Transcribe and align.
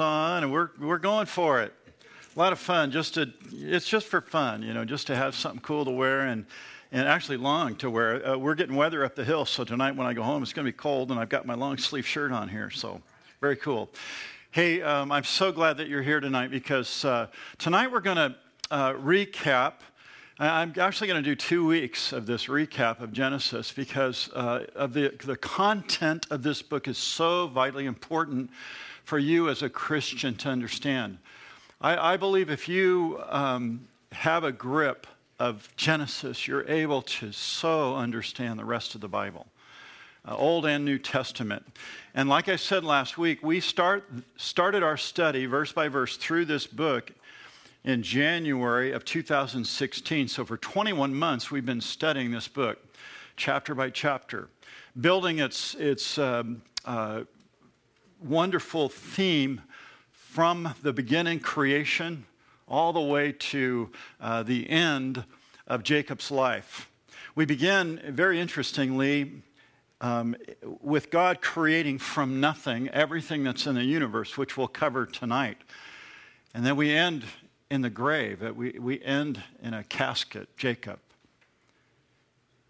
on 0.00 0.42
and 0.42 0.52
we're, 0.52 0.70
we're 0.80 0.98
going 0.98 1.26
for 1.26 1.62
it. 1.62 1.72
A 2.34 2.38
lot 2.38 2.52
of 2.52 2.58
fun. 2.58 2.90
Just 2.90 3.14
to, 3.14 3.30
it's 3.52 3.88
just 3.88 4.08
for 4.08 4.20
fun, 4.20 4.64
you 4.64 4.74
know, 4.74 4.84
just 4.84 5.06
to 5.06 5.14
have 5.14 5.36
something 5.36 5.60
cool 5.60 5.84
to 5.84 5.90
wear 5.92 6.22
and, 6.22 6.46
and 6.90 7.06
actually 7.06 7.36
long 7.36 7.76
to 7.76 7.88
wear. 7.88 8.26
Uh, 8.26 8.36
we're 8.36 8.56
getting 8.56 8.74
weather 8.74 9.04
up 9.04 9.14
the 9.14 9.24
hill, 9.24 9.44
so 9.44 9.62
tonight 9.62 9.94
when 9.94 10.08
I 10.08 10.12
go 10.12 10.24
home, 10.24 10.42
it's 10.42 10.52
going 10.52 10.66
to 10.66 10.72
be 10.72 10.76
cold, 10.76 11.12
and 11.12 11.20
I've 11.20 11.28
got 11.28 11.46
my 11.46 11.54
long 11.54 11.78
sleeve 11.78 12.04
shirt 12.04 12.32
on 12.32 12.48
here, 12.48 12.70
so 12.70 13.00
very 13.40 13.54
cool. 13.54 13.88
Hey, 14.50 14.82
um, 14.82 15.12
I'm 15.12 15.22
so 15.22 15.52
glad 15.52 15.76
that 15.76 15.86
you're 15.86 16.02
here 16.02 16.18
tonight 16.18 16.50
because 16.50 17.04
uh, 17.04 17.28
tonight 17.58 17.92
we're 17.92 18.00
going 18.00 18.16
to 18.16 18.34
uh, 18.72 18.94
recap. 18.94 19.74
I'm 20.40 20.74
actually 20.80 21.06
going 21.06 21.22
to 21.22 21.30
do 21.30 21.36
two 21.36 21.64
weeks 21.64 22.12
of 22.12 22.26
this 22.26 22.46
recap 22.46 23.00
of 23.00 23.12
Genesis 23.12 23.70
because 23.70 24.28
uh, 24.32 24.66
of 24.74 24.92
the, 24.92 25.14
the 25.24 25.36
content 25.36 26.26
of 26.30 26.42
this 26.42 26.62
book 26.62 26.88
is 26.88 26.98
so 26.98 27.46
vitally 27.46 27.86
important 27.86 28.50
for 29.04 29.18
you 29.18 29.48
as 29.48 29.62
a 29.62 29.68
Christian 29.68 30.34
to 30.36 30.48
understand. 30.48 31.18
I, 31.80 32.14
I 32.14 32.16
believe 32.16 32.50
if 32.50 32.68
you 32.68 33.20
um, 33.28 33.86
have 34.12 34.44
a 34.44 34.52
grip 34.52 35.06
of 35.38 35.68
Genesis, 35.76 36.48
you're 36.48 36.68
able 36.68 37.02
to 37.02 37.32
so 37.32 37.96
understand 37.96 38.58
the 38.58 38.64
rest 38.64 38.94
of 38.94 39.00
the 39.00 39.08
Bible. 39.08 39.46
Uh, 40.26 40.34
Old 40.36 40.64
and 40.64 40.86
New 40.86 40.98
Testament. 40.98 41.66
And 42.14 42.30
like 42.30 42.48
I 42.48 42.56
said 42.56 42.82
last 42.82 43.18
week, 43.18 43.42
we 43.42 43.60
start, 43.60 44.08
started 44.36 44.82
our 44.82 44.96
study 44.96 45.44
verse 45.44 45.72
by 45.72 45.88
verse 45.88 46.16
through 46.16 46.46
this 46.46 46.66
book 46.66 47.10
in 47.84 48.02
January 48.02 48.92
of 48.92 49.04
2016. 49.04 50.28
So 50.28 50.46
for 50.46 50.56
21 50.56 51.14
months, 51.14 51.50
we've 51.50 51.66
been 51.66 51.82
studying 51.82 52.30
this 52.30 52.48
book, 52.48 52.78
chapter 53.36 53.74
by 53.74 53.90
chapter, 53.90 54.48
building 54.98 55.40
its, 55.40 55.74
its 55.74 56.16
um, 56.16 56.62
uh, 56.86 57.24
wonderful 58.24 58.88
theme 58.88 59.60
from 60.10 60.74
the 60.82 60.92
beginning 60.92 61.40
creation 61.40 62.24
all 62.66 62.92
the 62.92 63.00
way 63.00 63.32
to 63.32 63.90
uh, 64.20 64.42
the 64.42 64.68
end 64.70 65.24
of 65.66 65.82
Jacob's 65.82 66.30
life. 66.30 66.88
We 67.34 67.44
begin, 67.44 68.00
very 68.08 68.40
interestingly, 68.40 69.42
um, 70.00 70.36
with 70.80 71.10
God 71.10 71.40
creating 71.42 71.98
from 71.98 72.40
nothing 72.40 72.88
everything 72.88 73.44
that's 73.44 73.66
in 73.66 73.74
the 73.74 73.84
universe, 73.84 74.36
which 74.36 74.56
we'll 74.56 74.68
cover 74.68 75.06
tonight. 75.06 75.58
And 76.54 76.64
then 76.64 76.76
we 76.76 76.92
end 76.92 77.24
in 77.70 77.82
the 77.82 77.90
grave, 77.90 78.40
we, 78.56 78.76
we 78.78 79.02
end 79.02 79.42
in 79.62 79.74
a 79.74 79.84
casket, 79.84 80.48
Jacob. 80.56 80.98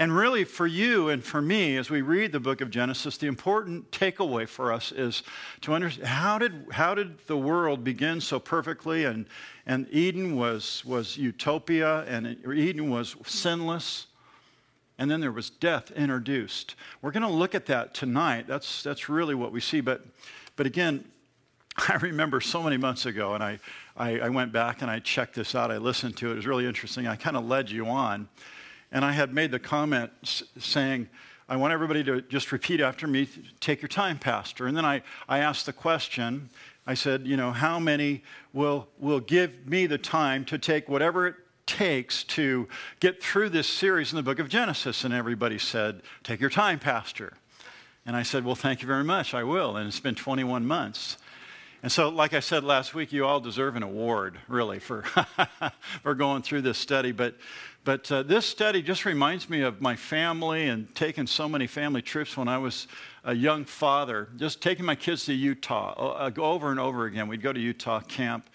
And 0.04 0.14
really, 0.14 0.44
for 0.44 0.66
you 0.66 1.08
and 1.08 1.24
for 1.24 1.40
me, 1.40 1.78
as 1.78 1.88
we 1.88 2.02
read 2.02 2.30
the 2.30 2.38
book 2.38 2.60
of 2.60 2.68
Genesis, 2.68 3.16
the 3.16 3.26
important 3.26 3.90
takeaway 3.90 4.46
for 4.46 4.70
us 4.70 4.92
is 4.92 5.22
to 5.62 5.72
understand 5.72 6.06
how 6.06 6.36
did, 6.36 6.66
how 6.72 6.94
did 6.94 7.16
the 7.26 7.38
world 7.38 7.84
begin 7.84 8.20
so 8.20 8.38
perfectly? 8.38 9.06
And, 9.06 9.24
and 9.64 9.88
Eden 9.90 10.36
was, 10.36 10.84
was 10.84 11.16
utopia, 11.16 12.02
and 12.02 12.36
Eden 12.46 12.90
was 12.90 13.16
sinless. 13.24 14.08
And 14.98 15.10
then 15.10 15.22
there 15.22 15.32
was 15.32 15.48
death 15.48 15.90
introduced. 15.92 16.74
We're 17.00 17.10
going 17.10 17.22
to 17.22 17.28
look 17.30 17.54
at 17.54 17.64
that 17.64 17.94
tonight. 17.94 18.46
That's, 18.46 18.82
that's 18.82 19.08
really 19.08 19.34
what 19.34 19.52
we 19.52 19.60
see. 19.62 19.80
But, 19.80 20.04
but 20.56 20.66
again, 20.66 21.06
I 21.88 21.94
remember 21.94 22.42
so 22.42 22.62
many 22.62 22.76
months 22.76 23.06
ago, 23.06 23.32
and 23.32 23.42
I, 23.42 23.58
I, 23.96 24.18
I 24.18 24.28
went 24.28 24.52
back 24.52 24.82
and 24.82 24.90
I 24.90 24.98
checked 24.98 25.34
this 25.34 25.54
out. 25.54 25.70
I 25.70 25.78
listened 25.78 26.18
to 26.18 26.28
it. 26.28 26.32
It 26.32 26.36
was 26.36 26.46
really 26.46 26.66
interesting. 26.66 27.06
I 27.06 27.16
kind 27.16 27.38
of 27.38 27.46
led 27.46 27.70
you 27.70 27.86
on. 27.86 28.28
And 28.94 29.04
I 29.04 29.10
had 29.10 29.34
made 29.34 29.50
the 29.50 29.58
comment 29.58 30.12
saying, 30.56 31.08
I 31.48 31.56
want 31.56 31.72
everybody 31.72 32.04
to 32.04 32.22
just 32.22 32.52
repeat 32.52 32.80
after 32.80 33.08
me, 33.08 33.28
take 33.58 33.82
your 33.82 33.88
time, 33.88 34.20
Pastor. 34.20 34.68
And 34.68 34.76
then 34.76 34.84
I, 34.84 35.02
I 35.28 35.40
asked 35.40 35.66
the 35.66 35.72
question, 35.72 36.48
I 36.86 36.94
said, 36.94 37.26
you 37.26 37.36
know, 37.36 37.50
how 37.50 37.80
many 37.80 38.22
will, 38.52 38.86
will 39.00 39.18
give 39.18 39.66
me 39.66 39.86
the 39.86 39.98
time 39.98 40.44
to 40.44 40.58
take 40.58 40.88
whatever 40.88 41.26
it 41.26 41.34
takes 41.66 42.22
to 42.24 42.68
get 43.00 43.20
through 43.20 43.48
this 43.48 43.66
series 43.66 44.12
in 44.12 44.16
the 44.16 44.22
book 44.22 44.38
of 44.38 44.48
Genesis? 44.48 45.02
And 45.02 45.12
everybody 45.12 45.58
said, 45.58 46.00
take 46.22 46.40
your 46.40 46.48
time, 46.48 46.78
Pastor. 46.78 47.32
And 48.06 48.14
I 48.14 48.22
said, 48.22 48.44
well, 48.44 48.54
thank 48.54 48.80
you 48.80 48.86
very 48.86 49.04
much, 49.04 49.34
I 49.34 49.42
will. 49.42 49.76
And 49.76 49.88
it's 49.88 49.98
been 49.98 50.14
21 50.14 50.64
months. 50.64 51.18
And 51.84 51.92
so, 51.92 52.08
like 52.08 52.32
I 52.32 52.40
said 52.40 52.64
last 52.64 52.94
week, 52.94 53.12
you 53.12 53.26
all 53.26 53.40
deserve 53.40 53.76
an 53.76 53.82
award, 53.82 54.38
really, 54.48 54.78
for, 54.78 55.02
for 56.02 56.14
going 56.14 56.40
through 56.40 56.62
this 56.62 56.78
study. 56.78 57.12
But 57.12 57.34
but 57.84 58.10
uh, 58.10 58.22
this 58.22 58.46
study 58.46 58.80
just 58.80 59.04
reminds 59.04 59.50
me 59.50 59.60
of 59.60 59.82
my 59.82 59.94
family 59.94 60.68
and 60.68 60.94
taking 60.94 61.26
so 61.26 61.46
many 61.46 61.66
family 61.66 62.00
trips 62.00 62.38
when 62.38 62.48
I 62.48 62.56
was 62.56 62.86
a 63.22 63.34
young 63.34 63.66
father, 63.66 64.30
just 64.38 64.62
taking 64.62 64.86
my 64.86 64.94
kids 64.94 65.26
to 65.26 65.34
Utah 65.34 65.92
uh, 65.98 66.30
over 66.40 66.70
and 66.70 66.80
over 66.80 67.04
again. 67.04 67.28
We'd 67.28 67.42
go 67.42 67.52
to 67.52 67.60
Utah 67.60 68.00
camp, 68.00 68.48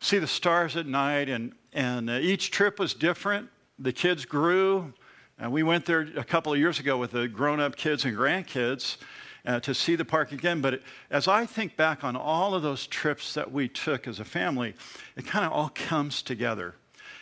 see 0.00 0.18
the 0.18 0.26
stars 0.26 0.76
at 0.76 0.86
night, 0.86 1.30
and, 1.30 1.54
and 1.72 2.10
uh, 2.10 2.18
each 2.20 2.50
trip 2.50 2.78
was 2.78 2.92
different. 2.92 3.48
The 3.78 3.94
kids 3.94 4.26
grew. 4.26 4.92
And 5.38 5.52
we 5.52 5.62
went 5.62 5.86
there 5.86 6.06
a 6.18 6.24
couple 6.24 6.52
of 6.52 6.58
years 6.58 6.78
ago 6.78 6.98
with 6.98 7.12
the 7.12 7.28
grown 7.28 7.60
up 7.60 7.76
kids 7.76 8.04
and 8.04 8.14
grandkids. 8.14 8.98
Uh, 9.44 9.58
to 9.58 9.74
see 9.74 9.96
the 9.96 10.04
park 10.04 10.30
again. 10.30 10.60
But 10.60 10.74
it, 10.74 10.82
as 11.10 11.26
I 11.26 11.46
think 11.46 11.76
back 11.76 12.04
on 12.04 12.14
all 12.14 12.54
of 12.54 12.62
those 12.62 12.86
trips 12.86 13.34
that 13.34 13.50
we 13.50 13.66
took 13.66 14.06
as 14.06 14.20
a 14.20 14.24
family, 14.24 14.74
it 15.16 15.26
kind 15.26 15.44
of 15.44 15.50
all 15.50 15.68
comes 15.74 16.22
together. 16.22 16.76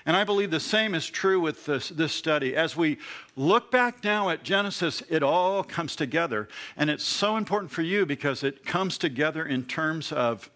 And 0.07 0.17
I 0.17 0.25
believe 0.25 0.51
the 0.51 0.61
same 0.61 0.95
is 0.95 1.07
true 1.09 1.41
with 1.41 1.67
this, 1.67 1.91
this 1.91 2.13
study. 2.13 2.57
As 2.57 2.77
we 2.77 2.99
look 3.37 3.71
back 3.71 4.03
now 4.03 4.31
at 4.31 4.43
Genesis, 4.43 5.03
it 5.09 5.23
all 5.23 5.63
comes 5.63 5.95
together. 5.95 6.49
And 6.77 6.89
it's 6.89 7.05
so 7.05 7.37
important 7.37 7.71
for 7.71 7.83
you 7.83 8.07
because 8.07 8.43
it 8.43 8.65
comes 8.65 8.97
together 8.97 9.45
in 9.45 9.65
terms 9.65 10.11
of, 10.13 10.51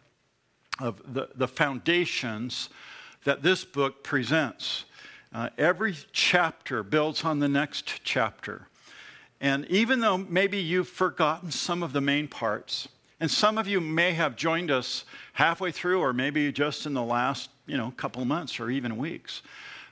of 0.80 1.00
the, 1.12 1.28
the 1.34 1.48
foundations 1.48 2.70
that 3.24 3.42
this 3.42 3.64
book 3.64 4.02
presents. 4.02 4.84
Uh, 5.32 5.50
every 5.58 5.96
chapter 6.12 6.82
builds 6.82 7.24
on 7.24 7.40
the 7.40 7.48
next 7.48 8.00
chapter. 8.04 8.68
And 9.40 9.66
even 9.66 10.00
though 10.00 10.18
maybe 10.18 10.58
you've 10.58 10.88
forgotten 10.88 11.50
some 11.50 11.82
of 11.82 11.92
the 11.92 12.00
main 12.00 12.28
parts, 12.28 12.88
and 13.20 13.30
some 13.30 13.58
of 13.58 13.66
you 13.66 13.80
may 13.80 14.12
have 14.12 14.36
joined 14.36 14.70
us 14.70 15.04
halfway 15.34 15.70
through, 15.70 16.00
or 16.00 16.12
maybe 16.12 16.50
just 16.52 16.86
in 16.86 16.94
the 16.94 17.02
last 17.02 17.50
you 17.66 17.76
know, 17.76 17.92
couple 17.96 18.24
months 18.24 18.60
or 18.60 18.70
even 18.70 18.96
weeks. 18.96 19.42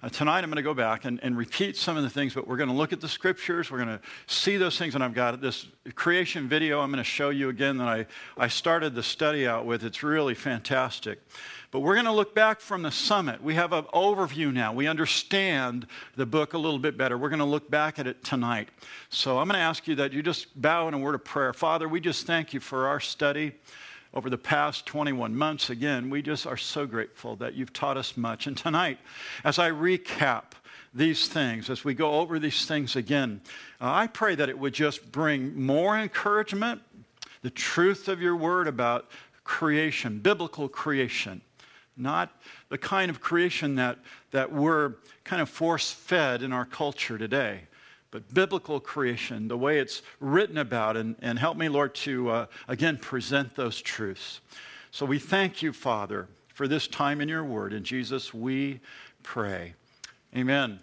Uh, 0.02 0.08
tonight, 0.08 0.42
I'm 0.42 0.50
going 0.50 0.56
to 0.56 0.62
go 0.62 0.74
back 0.74 1.04
and, 1.04 1.20
and 1.22 1.36
repeat 1.36 1.76
some 1.76 1.96
of 1.96 2.02
the 2.02 2.10
things, 2.10 2.34
but 2.34 2.48
we're 2.48 2.56
going 2.56 2.68
to 2.68 2.74
look 2.74 2.92
at 2.92 3.00
the 3.00 3.08
scriptures. 3.08 3.70
We're 3.70 3.78
going 3.78 3.98
to 3.98 4.00
see 4.26 4.56
those 4.56 4.76
things, 4.76 4.96
and 4.96 5.04
I've 5.04 5.14
got 5.14 5.40
this 5.40 5.68
creation 5.94 6.48
video 6.48 6.80
I'm 6.80 6.90
going 6.90 6.98
to 6.98 7.04
show 7.04 7.30
you 7.30 7.50
again 7.50 7.76
that 7.78 7.86
I, 7.86 8.06
I 8.36 8.48
started 8.48 8.96
the 8.96 9.02
study 9.02 9.46
out 9.46 9.64
with. 9.64 9.84
It's 9.84 10.02
really 10.02 10.34
fantastic. 10.34 11.20
But 11.72 11.80
we're 11.80 11.94
going 11.94 12.04
to 12.04 12.12
look 12.12 12.34
back 12.34 12.60
from 12.60 12.82
the 12.82 12.90
summit. 12.90 13.42
We 13.42 13.54
have 13.54 13.72
an 13.72 13.84
overview 13.94 14.52
now. 14.52 14.74
We 14.74 14.86
understand 14.86 15.86
the 16.16 16.26
book 16.26 16.52
a 16.52 16.58
little 16.58 16.78
bit 16.78 16.98
better. 16.98 17.16
We're 17.16 17.30
going 17.30 17.38
to 17.38 17.46
look 17.46 17.70
back 17.70 17.98
at 17.98 18.06
it 18.06 18.22
tonight. 18.22 18.68
So 19.08 19.38
I'm 19.38 19.48
going 19.48 19.58
to 19.58 19.64
ask 19.64 19.88
you 19.88 19.94
that 19.94 20.12
you 20.12 20.22
just 20.22 20.60
bow 20.60 20.86
in 20.88 20.92
a 20.92 20.98
word 20.98 21.14
of 21.14 21.24
prayer. 21.24 21.54
Father, 21.54 21.88
we 21.88 21.98
just 21.98 22.26
thank 22.26 22.52
you 22.52 22.60
for 22.60 22.88
our 22.88 23.00
study 23.00 23.52
over 24.12 24.28
the 24.28 24.36
past 24.36 24.84
21 24.84 25.34
months. 25.34 25.70
Again, 25.70 26.10
we 26.10 26.20
just 26.20 26.46
are 26.46 26.58
so 26.58 26.84
grateful 26.84 27.36
that 27.36 27.54
you've 27.54 27.72
taught 27.72 27.96
us 27.96 28.18
much. 28.18 28.46
And 28.46 28.54
tonight, 28.54 28.98
as 29.42 29.58
I 29.58 29.70
recap 29.70 30.52
these 30.92 31.26
things, 31.26 31.70
as 31.70 31.86
we 31.86 31.94
go 31.94 32.16
over 32.20 32.38
these 32.38 32.66
things 32.66 32.96
again, 32.96 33.40
uh, 33.80 33.90
I 33.90 34.08
pray 34.08 34.34
that 34.34 34.50
it 34.50 34.58
would 34.58 34.74
just 34.74 35.10
bring 35.10 35.58
more 35.58 35.98
encouragement, 35.98 36.82
the 37.40 37.48
truth 37.48 38.08
of 38.08 38.20
your 38.20 38.36
word 38.36 38.68
about 38.68 39.08
creation, 39.42 40.18
biblical 40.18 40.68
creation, 40.68 41.40
not 41.96 42.30
the 42.68 42.78
kind 42.78 43.10
of 43.10 43.20
creation 43.20 43.76
that, 43.76 43.98
that 44.30 44.52
we're 44.52 44.94
kind 45.24 45.42
of 45.42 45.48
force 45.48 45.90
fed 45.90 46.42
in 46.42 46.52
our 46.52 46.64
culture 46.64 47.18
today 47.18 47.62
but 48.12 48.32
biblical 48.32 48.78
creation, 48.78 49.48
the 49.48 49.56
way 49.56 49.78
it's 49.78 50.02
written 50.20 50.58
about, 50.58 50.96
and, 50.96 51.16
and 51.20 51.38
help 51.38 51.56
me, 51.56 51.68
Lord, 51.68 51.94
to 51.96 52.28
uh, 52.28 52.46
again 52.68 52.98
present 52.98 53.56
those 53.56 53.80
truths. 53.80 54.40
So 54.92 55.06
we 55.06 55.18
thank 55.18 55.62
you, 55.62 55.72
Father, 55.72 56.28
for 56.48 56.68
this 56.68 56.86
time 56.86 57.22
in 57.22 57.28
your 57.28 57.42
word. 57.42 57.72
In 57.72 57.82
Jesus, 57.82 58.32
we 58.34 58.80
pray. 59.22 59.72
Amen. 60.36 60.78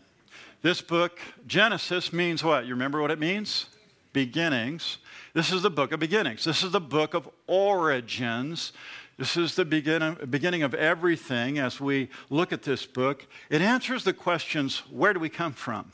This 0.64 0.82
book, 0.82 1.20
Genesis, 1.46 2.12
means 2.12 2.44
what? 2.44 2.66
You 2.66 2.74
remember 2.74 3.00
what 3.00 3.12
it 3.12 3.20
means? 3.20 3.68
Beginnings. 4.12 4.98
This 5.36 5.52
is 5.52 5.62
the 5.62 5.70
book 5.70 5.92
of 5.92 6.00
beginnings. 6.00 6.44
This 6.44 6.64
is 6.64 6.72
the 6.72 6.82
book 6.82 7.14
of 7.14 7.30
origins. 7.46 8.74
This 9.20 9.36
is 9.36 9.56
the 9.56 9.66
beginning, 9.66 10.16
beginning 10.30 10.64
of 10.64 10.74
everything 10.74 11.60
as 11.60 11.82
we 11.82 12.08
look 12.30 12.54
at 12.54 12.62
this 12.62 12.86
book. 12.86 13.28
It 13.50 13.62
answers 13.62 14.06
the 14.06 14.14
questions 14.14 14.78
where 14.90 15.14
do 15.14 15.20
we 15.20 15.28
come 15.28 15.52
from? 15.52 15.92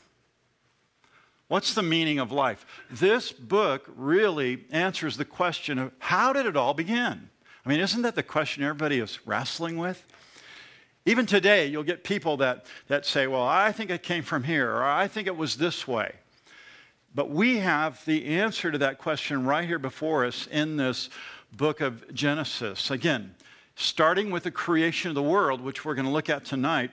What's 1.48 1.74
the 1.74 1.82
meaning 1.82 2.20
of 2.20 2.30
life? 2.30 2.64
This 2.88 3.32
book 3.32 3.90
really 3.96 4.64
answers 4.70 5.16
the 5.16 5.24
question 5.24 5.76
of 5.76 5.92
how 5.98 6.32
did 6.32 6.46
it 6.46 6.56
all 6.56 6.72
begin? 6.72 7.28
I 7.64 7.68
mean, 7.68 7.80
isn't 7.80 8.02
that 8.02 8.14
the 8.14 8.22
question 8.22 8.62
everybody 8.62 9.00
is 9.00 9.18
wrestling 9.26 9.76
with? 9.76 10.06
Even 11.04 11.26
today, 11.26 11.66
you'll 11.66 11.82
get 11.82 12.04
people 12.04 12.36
that, 12.36 12.66
that 12.86 13.04
say, 13.04 13.26
Well, 13.26 13.42
I 13.42 13.72
think 13.72 13.90
it 13.90 14.04
came 14.04 14.22
from 14.22 14.44
here, 14.44 14.70
or 14.70 14.84
I 14.84 15.08
think 15.08 15.26
it 15.26 15.36
was 15.36 15.56
this 15.56 15.88
way. 15.88 16.12
But 17.12 17.30
we 17.30 17.58
have 17.58 18.04
the 18.04 18.26
answer 18.26 18.70
to 18.70 18.78
that 18.78 18.98
question 18.98 19.46
right 19.46 19.66
here 19.66 19.78
before 19.80 20.26
us 20.26 20.46
in 20.46 20.76
this 20.76 21.08
book 21.56 21.80
of 21.80 22.12
Genesis. 22.12 22.90
Again, 22.90 23.34
starting 23.76 24.30
with 24.30 24.42
the 24.42 24.50
creation 24.50 25.08
of 25.08 25.14
the 25.14 25.22
world, 25.22 25.60
which 25.60 25.84
we're 25.84 25.94
going 25.94 26.06
to 26.06 26.12
look 26.12 26.28
at 26.28 26.44
tonight, 26.44 26.90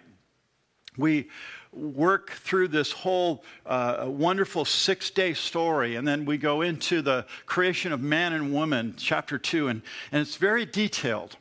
we 0.98 1.28
work 1.72 2.32
through 2.32 2.68
this 2.68 2.92
whole 2.92 3.44
uh, 3.66 4.06
wonderful 4.08 4.64
six 4.64 5.10
day 5.10 5.34
story, 5.34 5.96
and 5.96 6.08
then 6.08 6.24
we 6.24 6.38
go 6.38 6.62
into 6.62 7.02
the 7.02 7.26
creation 7.46 7.92
of 7.92 8.00
man 8.00 8.32
and 8.32 8.54
woman, 8.54 8.94
chapter 8.98 9.38
two, 9.38 9.68
and, 9.68 9.82
and 10.12 10.22
it's 10.22 10.36
very 10.36 10.66
detailed. 10.66 11.36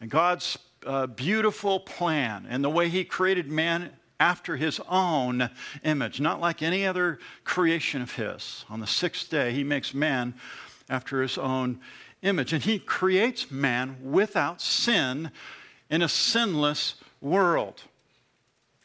And 0.00 0.10
God's 0.10 0.58
uh, 0.86 1.06
beautiful 1.06 1.80
plan 1.80 2.46
and 2.48 2.62
the 2.62 2.70
way 2.70 2.88
He 2.88 3.04
created 3.04 3.50
man 3.50 3.90
after 4.20 4.56
His 4.56 4.78
own 4.88 5.48
image, 5.84 6.20
not 6.20 6.40
like 6.40 6.62
any 6.62 6.86
other 6.86 7.18
creation 7.44 8.02
of 8.02 8.12
His. 8.12 8.64
On 8.68 8.78
the 8.78 8.86
sixth 8.86 9.30
day, 9.30 9.52
He 9.52 9.64
makes 9.64 9.94
man 9.94 10.34
after 10.90 11.22
His 11.22 11.38
own 11.38 11.80
image, 12.22 12.52
and 12.52 12.62
He 12.62 12.78
creates 12.78 13.50
man 13.50 13.96
without 14.02 14.60
sin 14.60 15.30
in 15.90 16.02
a 16.02 16.08
sinless 16.08 16.94
world. 17.20 17.82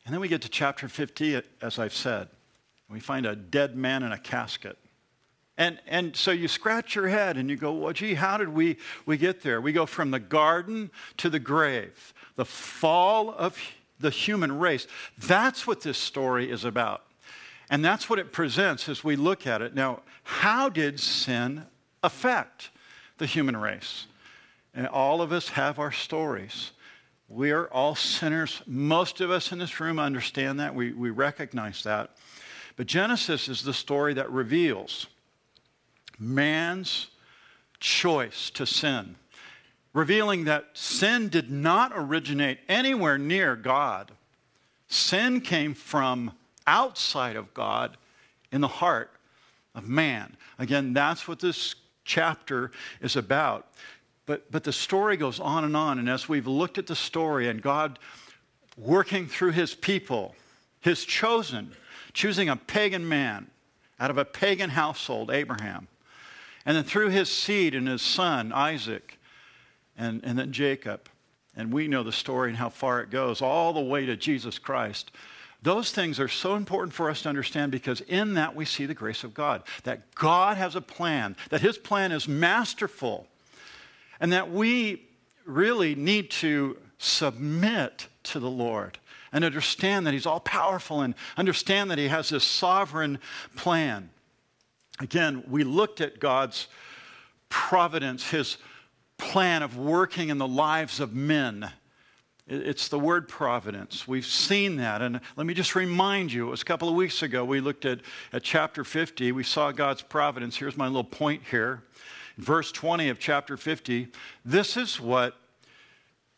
And 0.06 0.14
then 0.14 0.22
we 0.22 0.28
get 0.28 0.42
to 0.44 0.50
chapter 0.50 0.88
50, 0.88 1.42
as 1.62 1.80
I've 1.80 1.94
said. 1.94 2.30
We 2.90 3.00
find 3.00 3.26
a 3.26 3.36
dead 3.36 3.76
man 3.76 4.04
in 4.04 4.12
a 4.12 4.18
casket. 4.18 4.78
And, 5.58 5.80
and 5.88 6.16
so 6.16 6.32
you 6.32 6.48
scratch 6.48 6.96
your 6.96 7.08
head 7.08 7.36
and 7.36 7.50
you 7.50 7.56
go, 7.56 7.74
well, 7.74 7.92
gee, 7.92 8.14
how 8.14 8.38
did 8.38 8.50
we, 8.50 8.78
we 9.06 9.18
get 9.18 9.42
there? 9.42 9.60
We 9.60 9.74
go 9.74 9.86
from 9.86 10.12
the 10.12 10.20
garden 10.20 10.92
to 11.18 11.30
the 11.30 11.40
grave, 11.40 12.14
the 12.36 12.46
fall 12.46 13.32
of 13.32 13.58
the 14.00 14.12
human 14.12 14.60
race. 14.60 14.88
That's 15.18 15.66
what 15.66 15.82
this 15.82 15.98
story 15.98 16.52
is 16.52 16.64
about. 16.64 17.04
And 17.70 17.84
that's 17.84 18.10
what 18.10 18.20
it 18.20 18.32
presents 18.32 18.88
as 18.88 19.04
we 19.04 19.16
look 19.16 19.48
at 19.48 19.62
it. 19.62 19.74
Now, 19.74 20.04
how 20.24 20.70
did 20.70 21.00
sin 21.00 21.66
affect 22.04 22.70
the 23.18 23.26
human 23.26 23.58
race? 23.58 24.08
And 24.74 24.88
all 24.88 25.22
of 25.22 25.32
us 25.32 25.50
have 25.50 25.80
our 25.80 25.92
stories. 25.92 26.72
We 27.30 27.52
are 27.52 27.68
all 27.68 27.96
sinners. 27.96 28.62
Most 28.66 29.22
of 29.22 29.32
us 29.32 29.52
in 29.52 29.60
this 29.60 29.80
room 29.80 30.00
understand 30.00 30.60
that. 30.60 30.76
We, 30.76 30.94
we 30.94 31.10
recognize 31.10 31.84
that. 31.84 32.12
But 32.76 32.88
Genesis 32.88 33.50
is 33.50 33.64
the 33.64 33.74
story 33.74 34.14
that 34.14 34.32
reveals 34.32 35.08
man's 36.20 37.08
choice 37.80 38.50
to 38.52 38.66
sin, 38.66 39.16
revealing 39.94 40.46
that 40.46 40.70
sin 40.74 41.30
did 41.30 41.52
not 41.52 41.92
originate 41.96 42.60
anywhere 42.70 43.18
near 43.18 43.56
God. 43.56 44.12
Sin 44.88 45.42
came 45.42 45.74
from 45.74 46.32
outside 46.66 47.36
of 47.36 47.54
God 47.54 47.98
in 48.52 48.62
the 48.62 48.68
heart 48.68 49.12
of 49.76 49.88
man. 49.88 50.38
Again, 50.60 50.94
that's 50.94 51.28
what 51.28 51.40
this 51.40 51.76
chapter 52.08 52.72
is 53.02 53.16
about. 53.16 53.68
But, 54.26 54.52
but 54.52 54.64
the 54.64 54.74
story 54.74 55.16
goes 55.18 55.40
on 55.40 55.64
and 55.64 55.78
on. 55.78 56.00
And 56.00 56.10
as 56.10 56.28
we've 56.28 56.48
looked 56.48 56.80
at 56.80 56.88
the 56.88 56.96
story 56.96 57.48
and 57.48 57.62
God 57.62 58.00
working 58.76 59.28
through 59.28 59.52
his 59.52 59.76
people, 59.76 60.36
his 60.82 61.06
chosen, 61.06 61.74
choosing 62.14 62.50
a 62.50 62.56
pagan 62.56 63.08
man 63.08 63.48
out 64.00 64.10
of 64.10 64.18
a 64.18 64.26
pagan 64.26 64.72
household, 64.72 65.30
Abraham, 65.30 65.88
and 66.66 66.76
then 66.76 66.84
through 66.84 67.10
his 67.10 67.30
seed 67.30 67.76
and 67.76 67.88
his 67.88 68.02
son, 68.02 68.52
Isaac, 68.52 69.20
and, 69.98 70.24
and 70.24 70.38
then 70.38 70.52
Jacob. 70.52 71.10
And 71.56 71.72
we 71.72 71.88
know 71.88 72.04
the 72.04 72.12
story 72.12 72.50
and 72.50 72.58
how 72.58 72.70
far 72.70 73.02
it 73.02 73.10
goes, 73.10 73.42
all 73.42 73.74
the 73.74 73.82
way 73.82 74.06
to 74.06 74.16
Jesus 74.16 74.60
Christ. 74.60 75.12
Those 75.68 75.92
things 75.92 76.18
are 76.18 76.30
so 76.30 76.56
important 76.56 76.94
for 76.94 77.10
us 77.10 77.24
to 77.24 77.30
understand 77.30 77.74
because 77.74 78.00
in 78.00 78.36
that 78.36 78.56
we 78.56 78.64
see 78.64 78.86
the 78.86 78.94
grace 78.94 79.26
of 79.26 79.34
God. 79.34 79.64
That 79.84 80.16
God 80.16 80.56
has 80.56 80.78
a 80.78 80.82
plan, 80.82 81.36
that 81.50 81.60
his 81.60 81.78
plan 81.78 82.14
is 82.14 82.26
masterful 82.26 83.28
and 84.22 84.32
that 84.32 84.50
we 84.50 85.06
really 85.46 85.94
need 85.94 86.32
to 86.32 86.78
submit 87.00 88.08
to 88.24 88.40
the 88.40 88.50
Lord 88.50 88.98
and 89.34 89.44
understand 89.44 90.08
that 90.08 90.14
He's 90.14 90.26
all 90.26 90.40
powerful 90.40 91.02
and 91.02 91.14
understand 91.36 91.92
that 91.92 91.98
He 91.98 92.08
has 92.08 92.30
this 92.30 92.46
sovereign 92.46 93.20
plan. 93.58 94.10
Again, 95.02 95.44
we 95.50 95.66
looked 95.66 96.00
at 96.00 96.22
God's 96.22 96.68
providence, 97.50 98.30
His 98.30 98.58
plan 99.18 99.64
of 99.64 99.76
working 99.76 100.30
in 100.30 100.38
the 100.38 100.48
lives 100.48 101.02
of 101.02 101.14
men. 101.14 101.74
It's 102.48 102.88
the 102.88 103.00
word 103.00 103.28
providence. 103.28 104.08
We've 104.08 104.26
seen 104.26 104.78
that. 104.78 105.02
And 105.02 105.20
let 105.36 105.46
me 105.46 105.54
just 105.54 105.76
remind 105.76 106.32
you 106.32 106.48
it 106.48 106.52
was 106.52 106.62
a 106.62 106.66
couple 106.66 106.88
of 106.88 106.96
weeks 106.96 107.22
ago 107.22 107.44
we 107.44 107.60
looked 107.60 107.86
at, 107.86 108.00
at 108.32 108.44
chapter 108.44 108.84
50. 108.84 109.32
We 109.34 109.44
saw 109.44 109.72
God's 109.72 110.02
providence. 110.02 110.56
Here's 110.56 110.78
my 110.78 110.88
little 110.88 111.04
point 111.04 111.44
here 111.52 111.84
verse 112.38 112.72
20 112.72 113.10
of 113.10 113.20
chapter 113.20 113.58
50, 113.58 114.08
this 114.46 114.78
is 114.78 115.00
what 115.00 115.36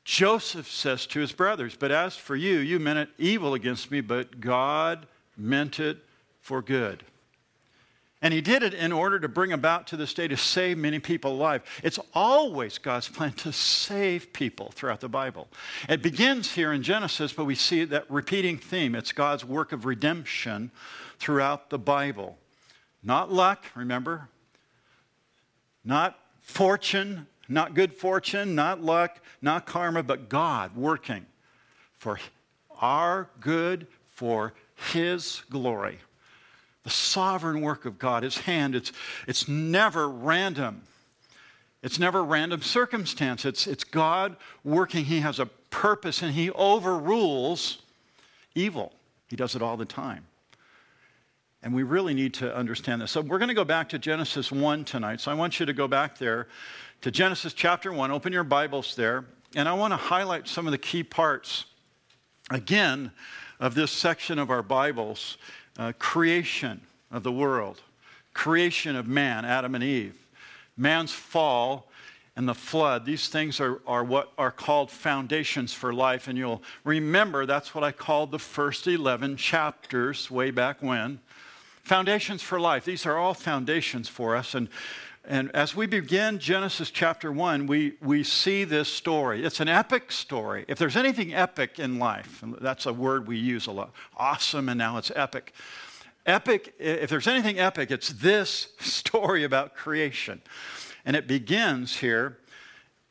Joseph 0.06 0.70
says 0.70 1.06
to 1.08 1.20
his 1.20 1.32
brothers. 1.32 1.76
But 1.78 1.92
as 1.92 2.16
for 2.16 2.36
you, 2.36 2.58
you 2.60 2.80
meant 2.80 3.00
it 3.00 3.10
evil 3.18 3.54
against 3.54 3.92
me, 3.92 4.02
but 4.02 4.40
God 4.40 5.08
meant 5.38 5.80
it 5.80 5.98
for 6.42 6.62
good. 6.62 7.04
And 8.21 8.33
he 8.33 8.42
did 8.42 8.63
it 8.63 8.74
in 8.74 8.92
order 8.92 9.18
to 9.19 9.30
bring 9.30 9.54
about 9.54 9.88
to 9.88 9.98
this 9.98 10.13
day 10.13 10.27
to 10.27 10.36
save 10.36 10.77
many 10.77 11.00
people 11.00 11.31
alive. 11.31 11.63
It's 11.83 12.00
always 12.13 12.77
God's 12.77 13.07
plan 13.07 13.31
to 13.33 13.54
save 13.54 14.33
people 14.33 14.71
throughout 14.75 15.00
the 15.00 15.07
Bible. 15.07 15.48
It 15.88 16.01
begins 16.01 16.51
here 16.51 16.74
in 16.74 16.83
Genesis, 16.83 17.31
but 17.31 17.45
we 17.45 17.56
see 17.56 17.86
that 17.86 18.12
repeating 18.12 18.57
theme. 18.57 18.94
It's 18.94 19.13
God's 19.13 19.45
work 19.45 19.71
of 19.71 19.86
redemption 19.86 20.71
throughout 21.18 21.69
the 21.69 21.80
Bible. 21.80 22.38
Not 23.01 23.31
luck, 23.31 23.63
remember? 23.74 24.27
Not 25.86 26.19
fortune, 26.42 27.25
not 27.48 27.74
good 27.74 27.94
fortune, 27.94 28.54
not 28.54 28.81
luck, 28.81 29.21
not 29.42 29.66
karma, 29.66 30.04
but 30.04 30.27
God 30.27 30.75
working 30.75 31.25
for 31.98 32.19
our 32.81 33.30
good, 33.39 33.88
for 34.07 34.54
His 34.92 35.42
glory. 35.50 36.00
Sovereign 36.90 37.62
work 37.62 37.86
of 37.86 38.00
God, 38.00 38.24
His 38.24 38.40
hand, 38.40 38.76
it's, 38.76 38.92
it's 39.28 39.48
never 39.48 40.08
random. 40.08 40.84
It's 41.82 42.00
never 42.00 42.24
random 42.24 42.62
circumstance. 42.62 43.46
It's, 43.46 43.66
it's 43.66 43.84
God 43.84 44.36
working. 44.64 45.06
He 45.06 45.22
has 45.22 45.40
a 45.40 45.46
purpose 45.46 46.22
and 46.22 46.34
He 46.34 46.52
overrules 46.52 47.80
evil. 48.56 48.94
He 49.28 49.36
does 49.36 49.56
it 49.56 49.62
all 49.62 49.78
the 49.78 49.86
time. 49.86 50.26
And 51.62 51.74
we 51.74 51.84
really 51.84 52.14
need 52.14 52.34
to 52.36 52.56
understand 52.56 53.02
this. 53.02 53.12
So 53.12 53.22
we're 53.22 53.38
going 53.38 53.50
to 53.50 53.56
go 53.56 53.66
back 53.66 53.90
to 53.90 54.00
Genesis 54.00 54.52
1 54.52 54.86
tonight. 54.86 55.20
So 55.22 55.32
I 55.32 55.34
want 55.34 55.60
you 55.60 55.66
to 55.66 55.74
go 55.74 55.88
back 55.88 56.18
there 56.18 56.48
to 57.02 57.12
Genesis 57.12 57.54
chapter 57.54 57.92
1. 57.92 58.12
Open 58.12 58.32
your 58.32 58.46
Bibles 58.46 58.96
there. 58.96 59.26
And 59.56 59.68
I 59.68 59.74
want 59.74 59.92
to 59.92 59.98
highlight 59.98 60.48
some 60.48 60.68
of 60.68 60.72
the 60.72 60.78
key 60.78 61.04
parts, 61.04 61.66
again, 62.50 63.12
of 63.60 63.76
this 63.76 63.92
section 63.92 64.40
of 64.40 64.50
our 64.50 64.64
Bibles 64.64 65.38
uh, 65.80 65.94
creation 65.98 66.81
of 67.09 67.24
the 67.24 67.31
world, 67.31 67.81
creation 68.33 68.95
of 68.95 69.07
man, 69.07 69.45
Adam 69.45 69.74
and 69.74 69.83
Eve, 69.83 70.16
man's 70.78 71.12
fall, 71.12 71.88
and 72.36 72.48
the 72.48 72.54
flood. 72.54 73.06
These 73.06 73.30
things 73.30 73.59
are, 73.59 73.81
are 73.88 74.04
what 74.04 74.31
are 74.38 74.52
called 74.52 74.92
foundations 74.92 75.74
for 75.74 75.94
life. 75.94 76.28
And 76.28 76.38
you'll 76.38 76.62
remember 76.83 77.45
that's 77.45 77.74
what 77.74 77.83
I 77.83 77.92
called 77.92 78.31
the 78.31 78.40
first 78.40 78.88
11 78.88 79.38
chapters 79.38 80.30
way 80.30 80.52
back 80.52 80.83
when. 80.83 81.19
Foundations 81.83 82.44
for 82.44 82.59
life. 82.59 82.86
These 82.86 83.06
are 83.06 83.18
all 83.18 83.33
foundations 83.33 84.07
for 84.07 84.36
us. 84.36 84.54
And, 84.54 84.68
and 85.30 85.52
as 85.56 85.76
we 85.76 85.86
begin 85.86 86.40
Genesis 86.40 86.90
chapter 86.90 87.31
1, 87.31 87.68
we, 87.68 87.94
we 88.02 88.24
see 88.24 88.64
this 88.64 88.92
story. 88.92 89.45
It's 89.45 89.59
an 89.59 89.68
epic 89.68 90.12
story. 90.12 90.66
If 90.68 90.80
there's 90.80 90.95
anything 90.95 91.36
epic 91.36 91.78
in 91.78 92.00
life, 92.00 92.44
that's 92.59 92.88
a 92.88 92.94
word 92.94 93.28
we 93.28 93.38
use 93.38 93.68
a 93.68 93.71
lot 93.71 93.94
awesome, 94.18 94.69
and 94.69 94.80
now 94.80 94.98
it's 94.98 95.12
epic. 95.16 95.54
Epic, 96.26 96.74
if 96.80 97.12
there's 97.12 97.28
anything 97.28 97.59
epic, 97.59 97.92
it's 97.92 98.09
this 98.09 98.69
story 98.80 99.44
about 99.44 99.76
creation. 99.76 100.42
And 101.06 101.16
it 101.16 101.28
begins 101.28 101.98
here. 101.98 102.40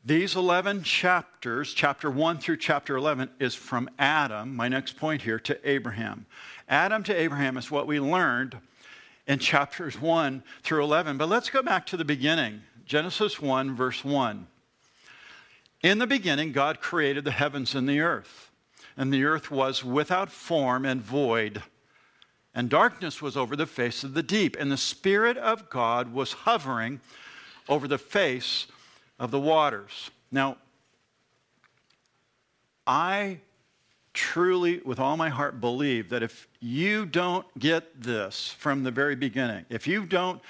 These 0.04 0.34
11 0.34 0.82
chapters, 0.82 1.72
chapter 1.72 2.10
1 2.10 2.38
through 2.38 2.56
chapter 2.56 2.96
11, 2.96 3.30
is 3.38 3.54
from 3.54 3.88
Adam, 3.96 4.56
my 4.56 4.66
next 4.66 4.96
point 4.96 5.22
here, 5.22 5.38
to 5.38 5.70
Abraham. 5.70 6.26
Adam 6.68 7.04
to 7.04 7.14
Abraham 7.14 7.56
is 7.56 7.70
what 7.70 7.86
we 7.86 8.00
learned 8.00 8.58
in 9.28 9.38
chapters 9.38 10.00
1 10.00 10.42
through 10.62 10.82
11. 10.82 11.18
But 11.18 11.28
let's 11.28 11.50
go 11.50 11.62
back 11.62 11.86
to 11.86 11.96
the 11.96 12.04
beginning 12.04 12.62
Genesis 12.86 13.38
1, 13.38 13.76
verse 13.76 14.02
1. 14.02 14.46
In 15.82 15.98
the 15.98 16.06
beginning, 16.06 16.52
God 16.52 16.80
created 16.80 17.22
the 17.24 17.30
heavens 17.30 17.74
and 17.74 17.86
the 17.86 18.00
earth, 18.00 18.50
and 18.96 19.12
the 19.12 19.24
earth 19.24 19.50
was 19.50 19.84
without 19.84 20.32
form 20.32 20.86
and 20.86 21.02
void, 21.02 21.62
and 22.54 22.70
darkness 22.70 23.20
was 23.20 23.36
over 23.36 23.54
the 23.54 23.66
face 23.66 24.02
of 24.02 24.14
the 24.14 24.22
deep, 24.22 24.56
and 24.58 24.72
the 24.72 24.78
Spirit 24.78 25.36
of 25.36 25.68
God 25.68 26.12
was 26.14 26.32
hovering 26.32 27.00
over 27.68 27.86
the 27.86 27.98
face 27.98 28.66
of 29.18 29.30
the 29.30 29.38
waters. 29.38 30.10
Now, 30.32 30.56
I 32.86 33.40
truly, 34.14 34.80
with 34.84 34.98
all 34.98 35.18
my 35.18 35.28
heart, 35.28 35.60
believe 35.60 36.08
that 36.08 36.22
if 36.22 36.47
you 36.60 37.06
don't 37.06 37.46
get 37.58 38.02
this 38.02 38.54
from 38.58 38.82
the 38.82 38.90
very 38.90 39.14
beginning, 39.14 39.64
if 39.68 39.86
you 39.86 40.04
don't 40.04 40.40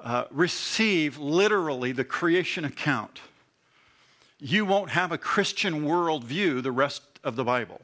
uh, 0.00 0.24
receive 0.30 1.18
literally 1.18 1.92
the 1.92 2.04
creation 2.04 2.64
account, 2.64 3.20
you 4.38 4.64
won't 4.64 4.90
have 4.90 5.12
a 5.12 5.18
Christian 5.18 5.84
worldview 5.84 6.62
the 6.62 6.72
rest 6.72 7.02
of 7.22 7.36
the 7.36 7.44
Bible. 7.44 7.80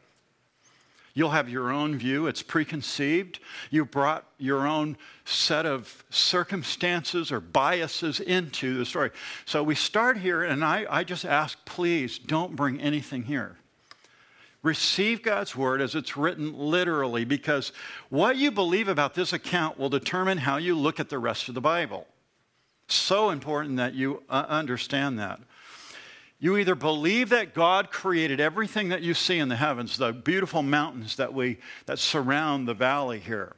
You'll 1.13 1.31
have 1.31 1.49
your 1.49 1.73
own 1.73 1.99
view, 1.99 2.29
it's 2.29 2.43
preconceived. 2.43 3.41
You 3.71 3.85
brought 3.85 4.27
your 4.39 4.67
own 4.67 4.97
set 5.25 5.67
of 5.67 6.05
circumstances 6.11 7.33
or 7.33 7.41
biases 7.41 8.21
into 8.21 8.79
the 8.79 8.87
story. 8.87 9.11
So 9.45 9.63
we 9.63 9.75
start 9.75 10.19
here, 10.19 10.45
and 10.45 10.65
I, 10.65 10.87
I 10.89 11.05
just 11.05 11.25
ask, 11.25 11.63
please 11.65 12.19
don't 12.19 12.55
bring 12.55 12.81
anything 12.81 13.25
here. 13.25 13.57
Receive 14.63 15.23
God's 15.23 15.57
word 15.57 15.81
as 15.81 15.95
it's 15.95 16.17
written 16.17 16.53
literally, 16.53 17.25
because 17.25 17.73
what 18.11 18.37
you 18.37 18.51
believe 18.51 18.89
about 18.89 19.15
this 19.15 19.33
account 19.33 19.79
will 19.79 19.89
determine 19.89 20.39
how 20.39 20.59
you 20.59 20.75
look 20.77 21.01
at 21.01 21.09
the 21.09 21.19
rest 21.19 21.49
of 21.49 21.55
the 21.55 21.63
Bible. 21.63 22.07
So 22.87 23.31
important 23.31 23.77
that 23.77 23.95
you 23.95 24.23
uh, 24.29 24.45
understand 24.49 25.19
that. 25.19 25.41
You 26.41 26.57
either 26.57 26.75
believe 26.75 27.31
that 27.31 27.55
God 27.55 27.91
created 27.91 28.41
everything 28.41 28.91
that 28.91 29.03
you 29.03 29.15
see 29.15 29.39
in 29.39 29.49
the 29.49 29.57
heavens, 29.57 29.97
the 29.97 30.13
beautiful 30.13 30.63
mountains 30.63 31.17
that, 31.17 31.33
we, 31.33 31.59
that 31.87 31.99
surround 31.99 32.67
the 32.67 32.75
valley 32.75 33.19
here, 33.19 33.55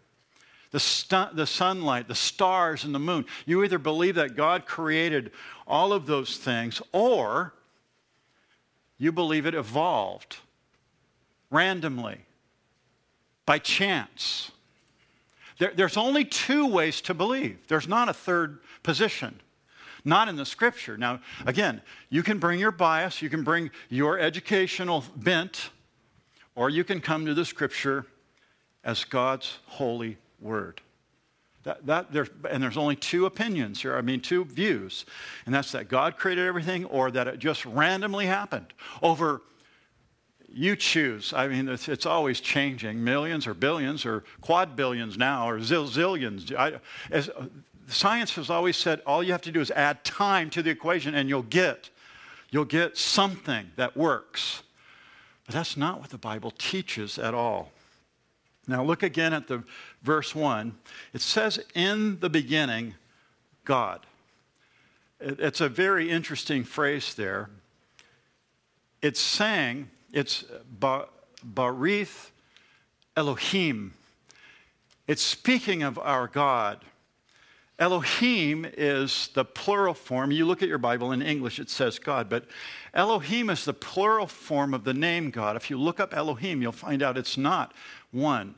the, 0.71 0.80
stu- 0.80 1.35
the 1.35 1.47
sunlight, 1.47 2.09
the 2.09 2.14
stars, 2.14 2.85
and 2.85 2.94
the 2.94 2.99
moon. 2.99 3.25
You 3.47 3.64
either 3.64 3.78
believe 3.78 4.16
that 4.16 4.37
God 4.37 4.66
created 4.66 5.32
all 5.66 5.92
of 5.92 6.06
those 6.06 6.37
things, 6.37 6.82
or 6.92 7.54
you 8.99 9.11
believe 9.11 9.47
it 9.47 9.54
evolved 9.54 10.38
randomly, 11.52 12.18
by 13.47 13.59
chance. 13.59 14.50
There, 15.59 15.73
there's 15.75 15.97
only 15.97 16.25
two 16.25 16.66
ways 16.66 17.00
to 17.02 17.14
believe, 17.14 17.59
there's 17.68 17.87
not 17.87 18.09
a 18.09 18.12
third 18.12 18.59
position. 18.82 19.38
Not 20.04 20.28
in 20.28 20.35
the 20.35 20.44
scripture. 20.44 20.97
Now, 20.97 21.21
again, 21.47 21.80
you 22.11 22.25
can 22.25 22.38
bring 22.40 22.59
your 22.59 22.73
bias, 22.73 23.23
you 23.23 23.30
can 23.30 23.44
bring 23.44 23.71
your 23.88 24.18
educational 24.18 25.04
bent, 25.14 25.71
or 26.56 26.71
you 26.71 26.82
can 26.82 27.00
come 27.00 27.25
to 27.26 27.35
the 27.35 27.44
scripture 27.44 28.06
as 28.82 29.04
God's 29.04 29.59
holy 29.66 30.18
word. 30.40 30.80
That, 31.62 31.87
that 31.87 32.12
there, 32.12 32.26
and 32.50 32.61
there's 32.61 32.76
only 32.76 32.97
two 32.97 33.26
opinions 33.26 33.80
here, 33.80 33.97
I 33.97 34.00
mean, 34.00 34.21
two 34.21 34.44
views. 34.44 35.06
And 35.47 35.54
that's 35.54 35.71
that 35.71 35.88
God 35.88 36.16
created 36.16 36.47
everything 36.47 36.85
or 36.87 37.12
that 37.12 37.28
it 37.28 37.38
just 37.38 37.64
randomly 37.64 38.26
happened 38.26 38.73
over 39.00 39.42
you 40.54 40.76
choose. 40.76 41.32
I 41.32 41.49
mean, 41.49 41.68
it's, 41.68 41.88
it's, 41.88 42.06
always 42.06 42.40
changing. 42.40 43.02
Millions 43.02 43.47
or 43.47 43.54
billions 43.54 44.04
or 44.04 44.25
quad 44.40 44.76
billions 44.76 45.16
now 45.16 45.49
or 45.49 45.59
zillions. 45.59 46.54
I, 46.54 46.80
as, 47.11 47.28
uh, 47.30 47.47
science 47.88 48.35
has 48.37 48.50
always 48.50 48.76
said 48.76 49.00
all 49.06 49.23
you 49.23 49.32
have 49.32 49.42
to 49.42 49.52
do 49.52 49.61
is 49.61 49.71
add 49.71 50.04
time 50.04 50.50
to 50.50 50.62
the 50.62 50.71
equation 50.71 51.14
and 51.14 51.28
you'll 51.28 51.42
get 51.42 51.90
you'll 52.50 52.64
get 52.66 52.99
something 52.99 53.71
that 53.76 53.97
works. 53.97 54.62
But 55.47 55.54
that's 55.54 55.76
not 55.76 56.00
what 56.00 56.11
the 56.11 56.18
bible 56.18 56.52
teaches 56.52 57.18
at 57.18 57.35
all. 57.35 57.73
Now 58.66 58.85
look 58.85 59.02
again 59.02 59.32
at 59.32 59.49
the 59.49 59.64
verse 60.02 60.35
1 60.35 60.75
it 61.12 61.21
says 61.21 61.61
in 61.75 62.21
the 62.21 62.30
beginning 62.30 62.94
god. 63.64 64.06
It's 65.21 65.61
a 65.61 65.68
very 65.68 66.11
interesting 66.11 66.64
phrase 66.64 67.14
there. 67.14 67.49
It's 69.00 69.21
saying 69.21 69.88
it's 70.12 70.45
barith 70.75 72.31
elohim 73.16 73.95
it's 75.07 75.23
speaking 75.23 75.83
of 75.83 75.99
our 75.99 76.28
god 76.28 76.81
Elohim 77.83 78.64
is 78.76 79.28
the 79.35 79.45
plural 79.45 79.92
form. 79.92 80.31
You 80.31 80.45
look 80.45 80.62
at 80.62 80.69
your 80.69 80.78
Bible 80.78 81.11
in 81.11 81.21
English, 81.21 81.59
it 81.59 81.69
says 81.69 81.99
God, 81.99 82.28
but 82.28 82.47
Elohim 82.95 83.50
is 83.50 83.64
the 83.64 83.75
plural 83.75 84.28
form 84.28 84.73
of 84.73 84.85
the 84.85 84.95
name 84.95 85.31
God. 85.31 85.57
If 85.57 85.69
you 85.69 85.76
look 85.76 85.99
up 85.99 86.14
Elohim, 86.14 86.62
you'll 86.62 86.71
find 86.71 87.02
out 87.02 87.19
it's 87.19 87.37
not 87.37 87.75
one, 88.12 88.54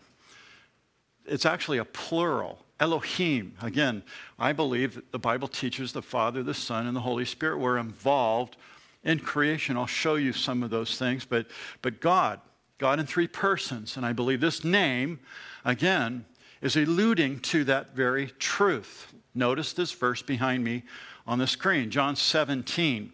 it's 1.25 1.47
actually 1.47 1.79
a 1.79 1.87
plural. 1.87 2.59
Elohim. 2.81 3.55
Again, 3.63 4.03
I 4.37 4.53
believe 4.53 4.97
that 4.97 5.13
the 5.13 5.19
Bible 5.19 5.47
teaches 5.47 5.93
the 5.93 6.03
Father, 6.03 6.43
the 6.43 6.53
Son, 6.53 6.89
and 6.89 6.95
the 6.95 7.01
Holy 7.01 7.25
Spirit 7.25 7.59
were 7.59 7.79
involved 7.79 8.57
in 9.05 9.19
creation. 9.19 9.77
I'll 9.77 9.87
show 9.87 10.15
you 10.15 10.33
some 10.33 10.63
of 10.63 10.71
those 10.71 10.99
things, 10.99 11.25
but, 11.25 11.47
but 11.83 12.01
God, 12.01 12.41
God 12.79 12.99
in 12.99 13.07
three 13.07 13.29
persons. 13.29 13.97
And 13.97 14.05
I 14.05 14.13
believe 14.13 14.41
this 14.41 14.65
name, 14.65 15.21
again, 15.65 16.25
is 16.63 16.77
alluding 16.77 17.41
to 17.41 17.65
that 17.65 17.95
very 17.95 18.29
truth. 18.39 19.13
Notice 19.35 19.73
this 19.73 19.93
verse 19.93 20.23
behind 20.23 20.65
me 20.65 20.83
on 21.27 21.39
the 21.39 21.47
screen, 21.47 21.91
John 21.91 22.17
17. 22.17 23.13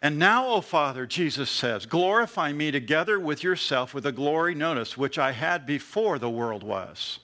And 0.00 0.18
now, 0.18 0.48
O 0.48 0.60
Father, 0.60 1.06
Jesus 1.06 1.48
says, 1.48 1.86
glorify 1.86 2.52
me 2.52 2.72
together 2.72 3.20
with 3.20 3.44
yourself 3.44 3.94
with 3.94 4.04
a 4.04 4.12
glory, 4.12 4.54
notice, 4.54 4.98
which 4.98 5.16
I 5.16 5.30
had 5.30 5.64
before 5.64 6.18
the 6.18 6.30
world 6.30 6.64
was. 6.64 7.20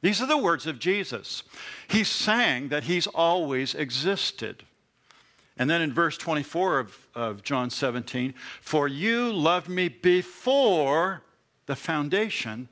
These 0.00 0.20
are 0.20 0.26
the 0.26 0.38
words 0.38 0.66
of 0.66 0.78
Jesus. 0.78 1.44
He's 1.88 2.08
saying 2.08 2.68
that 2.68 2.84
he's 2.84 3.06
always 3.06 3.74
existed. 3.74 4.64
And 5.58 5.68
then 5.68 5.82
in 5.82 5.92
verse 5.92 6.16
24 6.16 6.78
of, 6.78 7.06
of 7.14 7.42
John 7.42 7.68
17, 7.68 8.34
for 8.60 8.86
you 8.86 9.32
loved 9.32 9.68
me 9.68 9.88
before 9.88 11.22
the 11.66 11.76
foundation 11.76 12.68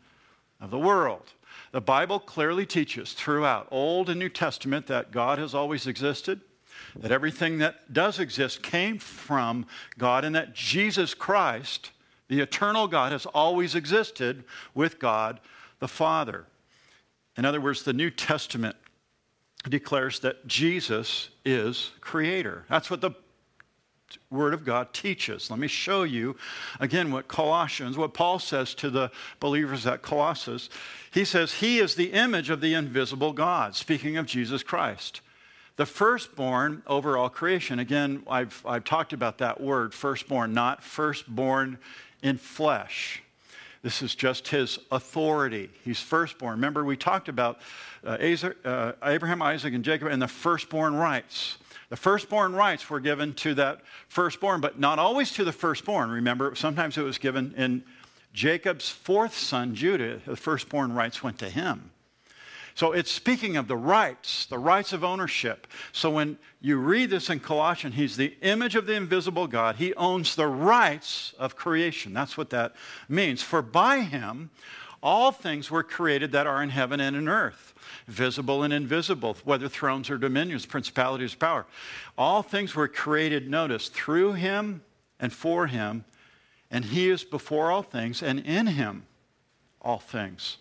of 0.61 0.71
the 0.71 0.79
world. 0.79 1.33
The 1.73 1.81
Bible 1.81 2.21
clearly 2.21 2.65
teaches 2.65 3.13
throughout 3.13 3.69
Old 3.71 4.09
and 4.09 4.19
New 4.19 4.29
Testament 4.29 4.87
that 4.87 5.11
God 5.11 5.39
has 5.39 5.55
always 5.55 5.87
existed, 5.87 6.41
that 6.95 7.11
everything 7.11 7.59
that 7.59 7.93
does 7.93 8.19
exist 8.19 8.63
came 8.63 8.99
from 8.99 9.67
God, 9.99 10.25
and 10.25 10.35
that 10.35 10.55
Jesus 10.55 11.13
Christ, 11.13 11.91
the 12.29 12.41
eternal 12.41 12.87
God, 12.87 13.13
has 13.13 13.27
always 13.27 13.75
existed 13.75 14.45
with 14.75 14.99
God 14.99 15.41
the 15.81 15.89
Father. 15.89 16.47
In 17.37 17.45
other 17.45 17.61
words, 17.61 17.83
the 17.83 17.93
New 17.93 18.11
Testament 18.11 18.77
declares 19.71 20.21
that 20.21 20.47
Jesus 20.47 21.31
is 21.45 21.93
creator. 22.01 22.65
That's 22.69 22.91
what 22.91 23.01
the 23.01 23.13
Word 24.31 24.55
of 24.55 24.65
God 24.65 24.93
teaches. 24.93 25.51
Let 25.51 25.59
me 25.59 25.67
show 25.67 26.05
you 26.05 26.37
again 26.79 27.11
what 27.11 27.29
Colossians, 27.29 27.97
what 27.97 28.15
Paul 28.15 28.39
says 28.39 28.75
to 28.77 28.91
the 28.91 29.11
believers 29.41 29.87
at 29.87 30.03
Colossus. 30.03 30.69
He 31.11 31.25
says, 31.25 31.55
He 31.55 31.79
is 31.79 31.95
the 31.95 32.13
image 32.13 32.51
of 32.51 32.61
the 32.61 32.75
invisible 32.75 33.33
God, 33.33 33.75
speaking 33.75 34.17
of 34.17 34.27
Jesus 34.27 34.63
Christ. 34.63 35.21
The 35.77 35.87
firstborn 35.87 36.83
over 36.87 37.17
all 37.17 37.29
creation. 37.29 37.79
Again, 37.79 38.23
I've, 38.29 38.63
I've 38.65 38.85
talked 38.85 39.13
about 39.13 39.39
that 39.39 39.61
word, 39.61 39.93
firstborn, 39.93 40.55
not 40.55 40.83
firstborn 40.83 41.79
in 42.23 42.39
flesh. 42.39 43.23
This 43.87 44.03
is 44.03 44.17
just 44.17 44.49
his 44.49 44.81
authority. 44.91 45.71
He's 45.85 46.01
firstborn. 46.01 46.55
Remember, 46.55 46.85
we 46.85 46.97
talked 46.97 47.29
about 47.29 47.61
uh, 48.05 48.19
uh 48.65 48.93
Abraham, 49.05 49.41
Isaac, 49.41 49.75
and 49.75 49.85
Jacob 49.85 50.09
and 50.09 50.21
the 50.21 50.27
firstborn 50.27 50.97
rights. 50.97 51.59
The 51.91 51.97
firstborn 51.97 52.53
rights 52.57 52.91
were 52.91 52.99
given 52.99 53.33
to 53.35 53.55
that 53.55 53.83
firstborn, 54.09 54.61
but 54.61 54.81
not 54.81 54.99
always 54.99 55.31
to 55.35 55.45
the 55.45 55.53
firstborn. 55.53 56.11
Remember, 56.11 56.53
sometimes 56.57 56.99
it 56.99 57.03
was 57.03 57.19
given 57.19 57.55
in 57.57 57.85
Jacob's 58.33 58.89
fourth 58.89 59.39
son, 59.39 59.77
Judah, 59.77 60.21
the 60.27 60.35
firstborn 60.35 60.93
rights 60.93 61.23
went 61.23 61.39
to 61.39 61.49
him. 61.49 61.93
So 62.77 62.93
it's 62.93 63.11
speaking 63.11 63.57
of 63.57 63.69
the 63.69 63.77
rights, 63.77 64.45
the 64.45 64.59
rights 64.59 64.93
of 64.93 65.03
ownership. 65.03 65.67
So 65.93 66.11
when 66.11 66.37
you 66.61 66.77
read 66.77 67.09
this 67.09 67.31
in 67.31 67.41
Colossians, 67.41 67.95
he's 67.95 68.19
the 68.19 68.37
image 68.43 68.75
of 68.75 68.85
the 68.85 68.93
invisible 68.93 69.47
God. 69.47 69.77
He 69.77 69.95
owns 69.95 70.37
the 70.37 70.47
rights 70.47 71.33
of 71.39 71.57
creation. 71.57 72.13
That's 72.13 72.37
what 72.37 72.51
that 72.51 72.75
means. 73.09 73.41
For 73.41 73.63
by 73.63 74.01
him, 74.01 74.51
all 75.03 75.33
things 75.33 75.71
were 75.71 75.83
created 75.83 76.33
that 76.33 76.47
are 76.47 76.63
in 76.63 76.69
heaven 76.69 77.01
and 77.01 77.17
in 77.17 77.29
earth 77.29 77.73
visible 78.09 78.63
and 78.63 78.73
invisible, 78.73 79.37
whether 79.45 79.69
thrones 79.69 80.11
or 80.11 80.19
dominions, 80.19 80.67
principalities, 80.67 81.35
power. 81.35 81.67
All 82.19 82.43
things 82.43 82.75
were 82.75 82.89
created, 82.89 83.49
notice, 83.49 83.89
through 83.89 84.35
him 84.35 84.83
and 85.19 85.33
for 85.33 85.67
him, 85.67 86.05
and 86.71 86.85
he 86.85 87.09
is 87.09 87.25
before 87.25 87.71
all 87.73 87.83
things, 87.83 88.23
and 88.23 88.41
in 88.41 88.67
him 88.67 89.07
all 89.81 89.99
things 89.99 90.59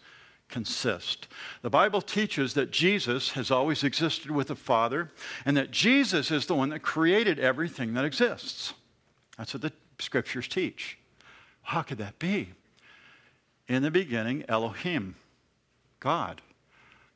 consist. 0.56 1.28
The 1.64 1.70
Bible 1.70 2.02
teaches 2.02 2.54
that 2.54 2.72
Jesus 2.72 3.32
has 3.32 3.52
always 3.52 3.84
existed 3.84 4.32
with 4.32 4.48
the 4.48 4.56
Father, 4.56 5.12
and 5.46 5.58
that 5.58 5.70
Jesus 5.70 6.32
is 6.32 6.46
the 6.46 6.56
one 6.56 6.70
that 6.70 6.80
created 6.80 7.40
everything 7.40 7.94
that 7.96 8.06
exists. 8.06 8.74
That's 9.38 9.54
what 9.54 9.64
the 9.64 9.74
scriptures 10.00 10.48
teach. 10.48 10.98
How 11.62 11.82
could 11.82 11.98
that 11.98 12.20
be? 12.20 12.52
In 13.68 13.84
the 13.84 13.92
beginning, 13.92 14.46
Elohim, 14.48 15.16
God. 16.00 16.42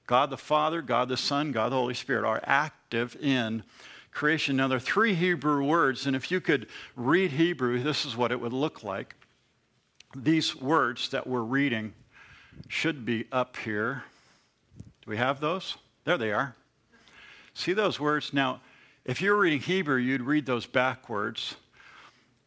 God 0.06 0.32
the 0.32 0.38
Father, 0.38 0.82
God 0.82 1.08
the 1.08 1.16
Son, 1.16 1.54
God 1.54 1.72
the 1.72 1.78
Holy 1.78 1.94
Spirit 1.94 2.26
are 2.26 2.42
active 2.44 3.16
in 3.22 3.64
creation. 4.12 4.58
Now, 4.58 4.68
there 4.68 4.76
are 4.76 4.82
three 4.82 5.14
Hebrew 5.14 5.64
words, 5.64 6.06
and 6.06 6.14
if 6.14 6.30
you 6.30 6.42
could 6.42 6.68
read 6.98 7.32
Hebrew, 7.32 7.82
this 7.82 8.06
is 8.06 8.18
what 8.18 8.34
it 8.34 8.42
would 8.42 8.52
look 8.52 8.84
like. 8.84 9.16
These 10.14 10.58
words 10.58 11.08
that 11.12 11.26
we're 11.26 11.40
reading 11.40 11.94
should 12.68 13.06
be 13.06 13.26
up 13.32 13.58
here. 13.58 14.04
Do 14.78 15.12
we 15.12 15.18
have 15.18 15.40
those? 15.40 15.78
There 16.04 16.18
they 16.18 16.32
are. 16.32 16.56
See 17.54 17.74
those 17.74 18.00
words? 18.00 18.34
Now, 18.34 18.62
if 19.06 19.22
you 19.22 19.32
were 19.32 19.38
reading 19.38 19.60
Hebrew, 19.60 19.98
you'd 19.98 20.22
read 20.22 20.46
those 20.46 20.66
backwards, 20.66 21.56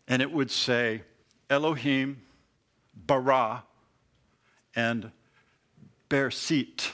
and 0.06 0.22
it 0.22 0.30
would 0.30 0.50
say 0.50 1.02
Elohim, 1.50 2.22
bara, 2.94 3.64
and 4.74 5.10
bersit. 6.08 6.92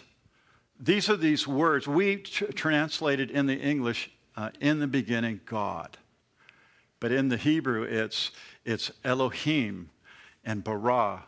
These 0.81 1.11
are 1.11 1.17
these 1.17 1.47
words 1.47 1.87
we 1.87 2.17
tr- 2.19 2.47
translated 2.47 3.31
in 3.31 3.47
the 3.47 3.59
English 3.59 4.11
uh, 4.37 4.51
in 4.61 4.79
the 4.79 4.87
beginning, 4.87 5.41
God. 5.45 5.99
But 7.01 7.13
in 7.13 7.29
the 7.29 7.37
Hebrew, 7.37 7.83
it's, 7.83 8.31
it's 8.65 8.91
Elohim 9.05 9.91
and 10.45 10.63
bara. 10.63 11.25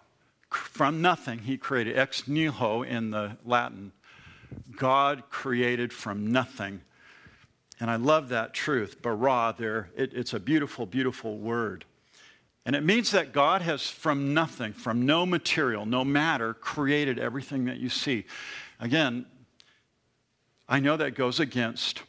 From 0.50 1.00
nothing, 1.00 1.40
he 1.40 1.56
created 1.56 1.98
ex 1.98 2.26
nihilo 2.26 2.82
in 2.82 3.10
the 3.10 3.36
Latin. 3.44 3.92
God 4.76 5.24
created 5.30 5.92
from 5.92 6.32
nothing. 6.32 6.80
And 7.78 7.90
I 7.90 7.96
love 7.96 8.28
that 8.28 8.52
truth, 8.52 9.00
bara 9.00 9.54
there. 9.56 9.90
It, 9.96 10.12
it's 10.12 10.34
a 10.34 10.40
beautiful, 10.40 10.86
beautiful 10.86 11.38
word. 11.38 11.84
And 12.66 12.76
it 12.76 12.84
means 12.84 13.12
that 13.12 13.32
God 13.32 13.62
has, 13.62 13.88
from 13.88 14.34
nothing, 14.34 14.74
from 14.74 15.06
no 15.06 15.24
material, 15.24 15.86
no 15.86 16.04
matter, 16.04 16.52
created 16.52 17.18
everything 17.18 17.64
that 17.64 17.78
you 17.78 17.88
see. 17.88 18.26
Again, 18.78 19.24
I 20.68 20.78
know 20.78 20.96
that 20.96 21.14
goes 21.14 21.40
against 21.40 22.02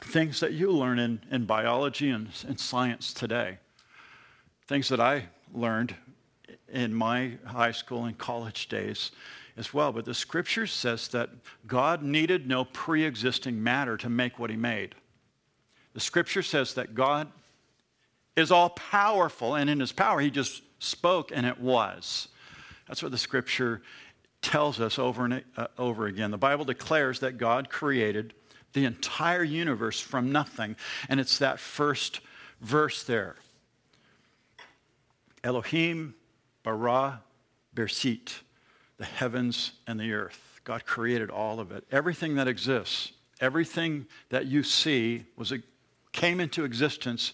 things 0.00 0.40
that 0.40 0.52
you 0.52 0.70
learn 0.70 0.98
in, 0.98 1.20
in 1.30 1.46
biology 1.46 2.10
and, 2.10 2.28
and 2.46 2.60
science 2.60 3.12
today, 3.12 3.58
things 4.66 4.88
that 4.88 5.00
I 5.00 5.26
learned 5.52 5.94
in 6.72 6.94
my 6.94 7.32
high 7.44 7.72
school 7.72 8.04
and 8.04 8.16
college 8.16 8.68
days 8.68 9.10
as 9.56 9.72
well. 9.72 9.92
But 9.92 10.04
the 10.04 10.14
scripture 10.14 10.66
says 10.66 11.08
that 11.08 11.30
God 11.66 12.02
needed 12.02 12.46
no 12.46 12.64
pre 12.64 13.04
existing 13.04 13.62
matter 13.62 13.96
to 13.98 14.08
make 14.08 14.38
what 14.38 14.50
he 14.50 14.56
made. 14.56 14.94
The 15.94 16.00
scripture 16.00 16.42
says 16.42 16.74
that 16.74 16.94
God 16.94 17.28
is 18.36 18.50
all 18.50 18.70
powerful, 18.70 19.54
and 19.54 19.70
in 19.70 19.80
his 19.80 19.92
power, 19.92 20.20
he 20.20 20.30
just 20.30 20.62
spoke 20.78 21.32
and 21.34 21.46
it 21.46 21.58
was. 21.58 22.28
That's 22.86 23.02
what 23.02 23.12
the 23.12 23.18
scripture 23.18 23.82
tells 24.42 24.78
us 24.78 24.98
over 24.98 25.24
and 25.24 25.42
uh, 25.56 25.68
over 25.78 26.06
again. 26.06 26.30
The 26.30 26.38
Bible 26.38 26.64
declares 26.64 27.20
that 27.20 27.38
God 27.38 27.70
created 27.70 28.34
the 28.74 28.84
entire 28.84 29.42
universe 29.42 29.98
from 29.98 30.30
nothing, 30.30 30.76
and 31.08 31.18
it's 31.18 31.38
that 31.38 31.58
first 31.58 32.20
verse 32.60 33.02
there. 33.02 33.36
Elohim 35.42 36.14
bara 36.66 37.22
bersit, 37.76 38.40
the 38.98 39.04
heavens 39.04 39.72
and 39.86 40.00
the 40.00 40.12
earth. 40.12 40.60
God 40.64 40.84
created 40.84 41.30
all 41.30 41.60
of 41.60 41.70
it. 41.70 41.84
Everything 41.92 42.34
that 42.34 42.48
exists, 42.48 43.12
everything 43.40 44.06
that 44.30 44.46
you 44.46 44.64
see 44.64 45.24
was 45.36 45.52
a, 45.52 45.58
came 46.10 46.40
into 46.40 46.64
existence 46.64 47.32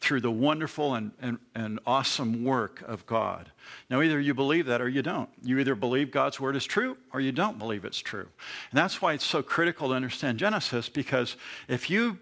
through 0.00 0.20
the 0.20 0.32
wonderful 0.32 0.96
and, 0.96 1.12
and, 1.20 1.38
and 1.54 1.78
awesome 1.86 2.42
work 2.42 2.82
of 2.82 3.06
God. 3.06 3.52
Now, 3.88 4.02
either 4.02 4.18
you 4.18 4.34
believe 4.34 4.66
that 4.66 4.80
or 4.80 4.88
you 4.88 5.00
don't. 5.00 5.30
You 5.44 5.60
either 5.60 5.76
believe 5.76 6.10
God's 6.10 6.40
word 6.40 6.56
is 6.56 6.64
true 6.64 6.96
or 7.12 7.20
you 7.20 7.30
don't 7.30 7.60
believe 7.60 7.84
it's 7.84 8.00
true. 8.00 8.26
And 8.72 8.78
that's 8.78 9.00
why 9.00 9.12
it's 9.12 9.24
so 9.24 9.44
critical 9.44 9.90
to 9.90 9.94
understand 9.94 10.40
Genesis, 10.40 10.88
because 10.88 11.36
if 11.68 11.88
you 11.88 12.18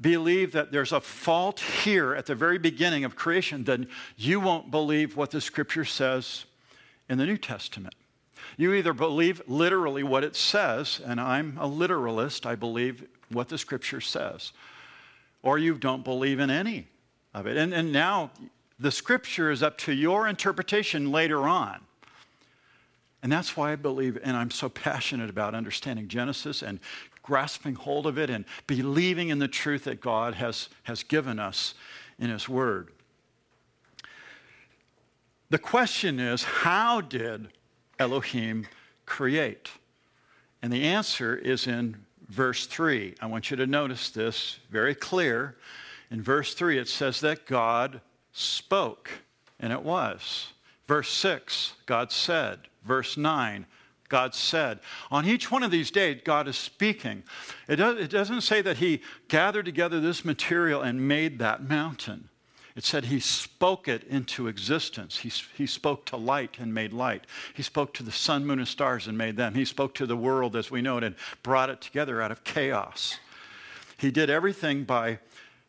believe 0.00 0.52
that 0.52 0.70
there's 0.70 0.92
a 0.92 1.00
fault 1.00 1.60
here 1.60 2.14
at 2.14 2.26
the 2.26 2.34
very 2.34 2.58
beginning 2.58 3.04
of 3.04 3.16
creation, 3.16 3.64
then 3.64 3.88
you 4.16 4.40
won't 4.40 4.70
believe 4.70 5.16
what 5.16 5.30
the 5.30 5.40
scripture 5.40 5.84
says 5.84 6.44
in 7.08 7.18
the 7.18 7.26
New 7.26 7.36
Testament. 7.36 7.94
You 8.56 8.74
either 8.74 8.92
believe 8.92 9.42
literally 9.46 10.02
what 10.02 10.24
it 10.24 10.36
says, 10.36 11.00
and 11.04 11.20
I'm 11.20 11.56
a 11.60 11.66
literalist, 11.66 12.46
I 12.46 12.54
believe 12.54 13.06
what 13.30 13.48
the 13.48 13.58
scripture 13.58 14.00
says, 14.00 14.52
or 15.42 15.58
you 15.58 15.74
don't 15.74 16.04
believe 16.04 16.40
in 16.40 16.50
any 16.50 16.86
of 17.34 17.46
it. 17.46 17.56
And, 17.56 17.74
and 17.74 17.92
now 17.92 18.30
the 18.78 18.90
scripture 18.90 19.50
is 19.50 19.62
up 19.62 19.78
to 19.78 19.92
your 19.92 20.28
interpretation 20.28 21.10
later 21.10 21.48
on. 21.48 21.80
And 23.22 23.32
that's 23.32 23.56
why 23.56 23.72
I 23.72 23.76
believe, 23.76 24.18
and 24.22 24.36
I'm 24.36 24.50
so 24.50 24.68
passionate 24.68 25.30
about 25.30 25.54
understanding 25.54 26.08
Genesis 26.08 26.62
and 26.62 26.78
grasping 27.28 27.74
hold 27.74 28.06
of 28.06 28.16
it 28.16 28.30
and 28.30 28.46
believing 28.66 29.28
in 29.28 29.38
the 29.38 29.46
truth 29.46 29.84
that 29.84 30.00
God 30.00 30.32
has, 30.36 30.70
has 30.84 31.02
given 31.02 31.38
us 31.38 31.74
in 32.18 32.30
His 32.30 32.48
Word. 32.48 32.88
The 35.50 35.58
question 35.58 36.20
is 36.20 36.42
how 36.42 37.02
did 37.02 37.48
Elohim 37.98 38.66
create? 39.04 39.68
And 40.62 40.72
the 40.72 40.84
answer 40.84 41.36
is 41.36 41.66
in 41.66 41.98
verse 42.30 42.66
3. 42.66 43.16
I 43.20 43.26
want 43.26 43.50
you 43.50 43.58
to 43.58 43.66
notice 43.66 44.08
this 44.08 44.58
very 44.70 44.94
clear. 44.94 45.54
In 46.10 46.22
verse 46.22 46.54
3, 46.54 46.78
it 46.78 46.88
says 46.88 47.20
that 47.20 47.44
God 47.44 48.00
spoke, 48.32 49.10
and 49.60 49.70
it 49.70 49.82
was. 49.82 50.54
Verse 50.86 51.10
6, 51.10 51.74
God 51.84 52.10
said. 52.10 52.60
Verse 52.86 53.18
9, 53.18 53.66
God 54.08 54.34
said. 54.34 54.80
On 55.10 55.26
each 55.26 55.50
one 55.50 55.62
of 55.62 55.70
these 55.70 55.90
days, 55.90 56.20
God 56.24 56.48
is 56.48 56.56
speaking. 56.56 57.22
It, 57.68 57.76
does, 57.76 57.98
it 57.98 58.10
doesn't 58.10 58.42
say 58.42 58.62
that 58.62 58.78
He 58.78 59.02
gathered 59.28 59.64
together 59.64 60.00
this 60.00 60.24
material 60.24 60.82
and 60.82 61.06
made 61.06 61.38
that 61.38 61.68
mountain. 61.68 62.28
It 62.76 62.84
said 62.84 63.06
He 63.06 63.20
spoke 63.20 63.88
it 63.88 64.04
into 64.04 64.48
existence. 64.48 65.18
He, 65.18 65.32
he 65.56 65.66
spoke 65.66 66.06
to 66.06 66.16
light 66.16 66.56
and 66.58 66.72
made 66.72 66.92
light. 66.92 67.24
He 67.54 67.62
spoke 67.62 67.94
to 67.94 68.02
the 68.02 68.12
sun, 68.12 68.46
moon, 68.46 68.58
and 68.58 68.68
stars 68.68 69.06
and 69.06 69.18
made 69.18 69.36
them. 69.36 69.54
He 69.54 69.64
spoke 69.64 69.94
to 69.94 70.06
the 70.06 70.16
world 70.16 70.56
as 70.56 70.70
we 70.70 70.82
know 70.82 70.98
it 70.98 71.04
and 71.04 71.16
brought 71.42 71.70
it 71.70 71.80
together 71.80 72.22
out 72.22 72.32
of 72.32 72.44
chaos. 72.44 73.18
He 73.96 74.10
did 74.10 74.30
everything 74.30 74.84
by 74.84 75.18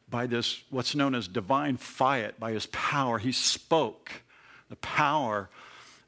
by 0.10 0.28
this, 0.28 0.64
what's 0.70 0.96
known 0.96 1.16
as 1.16 1.28
divine 1.28 1.78
fiat, 1.78 2.40
by 2.40 2.52
his 2.52 2.66
power. 2.68 3.20
He 3.20 3.32
spoke 3.32 4.12
the 4.70 4.76
power 4.78 5.50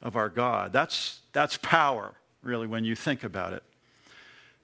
of 0.01 0.15
our 0.15 0.29
God. 0.29 0.73
That's, 0.73 1.19
that's 1.33 1.57
power, 1.57 2.13
really, 2.43 2.67
when 2.67 2.83
you 2.83 2.95
think 2.95 3.23
about 3.23 3.53
it. 3.53 3.63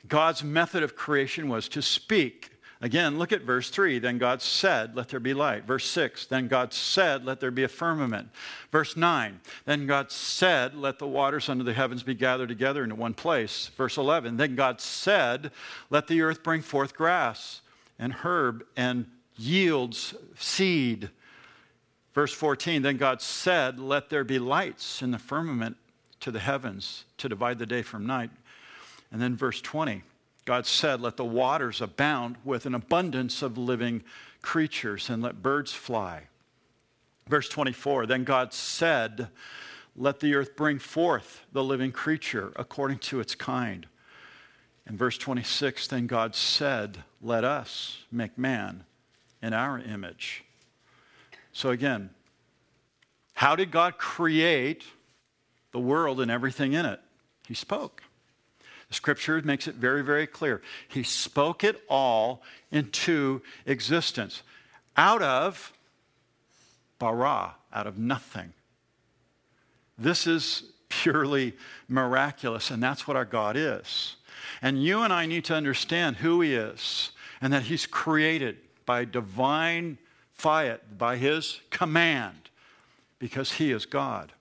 God's 0.07 0.43
method 0.43 0.83
of 0.83 0.95
creation 0.95 1.49
was 1.49 1.67
to 1.69 1.81
speak. 1.81 2.51
Again, 2.79 3.17
look 3.17 3.31
at 3.31 3.41
verse 3.41 3.69
3. 3.69 3.99
Then 3.99 4.19
God 4.19 4.41
said, 4.41 4.95
Let 4.95 5.09
there 5.09 5.19
be 5.19 5.33
light. 5.33 5.65
Verse 5.65 5.85
6. 5.85 6.27
Then 6.27 6.47
God 6.47 6.73
said, 6.73 7.25
Let 7.25 7.39
there 7.39 7.51
be 7.51 7.63
a 7.63 7.67
firmament. 7.67 8.29
Verse 8.71 8.95
9. 8.95 9.39
Then 9.65 9.87
God 9.87 10.11
said, 10.11 10.75
Let 10.75 10.99
the 10.99 11.07
waters 11.07 11.49
under 11.49 11.63
the 11.63 11.73
heavens 11.73 12.03
be 12.03 12.13
gathered 12.13 12.49
together 12.49 12.83
into 12.83 12.95
one 12.95 13.15
place. 13.15 13.71
Verse 13.75 13.97
11. 13.97 14.37
Then 14.37 14.55
God 14.55 14.79
said, 14.79 15.51
Let 15.89 16.07
the 16.07 16.21
earth 16.21 16.43
bring 16.43 16.61
forth 16.61 16.95
grass 16.95 17.61
and 17.97 18.13
herb 18.13 18.63
and 18.75 19.07
yields 19.35 20.13
seed. 20.35 21.09
Verse 22.13 22.33
14 22.33 22.83
Then 22.83 22.97
God 22.97 23.21
said, 23.23 23.79
Let 23.79 24.09
there 24.09 24.23
be 24.23 24.37
lights 24.37 25.01
in 25.01 25.09
the 25.09 25.19
firmament 25.19 25.77
to 26.19 26.31
the 26.31 26.39
heavens 26.39 27.05
to 27.17 27.29
divide 27.29 27.59
the 27.59 27.65
day 27.65 27.81
from 27.81 28.05
night. 28.05 28.31
And 29.11 29.21
then 29.21 29.35
verse 29.35 29.61
20 29.61 30.03
God 30.45 30.65
said, 30.65 31.01
Let 31.01 31.17
the 31.17 31.25
waters 31.25 31.81
abound 31.81 32.37
with 32.45 32.65
an 32.65 32.73
abundance 32.73 33.41
of 33.41 33.57
living 33.57 34.03
creatures 34.41 35.09
and 35.09 35.21
let 35.21 35.41
birds 35.41 35.73
fly. 35.73 36.23
Verse 37.27 37.49
24 37.49 38.05
Then 38.05 38.23
God 38.23 38.53
said, 38.53 39.27
Let 39.95 40.21
the 40.21 40.35
earth 40.35 40.55
bring 40.55 40.79
forth 40.79 41.45
the 41.51 41.63
living 41.63 41.91
creature 41.91 42.53
according 42.55 42.99
to 42.99 43.19
its 43.19 43.35
kind. 43.35 43.87
In 44.87 44.95
verse 44.95 45.17
26, 45.17 45.87
then 45.87 46.07
God 46.07 46.33
said, 46.33 47.03
Let 47.21 47.43
us 47.43 48.03
make 48.09 48.37
man 48.37 48.85
in 49.41 49.51
our 49.51 49.79
image. 49.79 50.45
So, 51.51 51.71
again, 51.71 52.11
how 53.33 53.55
did 53.55 53.69
God 53.69 53.97
create 53.97 54.85
the 55.77 55.83
world 55.83 56.19
and 56.19 56.31
everything 56.31 56.73
in 56.73 56.85
it? 56.85 56.99
He 57.47 57.53
spoke. 57.53 58.01
The 58.89 58.95
scripture 58.95 59.39
makes 59.43 59.67
it 59.67 59.75
very, 59.75 60.03
very 60.03 60.25
clear. 60.25 60.61
He 60.87 61.03
spoke 61.03 61.63
it 61.63 61.83
all 61.87 62.41
into 62.71 63.41
existence 63.65 64.41
out 64.95 65.21
of 65.21 65.71
bara, 66.97 67.55
out 67.71 67.85
of 67.85 67.99
nothing. 67.99 68.53
This 69.99 70.25
is 70.25 70.63
purely 70.89 71.53
miraculous, 71.87 72.71
and 72.71 72.81
that's 72.81 73.07
what 73.07 73.15
our 73.15 73.25
God 73.25 73.55
is. 73.55 74.15
And 74.61 74.81
you 74.81 75.01
and 75.01 75.13
I 75.13 75.27
need 75.27 75.45
to 75.45 75.53
understand 75.53 76.15
who 76.15 76.41
He 76.41 76.55
is 76.55 77.11
and 77.39 77.53
that 77.53 77.63
He's 77.63 77.85
created 77.85 78.57
by 78.85 79.05
divine 79.05 79.99
fiat, 80.33 80.97
by 80.97 81.17
his 81.17 81.59
command, 81.69 82.49
because 83.19 83.53
he 83.53 83.71
is 83.71 83.85
God. 83.85 84.31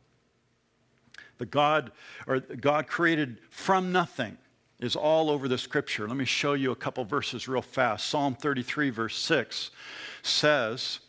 The 1.39 1.47
God, 1.47 1.93
or 2.27 2.41
God 2.41 2.87
created 2.87 3.39
from 3.51 3.93
nothing 3.93 4.39
is 4.79 4.97
all 4.97 5.31
over 5.31 5.49
the 5.49 5.59
scripture. 5.59 6.07
Let 6.07 6.17
me 6.17 6.25
show 6.25 6.53
you 6.53 6.71
a 6.71 6.77
couple 6.77 7.05
verses 7.05 7.49
real 7.49 7.63
fast. 7.63 8.09
Psalm 8.09 8.35
33, 8.35 8.91
verse 8.91 9.17
6 9.19 9.71
says, 10.23 11.01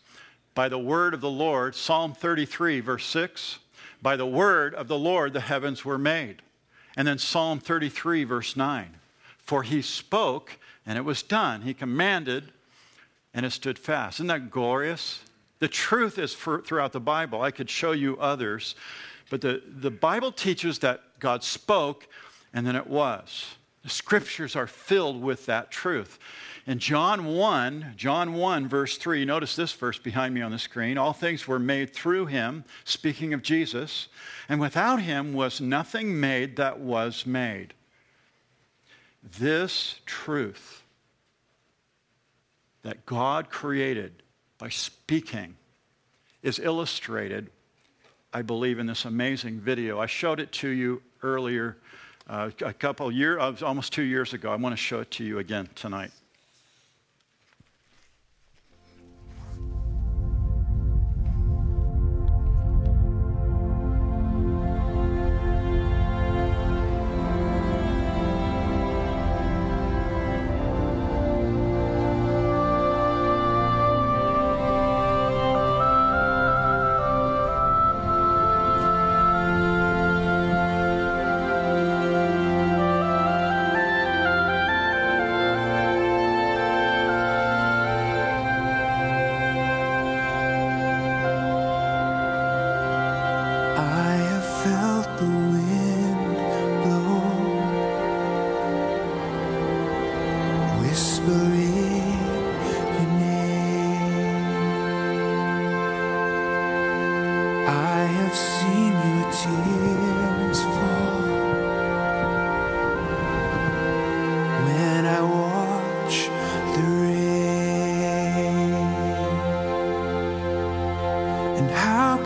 By 0.53 0.69
the 0.69 0.79
word 0.79 1.13
of 1.13 1.21
the 1.21 1.29
Lord, 1.29 1.75
Psalm 1.75 2.13
33, 2.13 2.79
verse 2.79 3.05
6, 3.05 3.59
by 4.01 4.15
the 4.15 4.25
word 4.25 4.73
of 4.75 4.87
the 4.87 4.97
Lord 4.97 5.33
the 5.33 5.41
heavens 5.41 5.83
were 5.83 5.97
made. 5.97 6.41
And 6.95 7.07
then 7.07 7.17
Psalm 7.17 7.59
33, 7.59 8.23
verse 8.23 8.55
9, 8.55 8.95
For 9.37 9.63
he 9.63 9.81
spoke 9.81 10.57
and 10.87 10.97
it 10.97 11.03
was 11.03 11.21
done. 11.21 11.63
He 11.63 11.73
commanded, 11.73 12.53
and 13.33 13.45
it 13.45 13.51
stood 13.51 13.77
fast. 13.77 14.17
Isn't 14.17 14.27
that 14.27 14.49
glorious? 14.49 15.19
The 15.59 15.67
truth 15.67 16.17
is 16.17 16.33
for, 16.33 16.61
throughout 16.61 16.93
the 16.93 17.01
Bible. 17.01 17.41
I 17.41 17.51
could 17.51 17.69
show 17.69 17.91
you 17.91 18.17
others, 18.17 18.73
but 19.29 19.41
the, 19.41 19.61
the 19.65 19.91
Bible 19.91 20.31
teaches 20.31 20.79
that 20.79 21.01
God 21.19 21.43
spoke, 21.43 22.07
and 22.53 22.65
then 22.65 22.75
it 22.75 22.87
was. 22.87 23.45
The 23.83 23.89
scriptures 23.89 24.55
are 24.55 24.67
filled 24.67 25.21
with 25.21 25.45
that 25.45 25.71
truth. 25.71 26.19
In 26.65 26.79
John 26.79 27.25
1, 27.25 27.93
John 27.95 28.33
1, 28.33 28.67
verse 28.67 28.97
3, 28.97 29.23
notice 29.23 29.55
this 29.55 29.71
verse 29.71 29.97
behind 29.97 30.33
me 30.33 30.41
on 30.41 30.51
the 30.51 30.59
screen. 30.59 30.97
All 30.97 31.13
things 31.13 31.47
were 31.47 31.59
made 31.59 31.93
through 31.93 32.25
him, 32.25 32.65
speaking 32.83 33.33
of 33.33 33.41
Jesus, 33.41 34.09
and 34.49 34.59
without 34.59 35.01
him 35.01 35.33
was 35.33 35.61
nothing 35.61 36.19
made 36.19 36.57
that 36.57 36.79
was 36.79 37.25
made. 37.25 37.73
This 39.39 40.01
truth 40.05 40.83
that 42.81 43.05
God 43.05 43.49
created 43.49 44.23
by 44.57 44.69
speaking 44.69 45.55
is 46.43 46.59
illustrated, 46.59 47.49
I 48.37 48.43
believe, 48.43 48.77
in 48.77 48.85
this 48.85 49.05
amazing 49.05 49.59
video. 49.59 49.99
I 49.99 50.05
showed 50.05 50.39
it 50.39 50.51
to 50.51 50.67
you 50.67 51.01
earlier, 51.23 51.75
uh, 52.29 52.51
a 52.61 52.71
couple 52.71 53.11
years, 53.11 53.63
almost 53.63 53.93
two 53.93 54.03
years 54.03 54.33
ago. 54.33 54.51
I 54.51 54.57
want 54.57 54.73
to 54.73 54.77
show 54.77 54.99
it 54.99 55.09
to 55.09 55.23
you 55.23 55.39
again 55.39 55.67
tonight. 55.73 56.11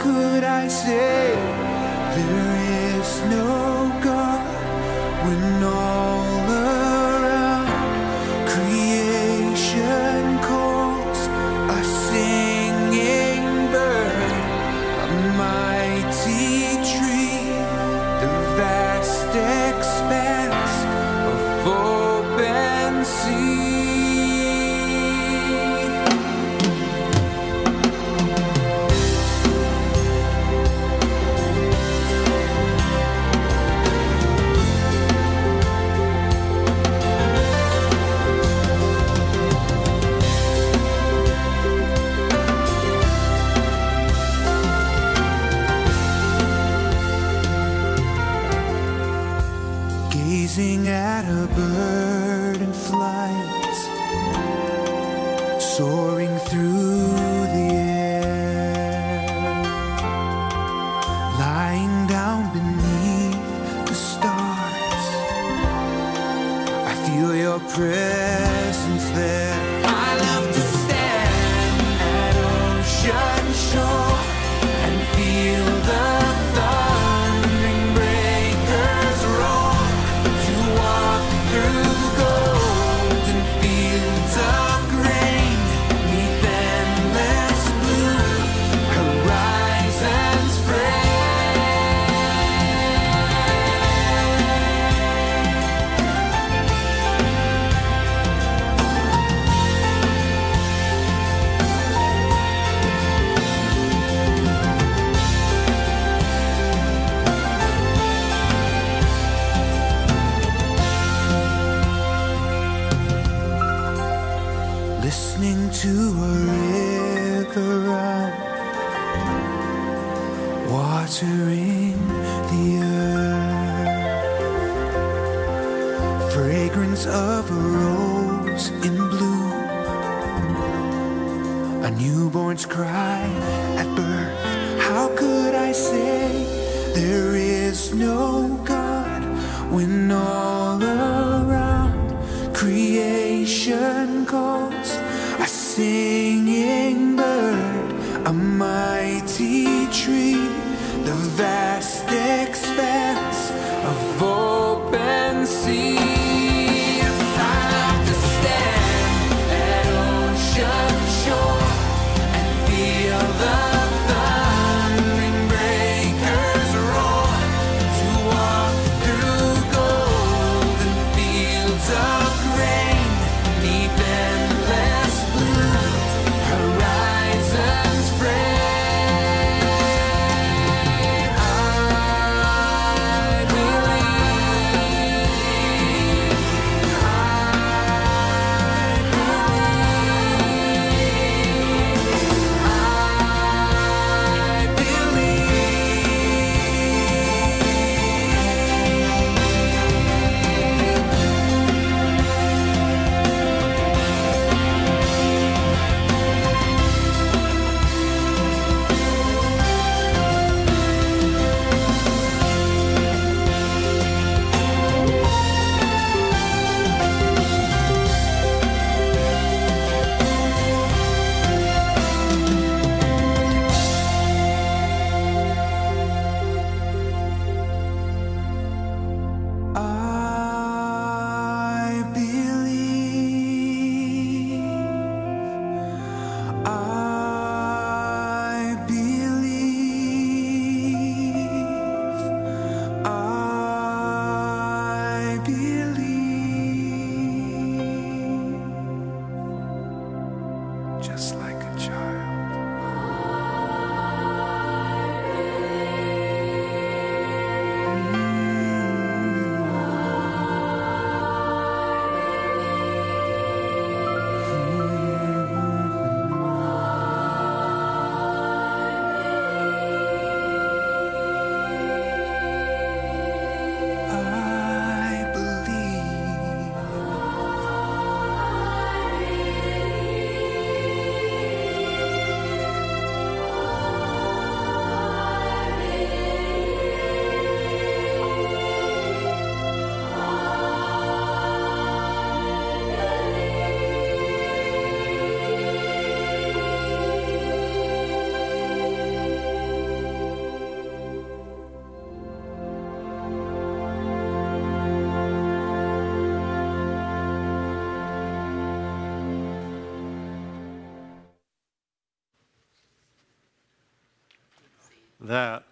could 0.01 0.43
I 0.43 0.67
say? 0.67 1.35
There 2.15 2.55
is 2.97 3.09
no 3.37 3.49
God 4.03 4.41
when 5.25 5.63
all 5.63 6.00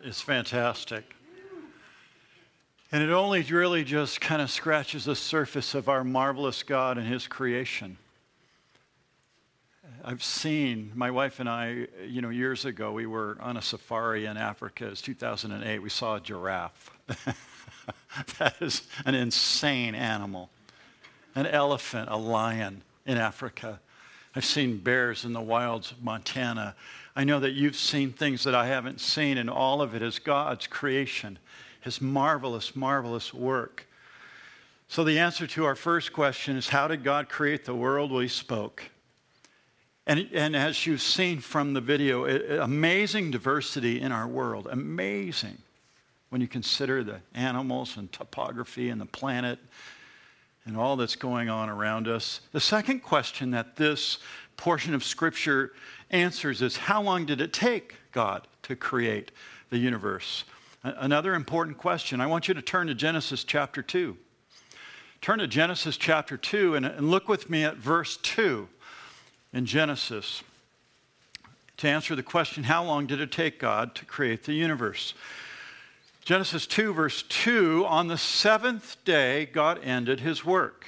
is 0.10 0.22
fantastic. 0.22 1.16
And 2.92 3.04
it 3.04 3.12
only 3.12 3.44
really 3.44 3.84
just 3.84 4.20
kind 4.20 4.42
of 4.42 4.50
scratches 4.50 5.06
the 5.06 5.16
surface 5.16 5.76
of 5.76 5.88
our 5.88 6.04
marvelous 6.04 6.64
God 6.64 6.98
and 6.98 7.08
His 7.08 7.28
creation. 7.28 7.98
I've 10.04 10.24
seen, 10.24 10.92
my 10.96 11.12
wife 11.12 11.40
and 11.40 11.48
I, 11.48 11.86
you 12.08 12.22
know, 12.22 12.30
years 12.30 12.66
ago, 12.66 12.92
we 12.92 13.06
were 13.06 13.38
on 13.40 13.56
a 13.56 13.62
safari 13.62 14.26
in 14.26 14.36
Africa. 14.36 14.88
It 14.88 14.90
was 14.90 15.02
2008. 15.02 15.80
We 15.80 15.90
saw 15.90 16.16
a 16.16 16.20
giraffe. 16.20 16.90
that 18.40 18.56
is 18.62 18.82
an 19.06 19.14
insane 19.14 19.94
animal. 19.94 20.50
An 21.36 21.46
elephant, 21.46 22.10
a 22.10 22.18
lion 22.18 22.82
in 23.06 23.18
Africa. 23.18 23.80
I've 24.36 24.46
seen 24.46 24.78
bears 24.78 25.24
in 25.24 25.34
the 25.34 25.42
wilds 25.42 25.92
of 25.92 26.02
Montana. 26.02 26.76
I 27.20 27.26
know 27.26 27.42
that 27.42 27.52
you've 27.52 27.76
seen 27.76 28.14
things 28.14 28.46
that 28.46 28.56
I 28.56 28.68
haven't 28.68 29.02
seen, 29.02 29.38
and 29.38 29.50
all 29.50 29.82
of 29.82 29.94
it 29.94 30.02
is 30.02 30.20
God's 30.20 30.68
creation 30.68 31.38
his 31.82 32.00
marvelous, 32.00 32.78
marvelous 32.78 33.34
work. 33.34 33.90
So, 34.88 35.04
the 35.04 35.20
answer 35.20 35.46
to 35.46 35.66
our 35.66 35.76
first 35.76 36.14
question 36.14 36.56
is 36.56 36.70
how 36.70 36.88
did 36.88 37.04
God 37.04 37.28
create 37.28 37.66
the 37.66 37.76
world? 37.76 38.10
Well, 38.14 38.22
He 38.22 38.30
spoke. 38.30 38.84
And, 40.08 40.30
and 40.34 40.56
as 40.56 40.86
you've 40.86 41.02
seen 41.02 41.42
from 41.42 41.74
the 41.74 41.82
video, 41.82 42.24
it, 42.24 42.58
amazing 42.58 43.32
diversity 43.32 44.00
in 44.00 44.14
our 44.14 44.26
world. 44.26 44.70
Amazing 44.72 45.58
when 46.30 46.40
you 46.40 46.48
consider 46.48 47.04
the 47.04 47.20
animals 47.34 47.98
and 47.98 48.10
topography 48.14 48.88
and 48.88 49.02
the 49.02 49.06
planet 49.06 49.60
and 50.64 50.78
all 50.78 50.96
that's 50.96 51.18
going 51.18 51.50
on 51.50 51.68
around 51.68 52.08
us. 52.08 52.40
The 52.54 52.62
second 52.62 53.02
question 53.02 53.52
that 53.52 53.76
this 53.76 54.20
portion 54.60 54.94
of 54.94 55.06
Scripture 55.06 55.72
answers 56.12 56.62
is 56.62 56.76
how 56.76 57.02
long 57.02 57.26
did 57.26 57.40
it 57.40 57.54
take 57.54 57.96
God 58.12 58.46
to 58.64 58.76
create 58.76 59.32
the 59.70 59.78
universe? 59.78 60.44
Another 60.84 61.34
important 61.34 61.78
question. 61.78 62.20
I 62.20 62.28
want 62.28 62.50
you 62.50 62.54
to 62.54 62.62
turn 62.62 62.88
to 62.88 62.94
Genesis 62.94 63.46
chapter 63.46 63.82
2. 63.82 64.18
Turn 65.22 65.40
to 65.40 65.48
Genesis 65.48 65.96
chapter 65.96 66.36
2 66.36 66.76
and, 66.76 66.86
and 66.86 67.10
look 67.10 67.30
with 67.30 67.50
me 67.50 67.64
at 67.64 67.78
verse 67.78 68.18
2 68.18 68.68
in 69.54 69.66
Genesis 69.66 70.44
to 71.78 71.88
answer 71.88 72.14
the 72.14 72.24
question 72.24 72.66
how 72.66 72.84
long 72.84 73.08
did 73.08 73.22
it 73.22 73.32
take 73.32 73.60
God 73.60 73.96
to 73.96 74.04
create 74.04 74.44
the 74.44 74.54
universe? 74.54 75.14
Genesis 76.26 76.68
2, 76.68 76.94
verse 76.94 77.24
2 77.24 77.86
on 77.88 78.10
the 78.10 78.18
seventh 78.18 78.98
day, 79.06 79.46
God 79.46 79.80
ended 79.84 80.20
his 80.20 80.44
work. 80.44 80.88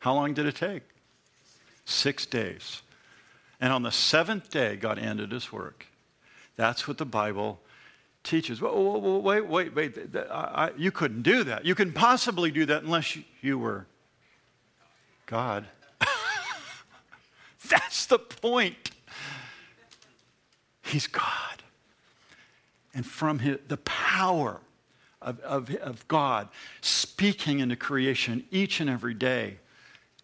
How 0.00 0.14
long 0.14 0.34
did 0.34 0.46
it 0.46 0.56
take? 0.56 0.82
Six 1.84 2.26
days. 2.26 2.82
And 3.60 3.72
on 3.72 3.82
the 3.82 3.92
seventh 3.92 4.50
day, 4.50 4.76
God 4.76 4.98
ended 4.98 5.32
his 5.32 5.52
work. 5.52 5.86
That's 6.56 6.88
what 6.88 6.98
the 6.98 7.06
Bible 7.06 7.60
teaches. 8.24 8.60
Wait, 8.60 9.46
wait, 9.46 9.74
wait. 9.74 10.16
I, 10.30 10.70
you 10.76 10.90
couldn't 10.90 11.22
do 11.22 11.44
that. 11.44 11.64
You 11.64 11.74
couldn't 11.74 11.94
possibly 11.94 12.50
do 12.50 12.66
that 12.66 12.82
unless 12.82 13.16
you, 13.16 13.24
you 13.40 13.58
were 13.58 13.86
God. 15.26 15.66
That's 17.68 18.06
the 18.06 18.18
point. 18.18 18.90
He's 20.82 21.06
God. 21.06 21.62
And 22.94 23.06
from 23.06 23.38
his, 23.38 23.58
the 23.68 23.76
power 23.76 24.60
of, 25.22 25.38
of, 25.40 25.74
of 25.76 26.08
God 26.08 26.48
speaking 26.80 27.60
into 27.60 27.76
creation 27.76 28.44
each 28.50 28.80
and 28.80 28.90
every 28.90 29.14
day, 29.14 29.58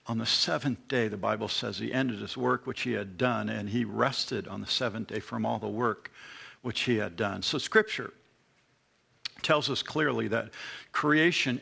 on 0.09 0.19
the 0.19 0.27
seventh 0.27 0.87
day, 0.88 1.09
the 1.09 1.16
Bible 1.16 1.49
says 1.49 1.79
he 1.79 1.92
ended 1.92 2.21
his 2.21 2.37
work 2.37 2.66
which 2.66 2.83
he 2.83 2.92
had 2.92 3.19
done, 3.19 3.49
and 3.49 3.69
he 3.69 3.85
rested 3.85 4.47
on 4.47 4.61
the 4.61 4.66
seventh 4.66 5.09
day 5.09 5.21
from 5.21 5.45
all 5.45 5.59
the 5.59 5.69
work 5.69 6.12
which 6.62 6.83
he 6.83 6.97
had 6.97 7.16
done. 7.16 7.42
So, 7.42 7.59
Scripture 7.59 8.12
tells 9.42 9.69
us 9.69 9.83
clearly 9.83 10.29
that 10.29 10.51
creation 10.92 11.61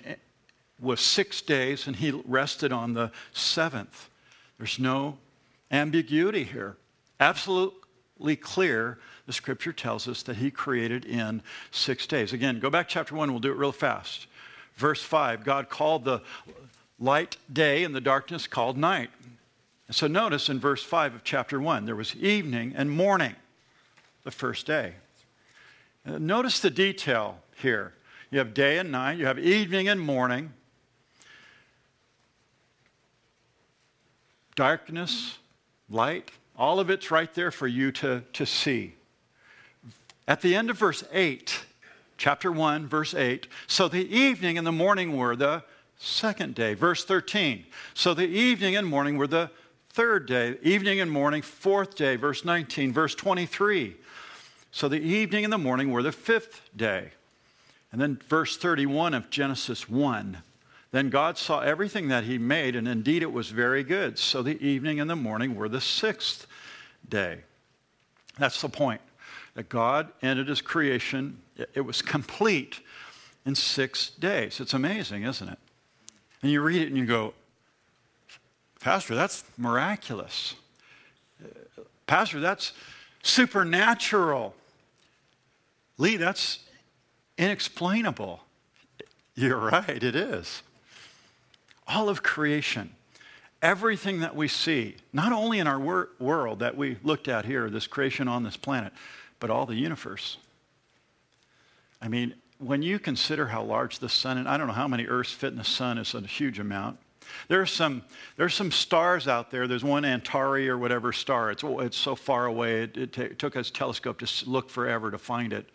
was 0.80 1.00
six 1.00 1.40
days, 1.40 1.86
and 1.86 1.96
he 1.96 2.10
rested 2.10 2.72
on 2.72 2.92
the 2.92 3.10
seventh. 3.32 4.10
There's 4.58 4.78
no 4.78 5.18
ambiguity 5.70 6.44
here. 6.44 6.76
Absolutely 7.20 8.36
clear, 8.36 8.98
the 9.26 9.32
Scripture 9.32 9.72
tells 9.72 10.06
us 10.06 10.22
that 10.24 10.36
he 10.36 10.50
created 10.50 11.06
in 11.06 11.42
six 11.70 12.06
days. 12.06 12.32
Again, 12.32 12.60
go 12.60 12.68
back 12.68 12.88
chapter 12.88 13.14
one, 13.14 13.30
we'll 13.30 13.40
do 13.40 13.52
it 13.52 13.56
real 13.56 13.72
fast. 13.72 14.26
Verse 14.76 15.02
5 15.02 15.44
God 15.44 15.68
called 15.68 16.04
the 16.04 16.20
light 16.98 17.36
day 17.52 17.84
and 17.84 17.94
the 17.94 18.00
darkness 18.00 18.46
called 18.46 18.76
night. 18.76 19.10
And 19.86 19.94
so 19.94 20.06
notice 20.06 20.48
in 20.48 20.58
verse 20.60 20.82
5 20.82 21.16
of 21.16 21.24
chapter 21.24 21.60
1, 21.60 21.84
there 21.84 21.96
was 21.96 22.14
evening 22.16 22.72
and 22.76 22.90
morning 22.90 23.34
the 24.22 24.30
first 24.30 24.66
day. 24.66 24.94
Uh, 26.06 26.18
notice 26.18 26.60
the 26.60 26.70
detail 26.70 27.38
here. 27.56 27.94
You 28.30 28.38
have 28.38 28.54
day 28.54 28.78
and 28.78 28.90
night, 28.90 29.18
you 29.18 29.26
have 29.26 29.38
evening 29.38 29.88
and 29.88 30.00
morning, 30.00 30.52
darkness, 34.56 35.38
light, 35.88 36.30
all 36.56 36.80
of 36.80 36.90
it's 36.90 37.10
right 37.10 37.32
there 37.34 37.50
for 37.50 37.66
you 37.66 37.92
to, 37.92 38.22
to 38.32 38.46
see. 38.46 38.94
At 40.26 40.40
the 40.40 40.56
end 40.56 40.70
of 40.70 40.78
verse 40.78 41.04
8, 41.12 41.64
chapter 42.16 42.50
1, 42.50 42.86
verse 42.88 43.14
8, 43.14 43.46
so 43.66 43.88
the 43.88 44.08
evening 44.14 44.56
and 44.56 44.66
the 44.66 44.72
morning 44.72 45.16
were 45.16 45.36
the 45.36 45.62
second 45.98 46.54
day. 46.54 46.74
Verse 46.74 47.04
13. 47.04 47.64
So 47.94 48.14
the 48.14 48.26
evening 48.26 48.76
and 48.76 48.86
morning 48.86 49.16
were 49.16 49.26
the 49.26 49.50
third 49.90 50.26
day. 50.26 50.58
Evening 50.62 51.00
and 51.00 51.10
morning, 51.10 51.42
fourth 51.42 51.96
day. 51.96 52.16
Verse 52.16 52.44
19. 52.44 52.92
Verse 52.92 53.14
23. 53.14 53.96
So 54.70 54.88
the 54.88 55.00
evening 55.00 55.44
and 55.44 55.52
the 55.52 55.58
morning 55.58 55.92
were 55.92 56.02
the 56.02 56.12
fifth 56.12 56.62
day. 56.76 57.10
And 57.92 58.00
then 58.00 58.18
verse 58.28 58.56
31 58.56 59.14
of 59.14 59.30
Genesis 59.30 59.88
1. 59.88 60.38
Then 60.90 61.10
God 61.10 61.38
saw 61.38 61.60
everything 61.60 62.08
that 62.08 62.24
he 62.24 62.38
made, 62.38 62.76
and 62.76 62.86
indeed 62.86 63.22
it 63.22 63.32
was 63.32 63.50
very 63.50 63.82
good. 63.82 64.18
So 64.18 64.42
the 64.42 64.60
evening 64.64 65.00
and 65.00 65.10
the 65.10 65.16
morning 65.16 65.56
were 65.56 65.68
the 65.68 65.80
sixth 65.80 66.46
day. 67.08 67.38
That's 68.38 68.60
the 68.60 68.68
point. 68.68 69.00
That 69.54 69.68
God 69.68 70.12
ended 70.22 70.48
his 70.48 70.60
creation, 70.60 71.40
it 71.74 71.80
was 71.80 72.02
complete 72.02 72.80
in 73.46 73.54
six 73.54 74.10
days. 74.10 74.60
It's 74.60 74.74
amazing, 74.74 75.22
isn't 75.22 75.48
it? 75.48 75.58
And 76.44 76.52
you 76.52 76.60
read 76.60 76.82
it 76.82 76.88
and 76.88 76.98
you 76.98 77.06
go, 77.06 77.32
Pastor, 78.78 79.14
that's 79.14 79.44
miraculous. 79.56 80.54
Pastor, 82.06 82.38
that's 82.38 82.74
supernatural. 83.22 84.54
Lee, 85.96 86.18
that's 86.18 86.58
inexplainable. 87.38 88.40
You're 89.34 89.56
right, 89.56 89.88
it 89.88 90.14
is. 90.14 90.62
All 91.88 92.10
of 92.10 92.22
creation, 92.22 92.90
everything 93.62 94.20
that 94.20 94.36
we 94.36 94.46
see, 94.46 94.96
not 95.14 95.32
only 95.32 95.60
in 95.60 95.66
our 95.66 95.80
wor- 95.80 96.10
world 96.18 96.58
that 96.58 96.76
we 96.76 96.98
looked 97.02 97.26
at 97.26 97.46
here, 97.46 97.70
this 97.70 97.86
creation 97.86 98.28
on 98.28 98.42
this 98.42 98.58
planet, 98.58 98.92
but 99.40 99.48
all 99.48 99.64
the 99.64 99.76
universe. 99.76 100.36
I 102.02 102.08
mean, 102.08 102.34
when 102.58 102.82
you 102.82 102.98
consider 102.98 103.46
how 103.46 103.62
large 103.62 103.98
the 103.98 104.08
sun, 104.08 104.38
and 104.38 104.48
I 104.48 104.56
don't 104.56 104.66
know 104.66 104.72
how 104.72 104.88
many 104.88 105.06
Earths 105.06 105.32
fit 105.32 105.52
in 105.52 105.58
the 105.58 105.64
sun, 105.64 105.98
it's 105.98 106.14
a 106.14 106.20
huge 106.20 106.58
amount. 106.58 106.98
There's 107.48 107.72
some, 107.72 108.02
there's 108.36 108.54
some 108.54 108.70
stars 108.70 109.26
out 109.26 109.50
there. 109.50 109.66
There's 109.66 109.84
one 109.84 110.04
Antares 110.04 110.68
or 110.68 110.78
whatever 110.78 111.12
star. 111.12 111.50
It's, 111.50 111.64
oh, 111.64 111.80
it's 111.80 111.96
so 111.96 112.14
far 112.14 112.46
away, 112.46 112.82
it, 112.82 112.96
it, 112.96 113.12
t- 113.12 113.22
it 113.22 113.38
took 113.38 113.56
us 113.56 113.70
telescope 113.70 114.18
to 114.20 114.50
look 114.50 114.70
forever 114.70 115.10
to 115.10 115.18
find 115.18 115.52
it. 115.52 115.68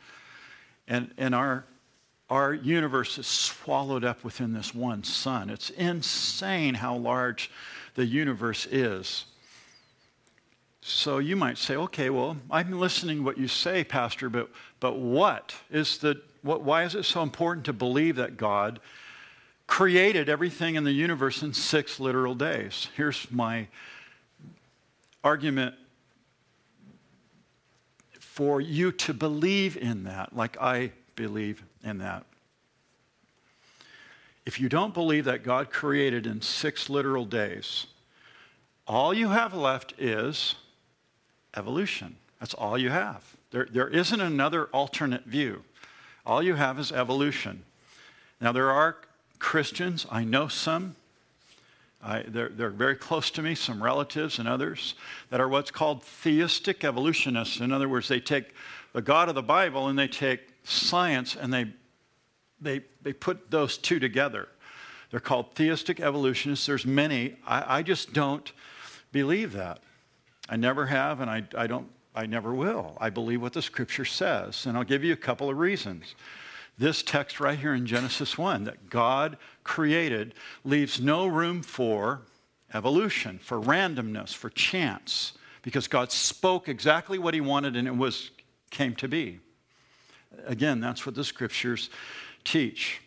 And, 0.88 1.12
and 1.18 1.36
our, 1.36 1.66
our 2.30 2.54
universe 2.54 3.18
is 3.18 3.28
swallowed 3.28 4.04
up 4.04 4.24
within 4.24 4.54
this 4.54 4.74
one 4.74 5.04
sun. 5.04 5.50
It's 5.50 5.70
insane 5.72 6.76
how 6.76 6.96
large 6.96 7.52
the 7.96 8.06
universe 8.06 8.68
is. 8.68 9.26
So 10.82 11.18
you 11.18 11.36
might 11.36 11.58
say, 11.58 11.76
okay, 11.76 12.10
well, 12.10 12.38
I'm 12.50 12.72
listening 12.80 13.18
to 13.18 13.24
what 13.24 13.38
you 13.38 13.48
say, 13.48 13.84
Pastor, 13.84 14.30
but, 14.30 14.50
but 14.80 14.98
what 14.98 15.54
is 15.70 15.98
the 15.98 16.22
what, 16.42 16.62
why 16.62 16.84
is 16.84 16.96
it 16.96 17.04
so 17.04 17.22
important 17.22 17.66
to 17.66 17.74
believe 17.74 18.16
that 18.16 18.38
God 18.38 18.80
created 19.68 20.30
everything 20.30 20.76
in 20.76 20.84
the 20.84 20.92
universe 20.92 21.44
in 21.44 21.54
six 21.54 22.00
literal 22.00 22.36
days? 22.36 22.88
Here's 22.96 23.30
my 23.32 23.68
argument 25.24 25.76
for 28.20 28.62
you 28.62 28.92
to 28.92 29.14
believe 29.14 29.76
in 29.76 30.06
that, 30.06 30.36
like 30.36 30.60
I 30.62 30.92
believe 31.16 31.64
in 31.84 31.98
that. 31.98 32.26
If 34.46 34.60
you 34.60 34.70
don't 34.70 34.94
believe 34.94 35.26
that 35.26 35.44
God 35.44 35.70
created 35.70 36.26
in 36.26 36.42
six 36.42 36.90
literal 36.90 37.26
days, 37.26 37.86
all 38.88 39.14
you 39.14 39.28
have 39.28 39.54
left 39.54 39.94
is 40.00 40.56
evolution. 41.56 42.16
That's 42.40 42.54
all 42.54 42.78
you 42.78 42.90
have. 42.90 43.36
There, 43.52 43.68
there 43.70 43.90
isn't 43.90 44.22
another 44.22 44.66
alternate 44.68 45.26
view. 45.26 45.64
All 46.30 46.44
you 46.44 46.54
have 46.54 46.78
is 46.78 46.92
evolution. 46.92 47.64
Now, 48.40 48.52
there 48.52 48.70
are 48.70 48.98
Christians, 49.40 50.06
I 50.12 50.24
know 50.24 50.48
some, 50.48 50.96
I, 52.04 52.22
they're, 52.22 52.50
they're 52.50 52.70
very 52.70 52.96
close 52.96 53.32
to 53.32 53.42
me, 53.42 53.56
some 53.56 53.82
relatives 53.82 54.38
and 54.38 54.48
others 54.48 54.94
that 55.32 55.42
are 55.42 55.48
what's 55.50 55.72
called 55.72 56.04
theistic 56.04 56.84
evolutionists. 56.84 57.62
In 57.62 57.72
other 57.72 57.90
words, 57.90 58.08
they 58.08 58.20
take 58.20 58.54
the 58.94 59.02
God 59.02 59.28
of 59.28 59.34
the 59.34 59.42
Bible 59.42 59.88
and 59.88 59.98
they 59.98 60.08
take 60.08 60.42
science 60.64 61.36
and 61.36 61.52
they, 61.52 61.66
they, 62.62 62.82
they 63.02 63.12
put 63.12 63.50
those 63.50 63.80
two 63.80 63.98
together. 64.00 64.48
They're 65.10 65.20
called 65.20 65.56
theistic 65.56 66.00
evolutionists. 66.00 66.68
There's 66.68 66.86
many. 66.86 67.38
I, 67.44 67.80
I 67.80 67.82
just 67.82 68.14
don't 68.14 68.52
believe 69.12 69.54
that. 69.54 69.80
I 70.48 70.58
never 70.58 70.86
have, 70.86 71.22
and 71.22 71.32
I, 71.32 71.42
I, 71.58 71.66
don't, 71.66 71.88
I 72.20 72.26
never 72.26 72.54
will. 72.54 72.98
I 73.00 73.10
believe 73.10 73.42
what 73.42 73.54
the 73.54 73.62
scripture 73.62 74.04
says, 74.04 74.66
and 74.66 74.76
I'll 74.78 74.84
give 74.84 75.06
you 75.06 75.14
a 75.14 75.16
couple 75.16 75.50
of 75.50 75.58
reasons. 75.58 76.16
This 76.78 77.02
text 77.02 77.40
right 77.40 77.58
here 77.58 77.74
in 77.74 77.86
Genesis 77.86 78.38
1 78.38 78.66
that 78.66 78.90
God 78.90 79.38
created 79.64 80.34
leaves 80.66 81.00
no 81.00 81.28
room 81.28 81.64
for 81.64 82.24
evolution, 82.74 83.40
for 83.42 83.58
randomness, 83.58 84.36
for 84.36 84.50
chance, 84.50 85.32
because 85.62 85.88
God 85.88 86.12
spoke 86.12 86.68
exactly 86.68 87.18
what 87.18 87.34
he 87.34 87.40
wanted 87.40 87.78
and 87.78 87.88
it 87.88 87.96
was 87.96 88.32
came 88.70 88.96
to 88.96 89.08
be. 89.08 89.40
Again, 90.46 90.82
that's 90.82 91.06
what 91.06 91.16
the 91.16 91.24
scriptures 91.24 91.90
teach. 92.44 93.00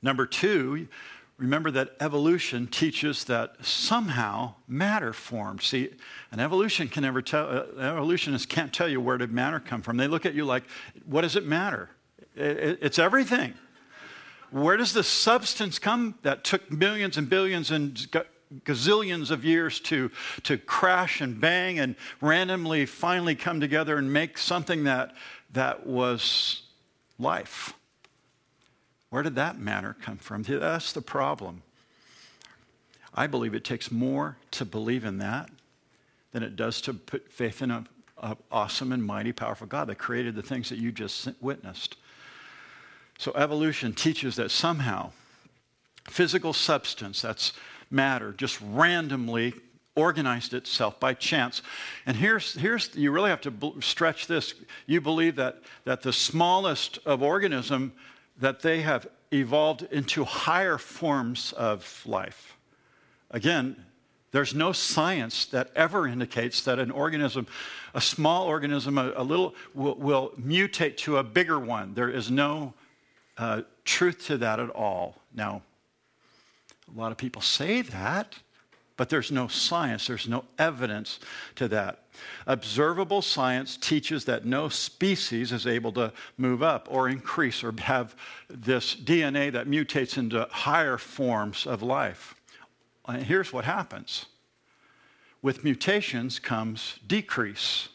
Number 0.00 0.24
two, 0.24 0.88
remember 1.36 1.70
that 1.72 1.96
evolution 2.00 2.66
teaches 2.66 3.24
that 3.24 3.64
somehow 3.64 4.54
matter 4.68 5.12
formed. 5.12 5.62
See, 5.62 5.90
an 6.30 6.40
evolution 6.40 6.88
can 6.88 7.02
never 7.02 7.22
tell, 7.22 7.48
uh, 7.48 7.80
evolutionists 7.80 8.46
can't 8.46 8.72
tell 8.72 8.88
you 8.88 9.00
where 9.00 9.18
did 9.18 9.32
matter 9.32 9.60
come 9.60 9.82
from. 9.82 9.96
They 9.96 10.08
look 10.08 10.26
at 10.26 10.34
you 10.34 10.44
like, 10.44 10.64
what 11.04 11.22
does 11.22 11.36
it 11.36 11.44
matter? 11.44 11.90
It, 12.36 12.78
it's 12.80 12.98
everything. 12.98 13.54
Where 14.50 14.76
does 14.76 14.92
the 14.92 15.02
substance 15.02 15.80
come 15.80 16.14
that 16.22 16.44
took 16.44 16.70
millions 16.70 17.16
and 17.16 17.28
billions 17.28 17.72
and 17.72 17.96
gazillions 18.64 19.32
of 19.32 19.44
years 19.44 19.80
to, 19.80 20.12
to 20.44 20.56
crash 20.56 21.20
and 21.20 21.40
bang 21.40 21.80
and 21.80 21.96
randomly 22.20 22.86
finally 22.86 23.34
come 23.34 23.60
together 23.60 23.96
and 23.96 24.12
make 24.12 24.38
something 24.38 24.84
that, 24.84 25.14
that 25.52 25.84
was 25.86 26.62
life? 27.18 27.74
Where 29.14 29.22
did 29.22 29.36
that 29.36 29.60
matter 29.60 29.94
come 30.02 30.16
from? 30.16 30.42
That's 30.42 30.92
the 30.92 31.00
problem. 31.00 31.62
I 33.14 33.28
believe 33.28 33.54
it 33.54 33.62
takes 33.62 33.92
more 33.92 34.38
to 34.50 34.64
believe 34.64 35.04
in 35.04 35.18
that 35.18 35.50
than 36.32 36.42
it 36.42 36.56
does 36.56 36.80
to 36.80 36.94
put 36.94 37.30
faith 37.30 37.62
in 37.62 37.70
an 37.70 37.86
awesome 38.50 38.90
and 38.90 39.04
mighty, 39.04 39.30
powerful 39.30 39.68
God 39.68 39.86
that 39.86 39.98
created 39.98 40.34
the 40.34 40.42
things 40.42 40.68
that 40.68 40.80
you 40.80 40.90
just 40.90 41.28
witnessed. 41.40 41.96
So, 43.16 43.30
evolution 43.36 43.92
teaches 43.92 44.34
that 44.34 44.50
somehow 44.50 45.12
physical 46.10 46.52
substance, 46.52 47.22
that's 47.22 47.52
matter, 47.92 48.32
just 48.32 48.58
randomly 48.60 49.54
organized 49.94 50.54
itself 50.54 50.98
by 50.98 51.14
chance. 51.14 51.62
And 52.04 52.16
here's, 52.16 52.54
here's 52.54 52.92
you 52.96 53.12
really 53.12 53.30
have 53.30 53.42
to 53.42 53.76
stretch 53.78 54.26
this. 54.26 54.54
You 54.86 55.00
believe 55.00 55.36
that, 55.36 55.62
that 55.84 56.02
the 56.02 56.12
smallest 56.12 56.98
of 57.06 57.22
organism 57.22 57.92
that 58.38 58.60
they 58.60 58.82
have 58.82 59.06
evolved 59.32 59.82
into 59.90 60.24
higher 60.24 60.78
forms 60.78 61.52
of 61.52 62.02
life. 62.06 62.56
Again, 63.30 63.84
there's 64.34 64.54
no 64.54 64.72
science 64.72 65.46
that 65.46 65.70
ever 65.76 66.08
indicates 66.08 66.64
that 66.64 66.80
an 66.80 66.90
organism, 66.90 67.46
a 67.94 68.00
small 68.00 68.46
organism, 68.46 68.98
a, 68.98 69.12
a 69.16 69.22
little, 69.22 69.54
will, 69.74 69.94
will, 69.94 70.32
mutate 70.40 70.96
to 70.98 71.18
a 71.18 71.22
bigger 71.22 71.58
one. 71.58 71.94
There 71.94 72.10
is 72.10 72.30
no 72.30 72.74
uh, 73.38 73.62
truth 73.84 74.26
to 74.26 74.38
that 74.38 74.58
at 74.58 74.70
all. 74.70 75.20
Now, 75.32 75.62
a 76.92 76.98
lot 76.98 77.12
of 77.12 77.18
people 77.18 77.42
say 77.42 77.82
that, 77.82 78.34
but 78.96 79.08
there's 79.08 79.30
no 79.30 79.48
science, 79.48 80.06
there's 80.06 80.28
no 80.28 80.44
evidence 80.58 81.20
to 81.56 81.68
that. 81.68 82.03
Observable 82.46 83.22
science 83.22 83.76
teaches 83.76 84.24
that 84.26 84.44
no 84.44 84.68
species 84.68 85.52
is 85.52 85.66
able 85.66 85.92
to 85.92 86.12
move 86.36 86.62
up 86.62 86.88
or 86.90 87.08
increase 87.08 87.64
or 87.64 87.72
have 87.78 88.14
this 88.48 88.94
DNA 88.94 89.50
that 89.52 89.66
mutates 89.66 90.18
into 90.18 90.46
higher 90.50 90.98
forms 90.98 91.66
of 91.66 91.82
life. 91.82 92.34
And 93.06 93.22
here's 93.22 93.52
what 93.52 93.64
happens 93.64 94.26
with 95.42 95.62
mutations 95.62 96.38
comes 96.38 96.98
decrease. 97.06 97.88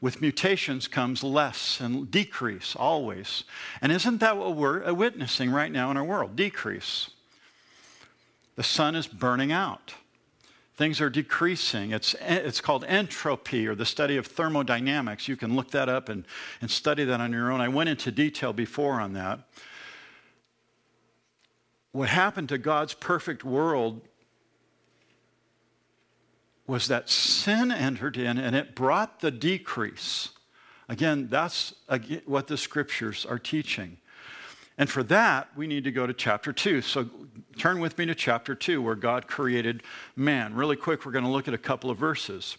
With 0.00 0.20
mutations 0.20 0.88
comes 0.88 1.22
less 1.22 1.80
and 1.80 2.10
decrease 2.10 2.74
always. 2.74 3.44
And 3.80 3.92
isn't 3.92 4.18
that 4.18 4.36
what 4.36 4.56
we're 4.56 4.92
witnessing 4.92 5.50
right 5.50 5.70
now 5.70 5.90
in 5.90 5.96
our 5.96 6.04
world? 6.04 6.34
Decrease. 6.34 7.10
The 8.56 8.62
sun 8.62 8.94
is 8.94 9.06
burning 9.06 9.52
out 9.52 9.94
things 10.74 11.00
are 11.00 11.10
decreasing. 11.10 11.92
It's, 11.92 12.14
it's 12.20 12.60
called 12.60 12.84
entropy 12.84 13.66
or 13.66 13.74
the 13.74 13.84
study 13.84 14.16
of 14.16 14.26
thermodynamics. 14.26 15.28
You 15.28 15.36
can 15.36 15.54
look 15.54 15.70
that 15.72 15.88
up 15.88 16.08
and, 16.08 16.24
and 16.60 16.70
study 16.70 17.04
that 17.04 17.20
on 17.20 17.32
your 17.32 17.52
own. 17.52 17.60
I 17.60 17.68
went 17.68 17.90
into 17.90 18.10
detail 18.10 18.52
before 18.52 19.00
on 19.00 19.12
that. 19.12 19.40
What 21.92 22.08
happened 22.08 22.48
to 22.48 22.58
God's 22.58 22.94
perfect 22.94 23.44
world 23.44 24.00
was 26.66 26.88
that 26.88 27.10
sin 27.10 27.70
entered 27.70 28.16
in 28.16 28.38
and 28.38 28.56
it 28.56 28.74
brought 28.74 29.20
the 29.20 29.30
decrease. 29.30 30.30
Again, 30.88 31.28
that's 31.28 31.74
what 32.24 32.46
the 32.46 32.56
scriptures 32.56 33.26
are 33.26 33.38
teaching. 33.38 33.98
And 34.78 34.88
for 34.88 35.02
that, 35.04 35.48
we 35.56 35.66
need 35.66 35.84
to 35.84 35.92
go 35.92 36.06
to 36.06 36.14
chapter 36.14 36.52
2. 36.52 36.80
So 36.82 37.08
turn 37.58 37.80
with 37.80 37.98
me 37.98 38.06
to 38.06 38.14
chapter 38.14 38.54
2, 38.54 38.80
where 38.80 38.94
God 38.94 39.26
created 39.26 39.82
man. 40.16 40.54
Really 40.54 40.76
quick, 40.76 41.04
we're 41.04 41.12
going 41.12 41.24
to 41.24 41.30
look 41.30 41.48
at 41.48 41.54
a 41.54 41.58
couple 41.58 41.90
of 41.90 41.98
verses. 41.98 42.56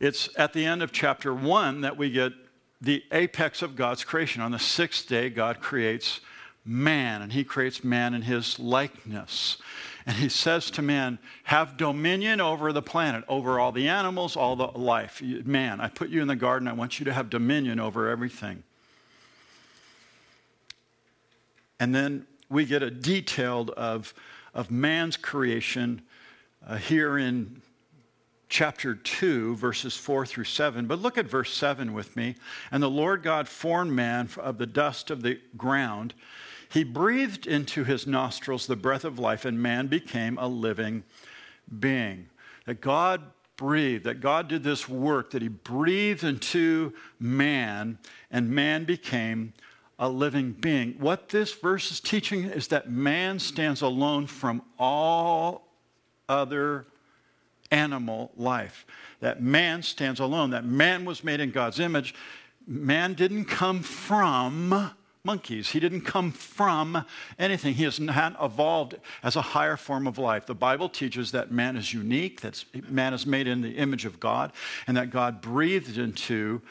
It's 0.00 0.28
at 0.36 0.52
the 0.52 0.64
end 0.64 0.82
of 0.82 0.92
chapter 0.92 1.34
1 1.34 1.80
that 1.80 1.96
we 1.96 2.10
get 2.10 2.32
the 2.80 3.02
apex 3.10 3.62
of 3.62 3.74
God's 3.74 4.04
creation. 4.04 4.40
On 4.40 4.52
the 4.52 4.58
sixth 4.58 5.08
day, 5.08 5.28
God 5.28 5.60
creates 5.60 6.20
man, 6.64 7.22
and 7.22 7.32
he 7.32 7.42
creates 7.42 7.82
man 7.82 8.14
in 8.14 8.22
his 8.22 8.58
likeness. 8.58 9.56
And 10.06 10.16
he 10.16 10.28
says 10.28 10.70
to 10.72 10.82
man, 10.82 11.18
Have 11.44 11.76
dominion 11.76 12.40
over 12.40 12.72
the 12.72 12.82
planet, 12.82 13.24
over 13.28 13.58
all 13.58 13.72
the 13.72 13.88
animals, 13.88 14.36
all 14.36 14.54
the 14.54 14.68
life. 14.68 15.20
Man, 15.20 15.80
I 15.80 15.88
put 15.88 16.10
you 16.10 16.22
in 16.22 16.28
the 16.28 16.36
garden. 16.36 16.68
I 16.68 16.72
want 16.72 16.98
you 16.98 17.04
to 17.06 17.12
have 17.12 17.28
dominion 17.28 17.80
over 17.80 18.08
everything. 18.08 18.62
And 21.80 21.94
then 21.94 22.26
we 22.48 22.64
get 22.64 22.82
a 22.82 22.90
detailed 22.90 23.70
of, 23.70 24.14
of 24.54 24.70
man's 24.70 25.16
creation 25.16 26.02
uh, 26.66 26.76
here 26.76 27.18
in 27.18 27.62
chapter 28.48 28.94
2, 28.94 29.56
verses 29.56 29.96
4 29.96 30.26
through 30.26 30.44
7. 30.44 30.86
But 30.86 31.00
look 31.00 31.18
at 31.18 31.26
verse 31.26 31.54
7 31.54 31.92
with 31.92 32.16
me. 32.16 32.34
And 32.70 32.82
the 32.82 32.90
Lord 32.90 33.22
God 33.22 33.48
formed 33.48 33.92
man 33.92 34.28
of 34.38 34.58
the 34.58 34.66
dust 34.66 35.10
of 35.10 35.22
the 35.22 35.40
ground. 35.56 36.14
He 36.70 36.84
breathed 36.84 37.46
into 37.46 37.84
his 37.84 38.06
nostrils 38.06 38.66
the 38.66 38.76
breath 38.76 39.04
of 39.04 39.18
life, 39.18 39.44
and 39.44 39.62
man 39.62 39.86
became 39.86 40.38
a 40.38 40.48
living 40.48 41.04
being. 41.78 42.28
That 42.66 42.80
God 42.80 43.22
breathed, 43.56 44.04
that 44.04 44.20
God 44.20 44.48
did 44.48 44.62
this 44.62 44.88
work, 44.88 45.30
that 45.30 45.42
he 45.42 45.48
breathed 45.48 46.24
into 46.24 46.92
man, 47.18 47.98
and 48.30 48.50
man 48.50 48.84
became 48.84 49.52
a 49.98 50.08
living 50.08 50.52
being. 50.52 50.94
What 50.98 51.28
this 51.28 51.52
verse 51.52 51.90
is 51.90 52.00
teaching 52.00 52.44
is 52.44 52.68
that 52.68 52.90
man 52.90 53.38
stands 53.38 53.82
alone 53.82 54.26
from 54.26 54.62
all 54.78 55.68
other 56.28 56.86
animal 57.70 58.30
life. 58.36 58.86
That 59.20 59.42
man 59.42 59.82
stands 59.82 60.20
alone, 60.20 60.50
that 60.50 60.64
man 60.64 61.04
was 61.04 61.24
made 61.24 61.40
in 61.40 61.50
God's 61.50 61.80
image. 61.80 62.14
Man 62.66 63.14
didn't 63.14 63.46
come 63.46 63.82
from 63.82 64.90
monkeys. 65.24 65.70
He 65.70 65.80
didn't 65.80 66.02
come 66.02 66.32
from 66.32 67.04
anything. 67.38 67.74
He 67.74 67.84
has 67.84 67.98
not 67.98 68.36
evolved 68.40 68.94
as 69.22 69.36
a 69.36 69.42
higher 69.42 69.76
form 69.76 70.06
of 70.06 70.16
life. 70.16 70.46
The 70.46 70.54
Bible 70.54 70.88
teaches 70.88 71.32
that 71.32 71.50
man 71.50 71.76
is 71.76 71.92
unique, 71.92 72.40
that 72.42 72.64
man 72.88 73.12
is 73.12 73.26
made 73.26 73.46
in 73.46 73.60
the 73.60 73.72
image 73.72 74.04
of 74.04 74.20
God, 74.20 74.52
and 74.86 74.96
that 74.96 75.10
God 75.10 75.40
breathed 75.40 75.98
into 75.98 76.62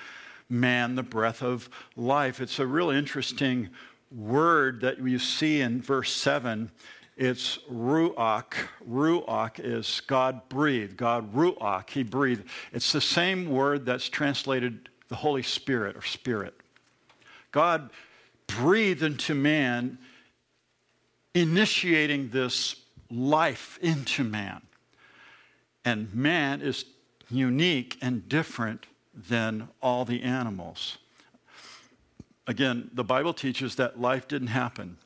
man 0.50 0.96
the 0.96 1.04
breath 1.04 1.42
of 1.42 1.70
life. 1.96 2.40
It's 2.40 2.60
a 2.60 2.68
real 2.68 2.90
interesting 2.90 3.70
word 4.12 4.82
that 4.82 5.00
you 5.00 5.20
see 5.20 5.62
in 5.62 5.82
verse 5.82 6.14
7. 6.14 6.72
It's 7.18 7.58
ruach. 7.72 8.54
Ruach 8.88 9.60
is 9.60 10.02
God 10.06 10.48
breathed. 10.50 10.98
God 10.98 11.34
ruach, 11.34 11.90
He 11.90 12.04
breathed. 12.04 12.44
It's 12.72 12.92
the 12.92 13.02
same 13.02 13.50
word 13.50 13.86
that's 13.86 14.08
translated 14.08 14.90
the 15.10 15.16
Holy 15.16 15.44
Spirit 15.44 15.96
or 15.96 16.04
Spirit. 16.04 16.54
God 17.52 17.90
breathed 18.46 19.04
into 19.04 19.34
man, 19.34 19.98
initiating 21.34 22.30
this 22.30 22.76
life 23.10 23.80
into 23.82 24.24
man. 24.24 24.62
And 25.84 26.14
man 26.14 26.62
is 26.62 26.86
unique 27.30 27.98
and 28.02 28.28
different 28.28 28.86
than 29.18 29.68
all 29.82 30.06
the 30.06 30.22
animals. 30.22 30.98
Again, 32.46 32.90
the 32.94 33.04
Bible 33.04 33.34
teaches 33.34 33.76
that 33.76 34.00
life 34.00 34.28
didn't 34.28 34.48
happen 34.48 34.98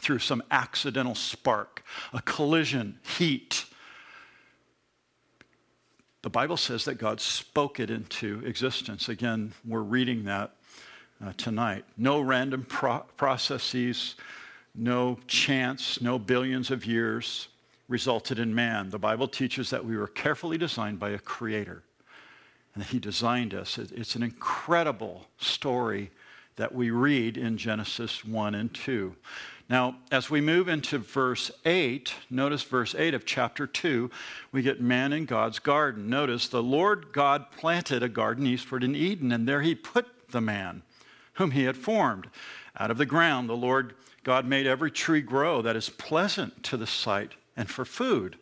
through 0.00 0.18
some 0.18 0.42
accidental 0.50 1.14
spark, 1.14 1.82
a 2.12 2.20
collision, 2.20 2.98
heat. 3.16 3.64
The 6.22 6.30
Bible 6.30 6.56
says 6.56 6.84
that 6.84 6.96
God 6.96 7.20
spoke 7.20 7.80
it 7.80 7.90
into 7.90 8.42
existence. 8.44 9.08
Again, 9.08 9.54
we're 9.64 9.80
reading 9.80 10.24
that 10.24 10.52
uh, 11.24 11.32
tonight. 11.36 11.84
No 11.96 12.20
random 12.20 12.66
pro- 12.68 13.04
processes, 13.16 14.16
no 14.74 15.18
chance, 15.26 16.00
no 16.02 16.18
billions 16.18 16.70
of 16.70 16.84
years 16.84 17.48
resulted 17.88 18.38
in 18.38 18.54
man. 18.54 18.90
The 18.90 18.98
Bible 18.98 19.28
teaches 19.28 19.70
that 19.70 19.84
we 19.84 19.96
were 19.96 20.08
carefully 20.08 20.58
designed 20.58 20.98
by 20.98 21.10
a 21.10 21.18
creator 21.18 21.82
and 22.74 22.84
he 22.84 22.98
designed 22.98 23.54
us. 23.54 23.78
It's 23.78 24.16
an 24.16 24.22
incredible 24.22 25.26
story 25.38 26.10
that 26.56 26.74
we 26.74 26.90
read 26.90 27.36
in 27.36 27.56
Genesis 27.56 28.24
1 28.24 28.54
and 28.54 28.72
2. 28.72 29.14
Now, 29.68 29.96
as 30.12 30.28
we 30.28 30.40
move 30.40 30.68
into 30.68 30.98
verse 30.98 31.50
8, 31.64 32.12
notice 32.30 32.62
verse 32.62 32.94
8 32.94 33.14
of 33.14 33.24
chapter 33.24 33.66
2, 33.66 34.10
we 34.52 34.62
get 34.62 34.80
man 34.80 35.12
in 35.12 35.24
God's 35.24 35.58
garden. 35.58 36.10
Notice 36.10 36.48
the 36.48 36.62
Lord 36.62 37.12
God 37.12 37.50
planted 37.56 38.02
a 38.02 38.08
garden 38.08 38.46
eastward 38.46 38.84
in 38.84 38.94
Eden, 38.94 39.32
and 39.32 39.48
there 39.48 39.62
he 39.62 39.74
put 39.74 40.30
the 40.30 40.40
man 40.40 40.82
whom 41.34 41.52
he 41.52 41.64
had 41.64 41.76
formed. 41.76 42.28
Out 42.78 42.90
of 42.90 42.98
the 42.98 43.06
ground, 43.06 43.48
the 43.48 43.56
Lord 43.56 43.94
God 44.22 44.46
made 44.46 44.66
every 44.66 44.90
tree 44.90 45.22
grow 45.22 45.62
that 45.62 45.76
is 45.76 45.88
pleasant 45.90 46.62
to 46.64 46.76
the 46.76 46.86
sight 46.86 47.32
and 47.56 47.70
for 47.70 47.84
food. 47.84 48.36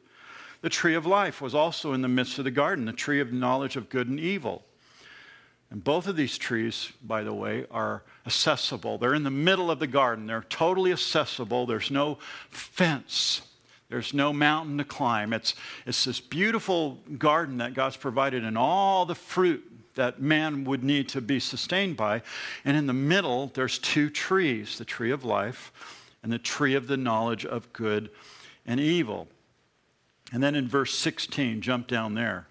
The 0.62 0.70
tree 0.70 0.94
of 0.94 1.04
life 1.04 1.40
was 1.40 1.54
also 1.54 1.92
in 1.92 2.02
the 2.02 2.08
midst 2.08 2.38
of 2.38 2.44
the 2.44 2.50
garden, 2.50 2.86
the 2.86 2.92
tree 2.92 3.20
of 3.20 3.32
knowledge 3.32 3.76
of 3.76 3.88
good 3.90 4.08
and 4.08 4.18
evil. 4.18 4.64
And 5.70 5.82
both 5.82 6.06
of 6.06 6.16
these 6.16 6.38
trees, 6.38 6.92
by 7.02 7.24
the 7.24 7.34
way, 7.34 7.66
are 7.70 8.02
accessible. 8.26 8.98
They're 8.98 9.14
in 9.14 9.24
the 9.24 9.30
middle 9.30 9.70
of 9.70 9.78
the 9.78 9.86
garden. 9.86 10.26
They're 10.26 10.44
totally 10.48 10.92
accessible. 10.92 11.66
There's 11.66 11.90
no 11.90 12.18
fence. 12.50 13.42
There's 13.88 14.14
no 14.14 14.32
mountain 14.32 14.78
to 14.78 14.84
climb. 14.84 15.32
It's, 15.32 15.54
it's 15.84 16.04
this 16.04 16.20
beautiful 16.20 16.98
garden 17.18 17.58
that 17.58 17.74
God's 17.74 17.96
provided 17.96 18.44
and 18.44 18.56
all 18.56 19.04
the 19.04 19.14
fruit 19.14 19.68
that 19.94 20.20
man 20.20 20.64
would 20.64 20.84
need 20.84 21.08
to 21.10 21.20
be 21.20 21.40
sustained 21.40 21.96
by. 21.96 22.22
And 22.64 22.76
in 22.76 22.86
the 22.86 22.92
middle, 22.92 23.50
there's 23.54 23.78
two 23.78 24.10
trees 24.10 24.78
the 24.78 24.84
tree 24.84 25.10
of 25.10 25.24
life 25.24 25.72
and 26.22 26.32
the 26.32 26.38
tree 26.38 26.74
of 26.74 26.86
the 26.86 26.96
knowledge 26.96 27.44
of 27.44 27.72
good 27.72 28.10
and 28.66 28.78
evil. 28.78 29.26
And 30.32 30.42
then 30.42 30.54
in 30.54 30.66
verse 30.66 30.94
16, 30.94 31.60
jump 31.60 31.86
down 31.86 32.14
there. 32.14 32.46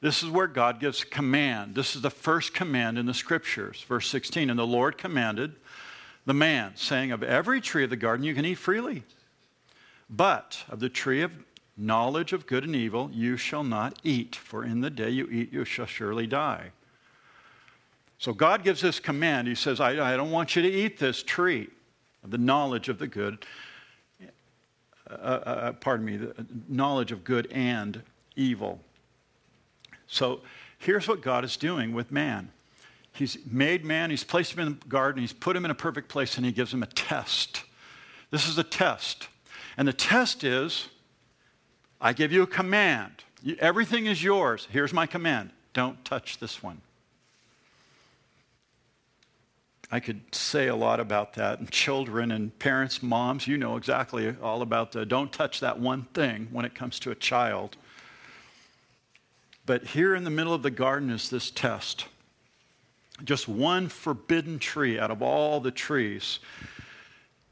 This 0.00 0.22
is 0.22 0.30
where 0.30 0.48
God 0.48 0.80
gives 0.80 1.04
command. 1.04 1.76
This 1.76 1.94
is 1.94 2.02
the 2.02 2.10
first 2.10 2.54
command 2.54 2.98
in 2.98 3.06
the 3.06 3.14
scriptures. 3.14 3.84
Verse 3.86 4.08
16 4.08 4.50
And 4.50 4.58
the 4.58 4.66
Lord 4.66 4.98
commanded 4.98 5.54
the 6.26 6.34
man, 6.34 6.72
saying, 6.74 7.12
Of 7.12 7.22
every 7.22 7.60
tree 7.60 7.84
of 7.84 7.90
the 7.90 7.96
garden 7.96 8.24
you 8.24 8.34
can 8.34 8.44
eat 8.44 8.56
freely, 8.56 9.04
but 10.10 10.64
of 10.68 10.80
the 10.80 10.88
tree 10.88 11.22
of 11.22 11.30
knowledge 11.76 12.32
of 12.32 12.46
good 12.46 12.64
and 12.64 12.74
evil 12.74 13.10
you 13.12 13.36
shall 13.36 13.64
not 13.64 13.98
eat, 14.02 14.34
for 14.34 14.64
in 14.64 14.80
the 14.80 14.90
day 14.90 15.10
you 15.10 15.28
eat 15.30 15.52
you 15.52 15.64
shall 15.64 15.86
surely 15.86 16.26
die. 16.26 16.72
So 18.18 18.32
God 18.32 18.62
gives 18.62 18.80
this 18.80 19.00
command. 19.00 19.48
He 19.48 19.54
says, 19.54 19.80
I, 19.80 20.12
I 20.12 20.16
don't 20.16 20.30
want 20.30 20.54
you 20.54 20.62
to 20.62 20.70
eat 20.70 20.98
this 20.98 21.22
tree 21.22 21.68
of 22.22 22.30
the 22.30 22.38
knowledge 22.38 22.88
of 22.88 22.98
the 22.98 23.08
good, 23.08 23.44
uh, 25.20 25.24
uh, 25.24 25.50
uh 25.50 25.72
pardon 25.72 26.06
me, 26.06 26.16
the 26.16 26.34
knowledge 26.68 27.12
of 27.12 27.24
good 27.24 27.50
and 27.52 28.02
evil. 28.36 28.80
So 30.06 30.40
here's 30.78 31.08
what 31.08 31.20
God 31.20 31.44
is 31.44 31.56
doing 31.56 31.92
with 31.92 32.10
man. 32.10 32.50
He's 33.12 33.36
made 33.50 33.84
man, 33.84 34.10
he's 34.10 34.24
placed 34.24 34.54
him 34.54 34.60
in 34.60 34.78
the 34.78 34.88
garden, 34.88 35.20
he's 35.20 35.32
put 35.32 35.54
him 35.54 35.64
in 35.64 35.70
a 35.70 35.74
perfect 35.74 36.08
place, 36.08 36.36
and 36.36 36.46
he 36.46 36.52
gives 36.52 36.72
him 36.72 36.82
a 36.82 36.86
test. 36.86 37.64
This 38.30 38.48
is 38.48 38.56
a 38.56 38.64
test. 38.64 39.28
And 39.76 39.86
the 39.86 39.92
test 39.92 40.44
is 40.44 40.88
I 42.00 42.12
give 42.12 42.32
you 42.32 42.42
a 42.42 42.46
command. 42.46 43.24
Everything 43.58 44.06
is 44.06 44.22
yours. 44.22 44.66
Here's 44.70 44.92
my 44.92 45.06
command 45.06 45.50
don't 45.72 46.04
touch 46.04 46.38
this 46.38 46.62
one. 46.62 46.80
I 49.92 50.00
could 50.00 50.34
say 50.34 50.68
a 50.68 50.74
lot 50.74 51.00
about 51.00 51.34
that. 51.34 51.58
And 51.58 51.70
children 51.70 52.32
and 52.32 52.58
parents, 52.58 53.02
moms, 53.02 53.46
you 53.46 53.58
know 53.58 53.76
exactly 53.76 54.34
all 54.42 54.62
about 54.62 54.92
the 54.92 55.04
don't 55.04 55.30
touch 55.30 55.60
that 55.60 55.78
one 55.78 56.04
thing 56.14 56.48
when 56.50 56.64
it 56.64 56.74
comes 56.74 56.98
to 57.00 57.10
a 57.10 57.14
child. 57.14 57.76
But 59.66 59.88
here 59.88 60.14
in 60.14 60.24
the 60.24 60.30
middle 60.30 60.54
of 60.54 60.62
the 60.62 60.70
garden 60.70 61.10
is 61.10 61.28
this 61.28 61.50
test. 61.50 62.06
Just 63.22 63.46
one 63.46 63.90
forbidden 63.90 64.58
tree 64.58 64.98
out 64.98 65.10
of 65.10 65.20
all 65.20 65.60
the 65.60 65.70
trees. 65.70 66.38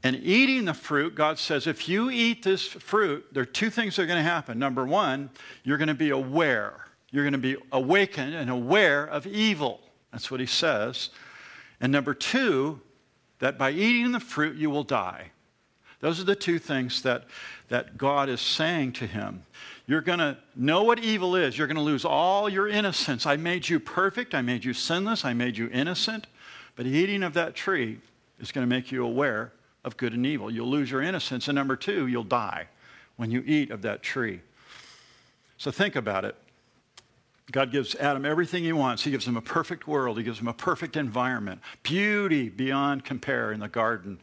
And 0.03 0.15
eating 0.15 0.65
the 0.65 0.73
fruit, 0.73 1.13
God 1.13 1.37
says, 1.37 1.67
if 1.67 1.87
you 1.87 2.09
eat 2.09 2.41
this 2.41 2.65
fruit, 2.65 3.23
there 3.31 3.43
are 3.43 3.45
two 3.45 3.69
things 3.69 3.95
that 3.95 4.01
are 4.01 4.07
going 4.07 4.17
to 4.17 4.23
happen. 4.23 4.57
Number 4.57 4.83
one, 4.83 5.29
you're 5.63 5.77
going 5.77 5.89
to 5.89 5.93
be 5.93 6.09
aware. 6.09 6.87
You're 7.11 7.23
going 7.23 7.33
to 7.33 7.37
be 7.37 7.55
awakened 7.71 8.33
and 8.33 8.49
aware 8.49 9.05
of 9.05 9.27
evil. 9.27 9.79
That's 10.11 10.31
what 10.31 10.39
he 10.39 10.47
says. 10.47 11.11
And 11.81 11.91
number 11.91 12.13
two, 12.13 12.79
that 13.39 13.57
by 13.57 13.71
eating 13.71 14.11
the 14.11 14.19
fruit, 14.19 14.55
you 14.55 14.69
will 14.69 14.83
die. 14.83 15.31
Those 15.99 16.19
are 16.19 16.23
the 16.23 16.35
two 16.35 16.59
things 16.59 17.01
that, 17.01 17.25
that 17.69 17.97
God 17.97 18.29
is 18.29 18.39
saying 18.39 18.93
to 18.93 19.07
him. 19.07 19.43
You're 19.87 20.01
going 20.01 20.19
to 20.19 20.37
know 20.55 20.83
what 20.83 20.99
evil 20.99 21.35
is. 21.35 21.57
You're 21.57 21.67
going 21.67 21.75
to 21.75 21.83
lose 21.83 22.05
all 22.05 22.47
your 22.47 22.67
innocence. 22.67 23.25
I 23.25 23.35
made 23.35 23.67
you 23.67 23.79
perfect. 23.79 24.33
I 24.33 24.41
made 24.41 24.63
you 24.63 24.73
sinless. 24.73 25.25
I 25.25 25.33
made 25.33 25.57
you 25.57 25.69
innocent. 25.71 26.27
But 26.75 26.85
eating 26.85 27.23
of 27.23 27.33
that 27.33 27.55
tree 27.55 27.99
is 28.39 28.51
going 28.51 28.67
to 28.67 28.69
make 28.69 28.91
you 28.91 29.03
aware 29.03 29.51
of 29.83 29.97
good 29.97 30.13
and 30.13 30.25
evil. 30.25 30.49
You'll 30.49 30.69
lose 30.69 30.89
your 30.89 31.01
innocence. 31.01 31.47
And 31.47 31.55
number 31.55 31.75
two, 31.75 32.07
you'll 32.07 32.23
die 32.23 32.67
when 33.17 33.29
you 33.31 33.43
eat 33.45 33.69
of 33.71 33.81
that 33.83 34.01
tree. 34.01 34.41
So 35.57 35.69
think 35.69 35.95
about 35.95 36.25
it. 36.25 36.35
God 37.51 37.71
gives 37.71 37.95
Adam 37.95 38.25
everything 38.25 38.63
he 38.63 38.71
wants. 38.71 39.03
He 39.03 39.11
gives 39.11 39.27
him 39.27 39.35
a 39.35 39.41
perfect 39.41 39.87
world, 39.87 40.17
he 40.17 40.23
gives 40.23 40.39
him 40.39 40.47
a 40.47 40.53
perfect 40.53 40.95
environment, 40.95 41.61
beauty 41.83 42.49
beyond 42.49 43.03
compare 43.03 43.51
in 43.51 43.59
the 43.59 43.67
Garden 43.67 44.19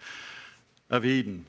of 0.91 1.05
Eden, 1.05 1.45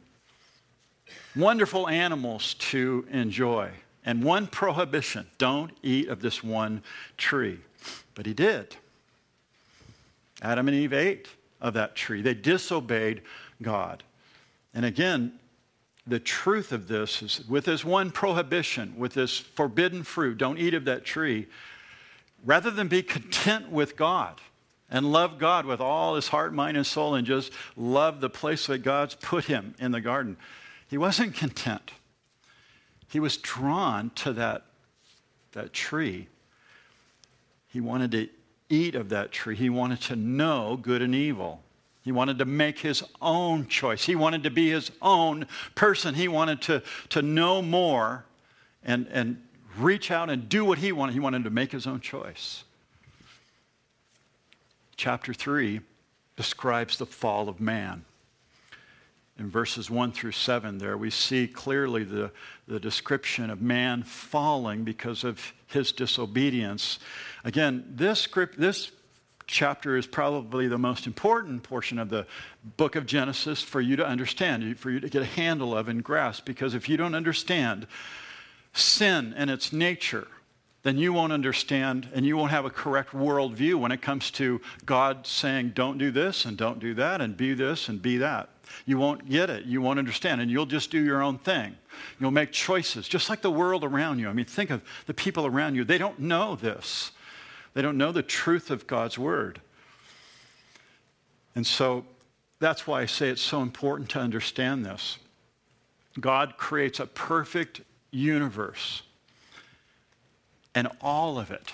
wonderful 1.35 1.87
animals 1.87 2.55
to 2.55 3.07
enjoy, 3.11 3.71
and 4.05 4.23
one 4.23 4.47
prohibition 4.47 5.25
don't 5.37 5.71
eat 5.81 6.09
of 6.09 6.21
this 6.21 6.43
one 6.43 6.83
tree. 7.17 7.59
But 8.13 8.25
he 8.25 8.33
did. 8.33 8.75
Adam 10.41 10.67
and 10.67 10.75
Eve 10.75 10.93
ate 10.93 11.27
of 11.61 11.73
that 11.75 11.95
tree, 11.95 12.21
they 12.21 12.33
disobeyed 12.33 13.21
God. 13.61 14.03
And 14.73 14.85
again, 14.85 15.39
the 16.07 16.19
truth 16.19 16.71
of 16.71 16.87
this 16.87 17.21
is 17.21 17.47
with 17.47 17.65
this 17.65 17.85
one 17.85 18.11
prohibition, 18.11 18.93
with 18.97 19.13
this 19.13 19.37
forbidden 19.37 20.03
fruit, 20.03 20.37
don't 20.37 20.57
eat 20.57 20.73
of 20.73 20.85
that 20.85 21.05
tree, 21.05 21.47
rather 22.43 22.71
than 22.71 22.87
be 22.87 23.03
content 23.03 23.69
with 23.71 23.95
God 23.95 24.39
and 24.89 25.11
love 25.11 25.37
God 25.37 25.65
with 25.65 25.79
all 25.79 26.15
his 26.15 26.29
heart, 26.29 26.53
mind, 26.53 26.77
and 26.77 26.85
soul, 26.85 27.15
and 27.15 27.27
just 27.27 27.51
love 27.75 28.21
the 28.21 28.29
place 28.29 28.67
that 28.67 28.79
God's 28.79 29.15
put 29.15 29.45
him 29.45 29.75
in 29.79 29.91
the 29.91 30.01
garden, 30.01 30.37
he 30.87 30.97
wasn't 30.97 31.35
content. 31.35 31.91
He 33.09 33.19
was 33.19 33.37
drawn 33.37 34.11
to 34.15 34.33
that, 34.33 34.65
that 35.51 35.73
tree. 35.73 36.27
He 37.67 37.81
wanted 37.81 38.11
to 38.11 38.29
eat 38.69 38.95
of 38.95 39.09
that 39.09 39.31
tree. 39.31 39.55
He 39.55 39.69
wanted 39.69 40.01
to 40.01 40.15
know 40.15 40.77
good 40.79 41.01
and 41.01 41.13
evil. 41.13 41.61
He 42.09 42.13
wanted 42.13 42.39
to 42.39 42.45
make 42.45 42.79
his 42.79 43.03
own 43.21 43.67
choice. 43.67 44.03
He 44.03 44.15
wanted 44.15 44.41
to 44.41 44.49
be 44.49 44.71
his 44.71 44.89
own 44.99 45.45
person. 45.75 46.15
He 46.15 46.27
wanted 46.27 46.59
to, 46.63 46.81
to 47.09 47.21
know 47.21 47.61
more 47.61 48.25
and, 48.83 49.05
and 49.11 49.39
reach 49.77 50.09
out 50.09 50.27
and 50.31 50.49
do 50.49 50.65
what 50.65 50.79
he 50.79 50.91
wanted. 50.91 51.13
He 51.13 51.19
wanted 51.19 51.43
to 51.43 51.51
make 51.51 51.71
his 51.71 51.85
own 51.85 51.99
choice. 51.99 52.63
Chapter 54.97 55.35
3 55.35 55.81
describes 56.35 56.97
the 56.97 57.05
fall 57.05 57.47
of 57.47 57.59
man. 57.59 58.05
In 59.37 59.47
verses 59.47 59.91
1 59.91 60.11
through 60.11 60.31
7, 60.31 60.79
there 60.79 60.97
we 60.97 61.11
see 61.11 61.47
clearly 61.47 62.03
the, 62.03 62.31
the 62.67 62.79
description 62.79 63.51
of 63.51 63.61
man 63.61 64.01
falling 64.01 64.83
because 64.83 65.23
of 65.23 65.53
his 65.67 65.91
disobedience. 65.91 66.97
Again, 67.43 67.85
this, 67.87 68.19
script, 68.19 68.59
this 68.59 68.89
chapter 69.49 69.97
is 69.97 70.07
probably 70.07 70.67
the 70.67 70.77
most 70.77 71.07
important 71.07 71.63
portion 71.63 71.99
of 71.99 72.09
the 72.09 72.25
book 72.77 72.95
of 72.95 73.05
Genesis 73.05 73.61
for 73.61 73.81
you 73.81 73.95
to 73.95 74.05
understand, 74.05 74.77
for 74.77 74.91
you 74.91 74.99
to 74.99 75.09
get 75.09 75.21
a 75.21 75.25
handle 75.25 75.75
of 75.75 75.89
and 75.89 76.03
grasp. 76.03 76.45
Because 76.45 76.73
if 76.73 76.87
you 76.87 76.95
don't 76.95 77.15
understand 77.15 77.87
sin 78.73 79.33
and 79.35 79.49
its 79.49 79.73
nature, 79.73 80.27
then 80.83 80.97
you 80.97 81.11
won't 81.11 81.33
understand 81.33 82.07
and 82.13 82.25
you 82.25 82.37
won't 82.37 82.51
have 82.51 82.63
a 82.63 82.69
correct 82.69 83.11
worldview 83.11 83.75
when 83.75 83.91
it 83.91 84.01
comes 84.01 84.31
to 84.31 84.61
God 84.85 85.27
saying, 85.27 85.71
don't 85.75 85.97
do 85.97 86.11
this 86.11 86.45
and 86.45 86.55
don't 86.55 86.79
do 86.79 86.93
that 86.93 87.19
and 87.19 87.35
be 87.35 87.53
this 87.53 87.89
and 87.89 88.01
be 88.01 88.17
that. 88.17 88.49
You 88.85 88.99
won't 88.99 89.27
get 89.27 89.49
it. 89.49 89.65
You 89.65 89.81
won't 89.81 89.99
understand. 89.99 90.41
And 90.41 90.51
you'll 90.51 90.67
just 90.67 90.91
do 90.91 91.03
your 91.03 91.23
own 91.23 91.39
thing. 91.39 91.75
You'll 92.19 92.31
make 92.31 92.51
choices, 92.51 93.07
just 93.07 93.29
like 93.29 93.41
the 93.41 93.51
world 93.51 93.83
around 93.83 94.19
you. 94.19 94.29
I 94.29 94.33
mean, 94.33 94.45
think 94.45 94.69
of 94.69 94.83
the 95.07 95.13
people 95.13 95.47
around 95.47 95.75
you. 95.75 95.83
They 95.83 95.97
don't 95.97 96.19
know 96.19 96.55
this. 96.55 97.11
They 97.73 97.81
don't 97.81 97.97
know 97.97 98.11
the 98.11 98.23
truth 98.23 98.71
of 98.71 98.87
God's 98.87 99.17
word. 99.17 99.61
And 101.55 101.65
so 101.65 102.05
that's 102.59 102.87
why 102.87 103.01
I 103.01 103.05
say 103.05 103.29
it's 103.29 103.41
so 103.41 103.61
important 103.61 104.09
to 104.11 104.19
understand 104.19 104.85
this. 104.85 105.17
God 106.19 106.57
creates 106.57 106.99
a 106.99 107.05
perfect 107.05 107.81
universe, 108.11 109.03
and 110.73 110.87
all 111.01 111.39
of 111.39 111.51
it, 111.51 111.73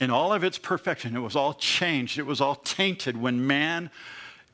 in 0.00 0.10
all 0.10 0.32
of 0.32 0.42
its 0.42 0.58
perfection, 0.58 1.16
it 1.16 1.20
was 1.20 1.36
all 1.36 1.54
changed, 1.54 2.18
it 2.18 2.26
was 2.26 2.40
all 2.40 2.56
tainted 2.56 3.16
when 3.16 3.46
man 3.46 3.90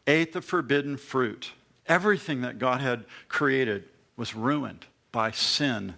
ate 0.06 0.32
the 0.32 0.42
forbidden 0.42 0.96
fruit. 0.96 1.52
Everything 1.86 2.42
that 2.42 2.58
God 2.58 2.80
had 2.80 3.04
created 3.28 3.84
was 4.16 4.34
ruined 4.34 4.86
by 5.10 5.30
sin. 5.30 5.94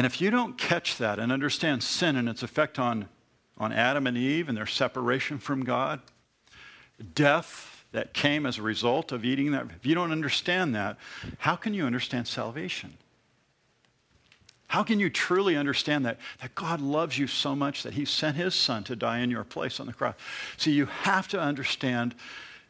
And 0.00 0.06
if 0.06 0.18
you 0.18 0.30
don't 0.30 0.56
catch 0.56 0.96
that 0.96 1.18
and 1.18 1.30
understand 1.30 1.82
sin 1.82 2.16
and 2.16 2.26
its 2.26 2.42
effect 2.42 2.78
on, 2.78 3.06
on 3.58 3.70
Adam 3.70 4.06
and 4.06 4.16
Eve 4.16 4.48
and 4.48 4.56
their 4.56 4.64
separation 4.64 5.36
from 5.36 5.62
God, 5.62 6.00
death 7.14 7.84
that 7.92 8.14
came 8.14 8.46
as 8.46 8.56
a 8.56 8.62
result 8.62 9.12
of 9.12 9.26
eating 9.26 9.52
that, 9.52 9.66
if 9.76 9.84
you 9.84 9.94
don't 9.94 10.10
understand 10.10 10.74
that, 10.74 10.96
how 11.36 11.54
can 11.54 11.74
you 11.74 11.84
understand 11.84 12.26
salvation? 12.26 12.94
How 14.68 14.82
can 14.82 15.00
you 15.00 15.10
truly 15.10 15.54
understand 15.54 16.06
that, 16.06 16.16
that 16.40 16.54
God 16.54 16.80
loves 16.80 17.18
you 17.18 17.26
so 17.26 17.54
much 17.54 17.82
that 17.82 17.92
he 17.92 18.06
sent 18.06 18.38
his 18.38 18.54
son 18.54 18.84
to 18.84 18.96
die 18.96 19.18
in 19.18 19.30
your 19.30 19.44
place 19.44 19.80
on 19.80 19.86
the 19.86 19.92
cross? 19.92 20.14
See, 20.56 20.72
you 20.72 20.86
have 20.86 21.28
to 21.28 21.38
understand 21.38 22.14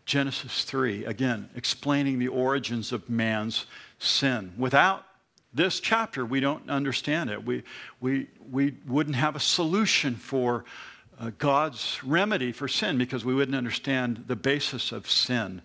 Genesis 0.05 0.65
3, 0.65 1.05
again, 1.05 1.49
explaining 1.55 2.19
the 2.19 2.27
origins 2.27 2.91
of 2.91 3.09
man's 3.09 3.67
sin. 4.01 4.53
Without 4.59 5.05
this 5.53 5.81
chapter, 5.81 6.25
we 6.25 6.41
don't 6.41 6.71
understand 6.71 7.31
it. 7.31 7.45
We, 7.45 7.65
we, 8.01 8.29
we 8.51 8.75
wouldn't 8.87 9.17
have 9.17 9.35
a 9.35 9.41
solution 9.41 10.15
for 10.15 10.65
uh, 11.19 11.33
God's 11.39 12.03
remedy 12.05 12.53
for 12.53 12.69
sin 12.69 12.99
because 12.99 13.25
we 13.25 13.35
wouldn't 13.35 13.57
understand 13.57 14.25
the 14.27 14.37
basis 14.37 14.93
of 14.93 15.11
sin. 15.11 15.61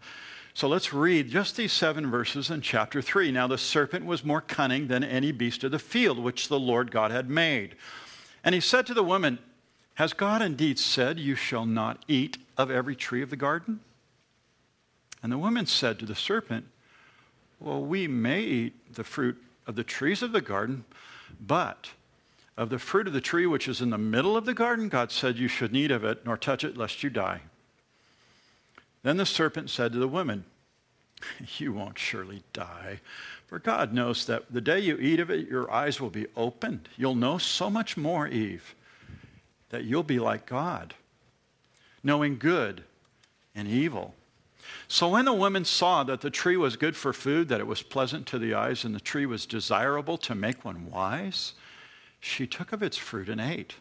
So 0.56 0.68
let's 0.68 0.94
read 0.94 1.30
just 1.30 1.56
these 1.56 1.74
seven 1.74 2.10
verses 2.10 2.50
in 2.50 2.62
chapter 2.62 3.02
3. 3.02 3.32
Now 3.32 3.46
the 3.46 3.58
serpent 3.58 4.06
was 4.06 4.24
more 4.24 4.42
cunning 4.42 4.88
than 4.88 5.04
any 5.04 5.32
beast 5.32 5.64
of 5.64 5.72
the 5.72 5.80
field 5.80 6.18
which 6.18 6.48
the 6.48 6.60
Lord 6.60 6.92
God 6.92 7.12
had 7.12 7.30
made. 7.30 7.76
And 8.44 8.56
he 8.56 8.62
said 8.62 8.86
to 8.88 8.94
the 8.94 9.04
woman, 9.04 9.40
Has 9.96 10.14
God 10.14 10.42
indeed 10.42 10.80
said, 10.80 11.20
You 11.20 11.36
shall 11.36 11.66
not 11.66 12.04
eat 12.08 12.38
of 12.58 12.72
every 12.72 12.96
tree 12.96 13.22
of 13.22 13.30
the 13.30 13.36
garden? 13.36 13.82
And 15.22 15.32
the 15.32 15.38
woman 15.38 15.66
said 15.66 16.00
to 16.00 16.06
the 16.06 16.16
serpent, 16.16 16.66
Well, 17.60 17.84
we 17.84 18.08
may 18.08 18.42
eat 18.42 18.96
the 18.96 19.04
fruit 19.04 19.38
of 19.68 19.76
the 19.76 19.84
trees 19.84 20.22
of 20.22 20.32
the 20.32 20.42
garden, 20.42 20.86
but 21.40 21.90
of 22.58 22.70
the 22.70 22.80
fruit 22.80 23.08
of 23.08 23.14
the 23.14 23.22
tree 23.22 23.46
which 23.46 23.68
is 23.68 23.82
in 23.82 23.90
the 23.90 23.98
middle 23.98 24.38
of 24.38 24.46
the 24.46 24.54
garden, 24.54 24.88
God 24.88 25.12
said, 25.12 25.38
You 25.38 25.48
should 25.48 25.76
eat 25.76 25.92
of 25.92 26.04
it, 26.04 26.26
nor 26.26 26.38
touch 26.38 26.64
it, 26.64 26.78
lest 26.78 27.04
you 27.04 27.10
die. 27.10 27.42
Then 29.04 29.18
the 29.18 29.26
serpent 29.26 29.70
said 29.70 29.92
to 29.94 30.00
the 30.00 30.08
woman, 30.08 30.46
You 31.58 31.74
won't 31.74 32.00
surely 32.00 32.44
die, 32.54 33.02
for 33.48 33.60
God 33.60 33.94
knows 33.94 34.26
that 34.26 34.52
the 34.52 34.62
day 34.62 34.80
you 34.80 34.98
eat 34.98 35.20
of 35.20 35.30
it, 35.30 35.48
your 35.48 35.70
eyes 35.70 36.00
will 36.00 36.10
be 36.10 36.28
opened. 36.36 36.88
You'll 36.98 37.16
know 37.16 37.38
so 37.38 37.70
much 37.70 37.98
more, 37.98 38.28
Eve, 38.28 38.74
that 39.70 39.84
you'll 39.84 40.04
be 40.04 40.20
like 40.20 40.46
God, 40.46 40.94
knowing 42.04 42.38
good 42.38 42.84
and 43.54 43.68
evil. 43.68 44.16
So 44.88 45.10
when 45.10 45.26
the 45.26 45.34
woman 45.34 45.66
saw 45.66 46.04
that 46.04 46.22
the 46.22 46.30
tree 46.30 46.58
was 46.58 46.76
good 46.76 46.96
for 46.96 47.14
food, 47.14 47.48
that 47.50 47.60
it 47.60 47.68
was 47.68 47.82
pleasant 47.82 48.26
to 48.28 48.40
the 48.40 48.54
eyes, 48.54 48.84
and 48.84 48.94
the 48.94 49.00
tree 49.00 49.26
was 49.26 49.46
desirable 49.46 50.18
to 50.20 50.36
make 50.36 50.64
one 50.64 50.90
wise, 50.90 51.54
she 52.20 52.48
took 52.48 52.72
of 52.72 52.84
its 52.84 52.98
fruit 52.98 53.30
and 53.30 53.42
ate. 53.42 53.76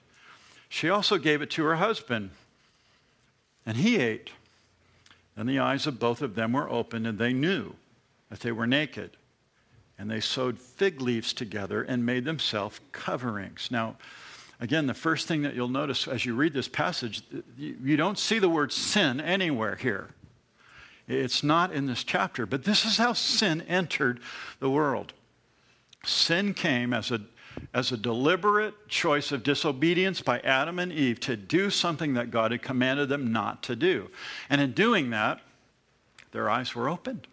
She 0.68 0.90
also 0.90 1.18
gave 1.18 1.42
it 1.42 1.50
to 1.50 1.64
her 1.64 1.76
husband, 1.76 2.30
and 3.64 3.76
he 3.76 3.96
ate. 3.96 4.30
Then 5.36 5.46
the 5.46 5.58
eyes 5.58 5.86
of 5.86 5.98
both 5.98 6.22
of 6.22 6.34
them 6.34 6.52
were 6.52 6.68
opened, 6.68 7.06
and 7.06 7.18
they 7.18 7.32
knew 7.32 7.74
that 8.30 8.40
they 8.40 8.52
were 8.52 8.66
naked. 8.66 9.16
And 9.98 10.10
they 10.10 10.20
sewed 10.20 10.58
fig 10.58 11.00
leaves 11.00 11.32
together 11.32 11.82
and 11.82 12.04
made 12.04 12.24
themselves 12.24 12.80
coverings. 12.92 13.68
Now, 13.70 13.96
again, 14.60 14.86
the 14.86 14.94
first 14.94 15.28
thing 15.28 15.42
that 15.42 15.54
you'll 15.54 15.68
notice 15.68 16.08
as 16.08 16.26
you 16.26 16.34
read 16.34 16.52
this 16.52 16.68
passage, 16.68 17.22
you 17.56 17.96
don't 17.96 18.18
see 18.18 18.38
the 18.38 18.48
word 18.48 18.72
sin 18.72 19.20
anywhere 19.20 19.76
here. 19.76 20.10
It's 21.06 21.42
not 21.42 21.72
in 21.72 21.86
this 21.86 22.04
chapter, 22.04 22.46
but 22.46 22.64
this 22.64 22.84
is 22.84 22.96
how 22.96 23.12
sin 23.12 23.62
entered 23.62 24.20
the 24.58 24.70
world. 24.70 25.12
Sin 26.04 26.54
came 26.54 26.92
as 26.92 27.10
a 27.10 27.20
as 27.72 27.92
a 27.92 27.96
deliberate 27.96 28.88
choice 28.88 29.32
of 29.32 29.42
disobedience 29.42 30.20
by 30.20 30.40
Adam 30.40 30.78
and 30.78 30.92
Eve 30.92 31.20
to 31.20 31.36
do 31.36 31.70
something 31.70 32.14
that 32.14 32.30
God 32.30 32.50
had 32.50 32.62
commanded 32.62 33.08
them 33.08 33.32
not 33.32 33.62
to 33.64 33.76
do. 33.76 34.10
And 34.50 34.60
in 34.60 34.72
doing 34.72 35.10
that, 35.10 35.40
their 36.32 36.50
eyes 36.50 36.74
were 36.74 36.88
opened. 36.88 37.26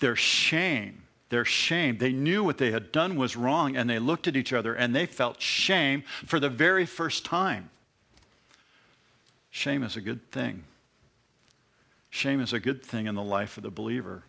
Their 0.00 0.16
shame, 0.16 1.02
their 1.28 1.44
shame, 1.44 1.98
they 1.98 2.12
knew 2.12 2.42
what 2.44 2.58
they 2.58 2.70
had 2.70 2.92
done 2.92 3.16
was 3.16 3.36
wrong, 3.36 3.76
and 3.76 3.88
they 3.88 3.98
looked 3.98 4.28
at 4.28 4.36
each 4.36 4.52
other 4.52 4.74
and 4.74 4.94
they 4.94 5.06
felt 5.06 5.40
shame 5.40 6.02
for 6.26 6.40
the 6.40 6.48
very 6.48 6.86
first 6.86 7.24
time. 7.24 7.70
Shame 9.50 9.82
is 9.82 9.96
a 9.96 10.00
good 10.00 10.30
thing. 10.30 10.64
Shame 12.10 12.40
is 12.40 12.52
a 12.52 12.60
good 12.60 12.84
thing 12.84 13.06
in 13.06 13.14
the 13.14 13.22
life 13.22 13.56
of 13.56 13.62
the 13.62 13.70
believer 13.70 14.24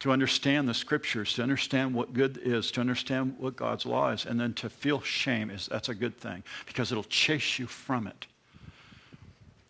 to 0.00 0.10
understand 0.10 0.68
the 0.68 0.74
scriptures, 0.74 1.34
to 1.34 1.42
understand 1.42 1.94
what 1.94 2.12
good 2.12 2.38
is, 2.42 2.70
to 2.72 2.80
understand 2.80 3.36
what 3.38 3.56
God's 3.56 3.86
law 3.86 4.10
is, 4.10 4.26
and 4.26 4.38
then 4.38 4.52
to 4.54 4.68
feel 4.68 5.00
shame 5.00 5.50
is 5.50 5.66
that's 5.66 5.88
a 5.88 5.94
good 5.94 6.16
thing 6.18 6.42
because 6.66 6.90
it'll 6.90 7.04
chase 7.04 7.58
you 7.58 7.66
from 7.66 8.06
it. 8.06 8.26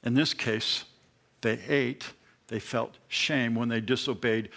In 0.02 0.14
this 0.14 0.34
case, 0.34 0.84
they 1.40 1.58
ate, 1.68 2.12
they 2.48 2.58
felt 2.58 2.96
shame 3.08 3.54
when 3.54 3.68
they 3.68 3.80
disobeyed 3.80 4.48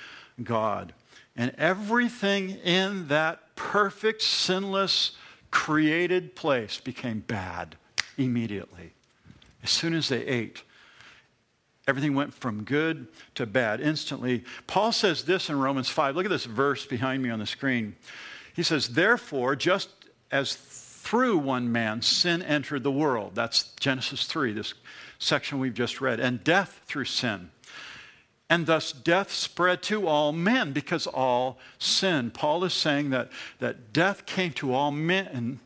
God. 0.43 0.93
And 1.36 1.53
everything 1.57 2.51
in 2.63 3.07
that 3.09 3.55
perfect, 3.55 4.21
sinless, 4.21 5.11
created 5.51 6.36
place 6.36 6.80
became 6.80 7.19
bad 7.19 7.75
immediately. 8.17 8.93
As 9.63 9.69
soon 9.69 9.93
as 9.93 10.09
they 10.09 10.25
ate, 10.25 10.63
Everything 11.88 12.15
went 12.15 12.33
from 12.33 12.63
good 12.63 13.07
to 13.35 13.45
bad 13.45 13.79
instantly. 13.79 14.43
Paul 14.67 14.91
says 14.91 15.23
this 15.23 15.49
in 15.49 15.57
Romans 15.57 15.88
5. 15.88 16.15
Look 16.15 16.25
at 16.25 16.29
this 16.31 16.43
verse 16.43 16.85
behind 16.85 17.23
me 17.23 17.29
on 17.29 17.39
the 17.39 17.45
screen. 17.45 17.95
He 18.53 18.63
says, 18.63 18.89
Therefore, 18.89 19.55
just 19.55 19.89
as 20.29 20.53
through 20.53 21.38
one 21.38 21.71
man 21.71 22.01
sin 22.01 22.41
entered 22.41 22.83
the 22.83 22.91
world, 22.91 23.35
that's 23.35 23.71
Genesis 23.79 24.25
3, 24.25 24.51
this 24.51 24.73
section 25.17 25.59
we've 25.59 25.73
just 25.73 26.01
read, 26.01 26.19
and 26.19 26.43
death 26.43 26.81
through 26.85 27.05
sin. 27.05 27.51
And 28.49 28.65
thus 28.65 28.91
death 28.91 29.31
spread 29.31 29.81
to 29.83 30.07
all 30.07 30.33
men 30.33 30.73
because 30.73 31.07
all 31.07 31.57
sin. 31.79 32.31
Paul 32.31 32.65
is 32.65 32.73
saying 32.73 33.11
that, 33.11 33.29
that 33.59 33.93
death 33.93 34.25
came 34.25 34.51
to 34.53 34.73
all 34.73 34.91
men 34.91 35.61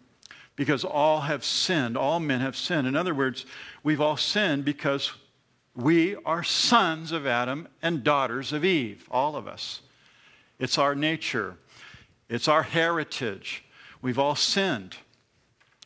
because 0.55 0.83
all 0.83 1.21
have 1.21 1.43
sinned. 1.43 1.97
All 1.97 2.19
men 2.19 2.41
have 2.41 2.55
sinned. 2.55 2.87
In 2.87 2.95
other 2.95 3.13
words, 3.15 3.45
we've 3.83 4.01
all 4.01 4.17
sinned 4.17 4.65
because 4.65 5.13
we 5.75 6.15
are 6.25 6.43
sons 6.43 7.11
of 7.11 7.25
Adam 7.25 7.67
and 7.81 8.03
daughters 8.03 8.51
of 8.53 8.65
Eve, 8.65 9.07
all 9.09 9.35
of 9.35 9.47
us. 9.47 9.81
It's 10.59 10.77
our 10.77 10.95
nature, 10.95 11.55
it's 12.29 12.47
our 12.47 12.63
heritage. 12.63 13.63
We've 14.01 14.19
all 14.19 14.35
sinned 14.35 14.97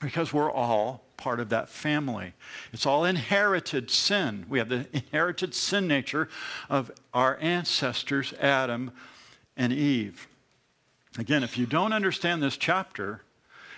because 0.02 0.32
we're 0.32 0.52
all 0.52 1.04
part 1.18 1.40
of 1.40 1.50
that 1.50 1.70
family. 1.70 2.34
It's 2.72 2.86
all 2.86 3.06
inherited 3.06 3.90
sin. 3.90 4.46
We 4.50 4.60
have 4.60 4.70
the 4.70 4.88
inherited 4.94 5.54
sin 5.54 5.88
nature 5.88 6.30
of 6.70 6.92
our 7.14 7.38
ancestors, 7.42 8.34
Adam 8.40 8.92
and 9.58 9.74
Eve. 9.74 10.28
Again, 11.18 11.44
if 11.44 11.58
you 11.58 11.66
don't 11.66 11.94
understand 11.94 12.44
this 12.44 12.58
chapter, 12.58 13.22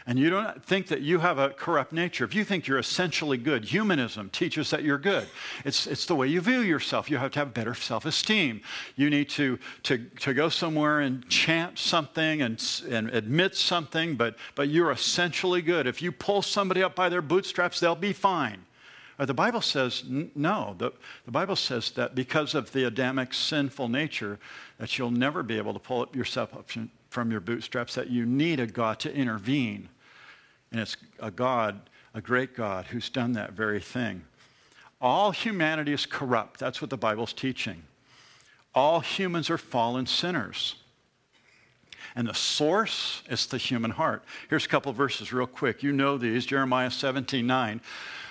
and 0.08 0.18
you 0.18 0.30
don't 0.30 0.64
think 0.64 0.88
that 0.88 1.02
you 1.02 1.20
have 1.20 1.38
a 1.38 1.50
corrupt 1.50 1.92
nature, 1.92 2.24
if 2.24 2.34
you 2.34 2.46
think 2.46 2.66
you're 2.66 2.80
essentially 2.80 3.38
good, 3.38 3.66
humanism 3.66 4.30
teaches 4.30 4.70
that 4.70 4.82
you're 4.82 4.98
good. 4.98 5.28
It's, 5.66 5.86
it's 5.86 6.06
the 6.06 6.16
way 6.16 6.30
you 6.30 6.40
view 6.40 6.62
yourself. 6.62 7.12
You 7.12 7.18
have 7.18 7.32
to 7.32 7.40
have 7.40 7.54
better 7.54 7.76
self 7.76 8.06
esteem. 8.06 8.62
You 8.96 9.10
need 9.10 9.28
to, 9.32 9.60
to, 9.84 9.98
to 10.22 10.34
go 10.34 10.48
somewhere 10.48 11.02
and 11.02 11.28
chant 11.28 11.78
something 11.78 12.42
and, 12.42 12.64
and 12.90 13.10
admit 13.10 13.58
something, 13.58 14.16
but, 14.16 14.38
but 14.56 14.70
you're 14.70 14.92
essentially 14.92 15.62
good. 15.62 15.86
If 15.88 16.02
you 16.02 16.14
pull 16.14 16.42
somebody 16.42 16.82
up 16.82 16.96
by 16.96 17.10
their 17.10 17.22
bootstraps, 17.22 17.82
they'll 17.82 17.94
be 17.94 18.14
fine. 18.14 18.64
Uh, 19.20 19.26
the 19.26 19.34
Bible 19.34 19.62
says 19.62 20.06
n- 20.08 20.32
no. 20.36 20.74
The, 20.78 20.94
the 21.26 21.32
Bible 21.32 21.58
says 21.58 21.92
that 21.92 22.16
because 22.16 22.56
of 22.56 22.72
the 22.72 22.86
Adamic 22.86 23.34
sinful 23.34 23.90
nature, 23.90 24.40
that 24.78 24.98
you'll 24.98 25.12
never 25.12 25.44
be 25.44 25.58
able 25.58 25.74
to 25.74 25.80
pull 25.80 26.02
up 26.02 26.16
yourself 26.16 26.54
up 26.54 26.70
from 27.10 27.30
your 27.30 27.42
bootstraps, 27.42 27.96
that 27.96 28.10
you 28.10 28.26
need 28.26 28.62
a 28.62 28.68
God 28.68 29.00
to 29.00 29.14
intervene. 29.14 29.90
And 30.72 30.82
it's 30.82 30.98
a 31.20 31.32
God, 31.32 31.90
a 32.14 32.22
great 32.22 32.56
God, 32.56 32.86
who's 32.88 33.10
done 33.10 33.34
that 33.34 33.54
very 33.54 33.80
thing. 33.80 34.24
All 35.00 35.32
humanity 35.32 35.94
is 35.94 36.06
corrupt. 36.06 36.60
That's 36.60 36.82
what 36.82 36.90
the 36.90 36.98
Bible's 36.98 37.34
teaching. 37.34 37.84
All 38.74 39.00
humans 39.00 39.50
are 39.50 39.58
fallen 39.58 40.06
sinners. 40.06 40.76
And 42.16 42.28
the 42.28 42.34
source 42.34 43.22
is 43.30 43.46
the 43.46 43.58
human 43.58 43.92
heart. 43.92 44.24
Here's 44.50 44.66
a 44.66 44.70
couple 44.70 44.92
verses 44.94 45.32
real 45.32 45.48
quick. 45.48 45.84
You 45.84 45.92
know 45.92 46.18
these 46.18 46.46
Jeremiah 46.46 46.90
17 46.90 47.46
9. 47.46 47.82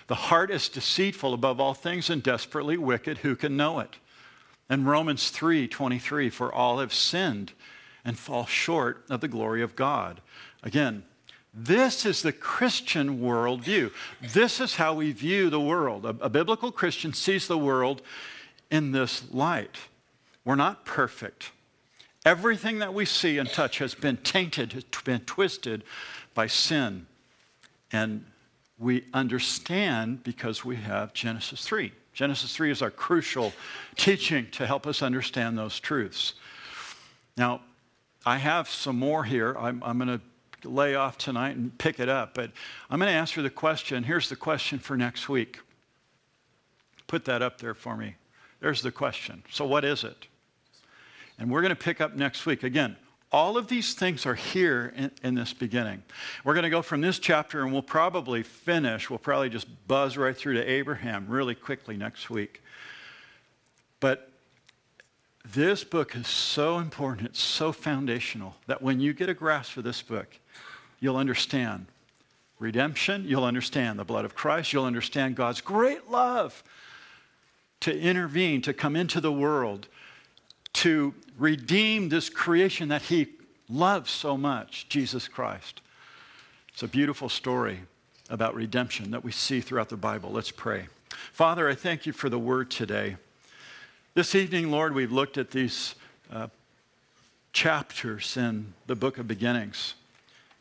The 0.08 0.14
heart 0.14 0.50
is 0.50 0.68
deceitful 0.68 1.34
above 1.34 1.60
all 1.60 1.74
things 1.74 2.10
and 2.10 2.22
desperately 2.22 2.76
wicked. 2.76 3.18
Who 3.18 3.36
can 3.36 3.56
know 3.56 3.80
it? 3.80 3.96
And 4.68 4.86
Romans 4.86 5.30
3 5.30 5.68
23, 5.68 6.30
for 6.30 6.52
all 6.52 6.78
have 6.78 6.92
sinned 6.92 7.52
and 8.04 8.18
fall 8.18 8.46
short 8.46 9.04
of 9.10 9.20
the 9.20 9.28
glory 9.28 9.62
of 9.62 9.76
God. 9.76 10.20
Again, 10.62 11.04
this 11.58 12.04
is 12.04 12.20
the 12.20 12.32
Christian 12.32 13.18
worldview. 13.18 13.90
This 14.20 14.60
is 14.60 14.74
how 14.74 14.92
we 14.92 15.12
view 15.12 15.48
the 15.48 15.60
world. 15.60 16.04
A, 16.04 16.10
a, 16.20 16.28
biblical 16.28 16.70
Christian 16.70 17.14
sees 17.14 17.48
the 17.48 17.56
world 17.56 18.02
in 18.70 18.92
this 18.92 19.24
light. 19.32 19.76
We're 20.44 20.54
not 20.54 20.84
perfect. 20.84 21.52
Everything 22.26 22.80
that 22.80 22.92
we 22.92 23.06
see 23.06 23.38
and 23.38 23.48
touch 23.48 23.78
has 23.78 23.94
been 23.94 24.18
tainted, 24.18 24.74
has 24.74 24.84
been 25.02 25.20
twisted 25.20 25.82
by 26.34 26.46
sin. 26.46 27.06
And 27.90 28.26
we 28.78 29.04
understand 29.14 30.22
because 30.24 30.62
we 30.62 30.76
have 30.76 31.14
Genesis 31.14 31.64
3. 31.64 31.90
Genesis 32.12 32.54
3 32.54 32.70
is 32.70 32.82
our 32.82 32.90
crucial 32.90 33.54
teaching 33.96 34.48
to 34.50 34.66
help 34.66 34.86
us 34.86 35.00
understand 35.00 35.56
those 35.56 35.80
truths. 35.80 36.34
Now, 37.38 37.62
I 38.26 38.36
have 38.36 38.68
some 38.68 38.98
more 38.98 39.24
here. 39.24 39.56
I'm, 39.58 39.82
I'm 39.82 39.96
going 39.96 40.18
to 40.18 40.20
lay 40.66 40.94
off 40.94 41.18
tonight 41.18 41.56
and 41.56 41.76
pick 41.78 42.00
it 42.00 42.08
up, 42.08 42.34
but 42.34 42.50
I'm 42.90 42.98
going 42.98 43.10
to 43.10 43.16
answer 43.16 43.42
the 43.42 43.50
question. 43.50 44.04
Here's 44.04 44.28
the 44.28 44.36
question 44.36 44.78
for 44.78 44.96
next 44.96 45.28
week. 45.28 45.60
Put 47.06 47.24
that 47.26 47.42
up 47.42 47.60
there 47.60 47.74
for 47.74 47.96
me. 47.96 48.16
There's 48.60 48.82
the 48.82 48.90
question. 48.90 49.42
So, 49.50 49.64
what 49.64 49.84
is 49.84 50.04
it? 50.04 50.26
And 51.38 51.50
we're 51.50 51.60
going 51.60 51.70
to 51.70 51.76
pick 51.76 52.00
up 52.00 52.14
next 52.14 52.46
week. 52.46 52.62
Again, 52.62 52.96
all 53.30 53.56
of 53.56 53.68
these 53.68 53.94
things 53.94 54.24
are 54.24 54.34
here 54.34 54.92
in, 54.96 55.10
in, 55.22 55.34
this 55.34 55.52
beginning. 55.52 56.02
We're 56.44 56.54
going 56.54 56.64
to 56.64 56.70
go 56.70 56.82
from 56.82 57.00
this 57.00 57.18
chapter 57.18 57.62
and 57.62 57.72
we'll 57.72 57.82
probably 57.82 58.42
finish, 58.42 59.10
we'll 59.10 59.18
probably 59.18 59.50
just 59.50 59.66
buzz 59.86 60.16
right 60.16 60.36
through 60.36 60.54
to 60.54 60.64
Abraham 60.64 61.26
really 61.28 61.54
quickly 61.54 61.96
next 61.96 62.30
week. 62.30 62.62
But 64.00 64.30
this 65.52 65.84
book 65.84 66.16
is 66.16 66.26
so 66.26 66.78
important, 66.78 67.28
it's 67.28 67.40
so 67.40 67.72
foundational 67.72 68.56
that 68.66 68.82
when 68.82 69.00
you 69.00 69.12
get 69.12 69.28
a 69.28 69.34
grasp 69.34 69.76
of 69.76 69.84
this 69.84 70.02
book, 70.02 70.38
you'll 71.00 71.16
understand 71.16 71.86
redemption, 72.58 73.24
you'll 73.26 73.44
understand 73.44 73.98
the 73.98 74.04
blood 74.04 74.24
of 74.24 74.34
Christ, 74.34 74.72
you'll 74.72 74.84
understand 74.84 75.36
God's 75.36 75.60
great 75.60 76.10
love 76.10 76.64
to 77.80 77.96
intervene, 77.96 78.62
to 78.62 78.72
come 78.72 78.96
into 78.96 79.20
the 79.20 79.32
world 79.32 79.88
to 80.72 81.14
redeem 81.38 82.08
this 82.08 82.28
creation 82.28 82.88
that 82.88 83.02
he 83.02 83.28
loves 83.68 84.10
so 84.10 84.36
much, 84.36 84.88
Jesus 84.88 85.26
Christ. 85.26 85.80
It's 86.72 86.82
a 86.82 86.88
beautiful 86.88 87.28
story 87.28 87.80
about 88.28 88.54
redemption 88.54 89.10
that 89.12 89.24
we 89.24 89.32
see 89.32 89.60
throughout 89.60 89.88
the 89.88 89.96
Bible. 89.96 90.30
Let's 90.30 90.50
pray. 90.50 90.88
Father, 91.32 91.68
I 91.68 91.74
thank 91.74 92.04
you 92.04 92.12
for 92.12 92.28
the 92.28 92.38
word 92.38 92.70
today. 92.70 93.16
This 94.16 94.34
evening, 94.34 94.70
Lord, 94.70 94.94
we've 94.94 95.12
looked 95.12 95.36
at 95.36 95.50
these 95.50 95.94
uh, 96.32 96.46
chapters 97.52 98.38
in 98.38 98.72
the 98.86 98.94
book 98.94 99.18
of 99.18 99.28
beginnings, 99.28 99.92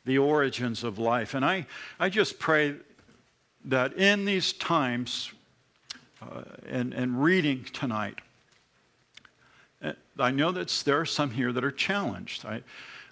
the 0.04 0.18
origins 0.18 0.84
of 0.84 1.00
life. 1.00 1.34
And 1.34 1.46
I, 1.46 1.66
I 1.98 2.10
just 2.10 2.38
pray 2.38 2.76
that 3.64 3.94
in 3.94 4.26
these 4.26 4.52
times 4.52 5.32
uh, 6.22 6.42
and, 6.68 6.94
and 6.94 7.24
reading 7.24 7.64
tonight, 7.72 8.20
I 10.20 10.32
know 10.32 10.52
that 10.52 10.68
there 10.86 11.00
are 11.00 11.06
some 11.06 11.32
here 11.32 11.54
that 11.54 11.64
are 11.64 11.72
challenged. 11.72 12.46
I, 12.46 12.62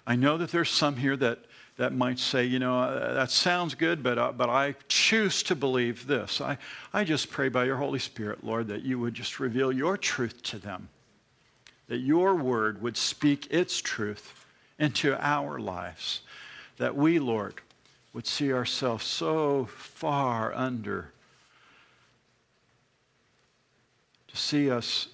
I 0.06 0.14
know 0.14 0.36
that 0.36 0.50
there's 0.50 0.68
some 0.68 0.96
here 0.96 1.16
that, 1.16 1.38
that 1.76 1.92
might 1.92 2.18
say, 2.18 2.44
you 2.44 2.58
know, 2.58 2.80
uh, 2.80 3.14
that 3.14 3.30
sounds 3.30 3.74
good, 3.74 4.02
but, 4.02 4.16
uh, 4.16 4.32
but 4.32 4.48
I 4.48 4.76
choose 4.88 5.42
to 5.44 5.56
believe 5.56 6.06
this. 6.06 6.40
I, 6.40 6.56
I 6.92 7.02
just 7.04 7.30
pray 7.30 7.48
by 7.48 7.64
your 7.64 7.76
Holy 7.76 7.98
Spirit, 7.98 8.44
Lord, 8.44 8.68
that 8.68 8.82
you 8.82 8.98
would 9.00 9.14
just 9.14 9.40
reveal 9.40 9.72
your 9.72 9.96
truth 9.96 10.42
to 10.44 10.58
them, 10.58 10.88
that 11.88 11.98
your 11.98 12.36
word 12.36 12.80
would 12.80 12.96
speak 12.96 13.52
its 13.52 13.80
truth 13.80 14.46
into 14.78 15.16
our 15.20 15.58
lives, 15.58 16.20
that 16.76 16.94
we, 16.94 17.18
Lord, 17.18 17.54
would 18.12 18.26
see 18.26 18.52
ourselves 18.52 19.04
so 19.04 19.66
far 19.66 20.54
under, 20.54 21.10
to 24.28 24.36
see 24.36 24.70
us 24.70 25.08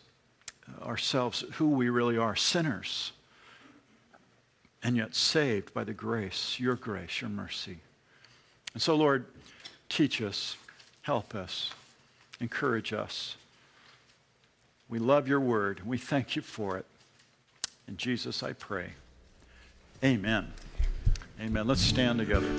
ourselves 0.83 1.45
who 1.55 1.71
we 1.71 1.89
really 1.89 2.19
are 2.19 2.37
sinners, 2.37 3.13
and 4.83 4.97
yet 4.97 5.15
saved 5.15 5.75
by 5.75 5.85
the 5.85 5.93
grace, 5.93 6.59
your 6.59 6.75
grace, 6.75 7.21
your 7.21 7.31
mercy. 7.31 7.79
And 8.73 8.83
so, 8.83 8.95
Lord, 8.95 9.27
teach 9.89 10.23
us, 10.23 10.57
help 11.03 11.35
us, 11.35 11.71
encourage 12.41 12.93
us. 12.93 13.37
We 14.89 14.99
love 14.99 15.29
your 15.29 15.41
word, 15.41 15.87
we 15.87 15.99
thank 15.99 16.37
you 16.37 16.43
for 16.43 16.77
it. 16.79 16.87
In 17.87 17.97
Jesus, 17.97 18.43
I 18.43 18.53
pray. 18.53 18.91
Amen. 20.03 20.53
Amen. 21.41 21.67
Let's 21.67 21.81
stand 21.81 22.19
together. 22.19 22.51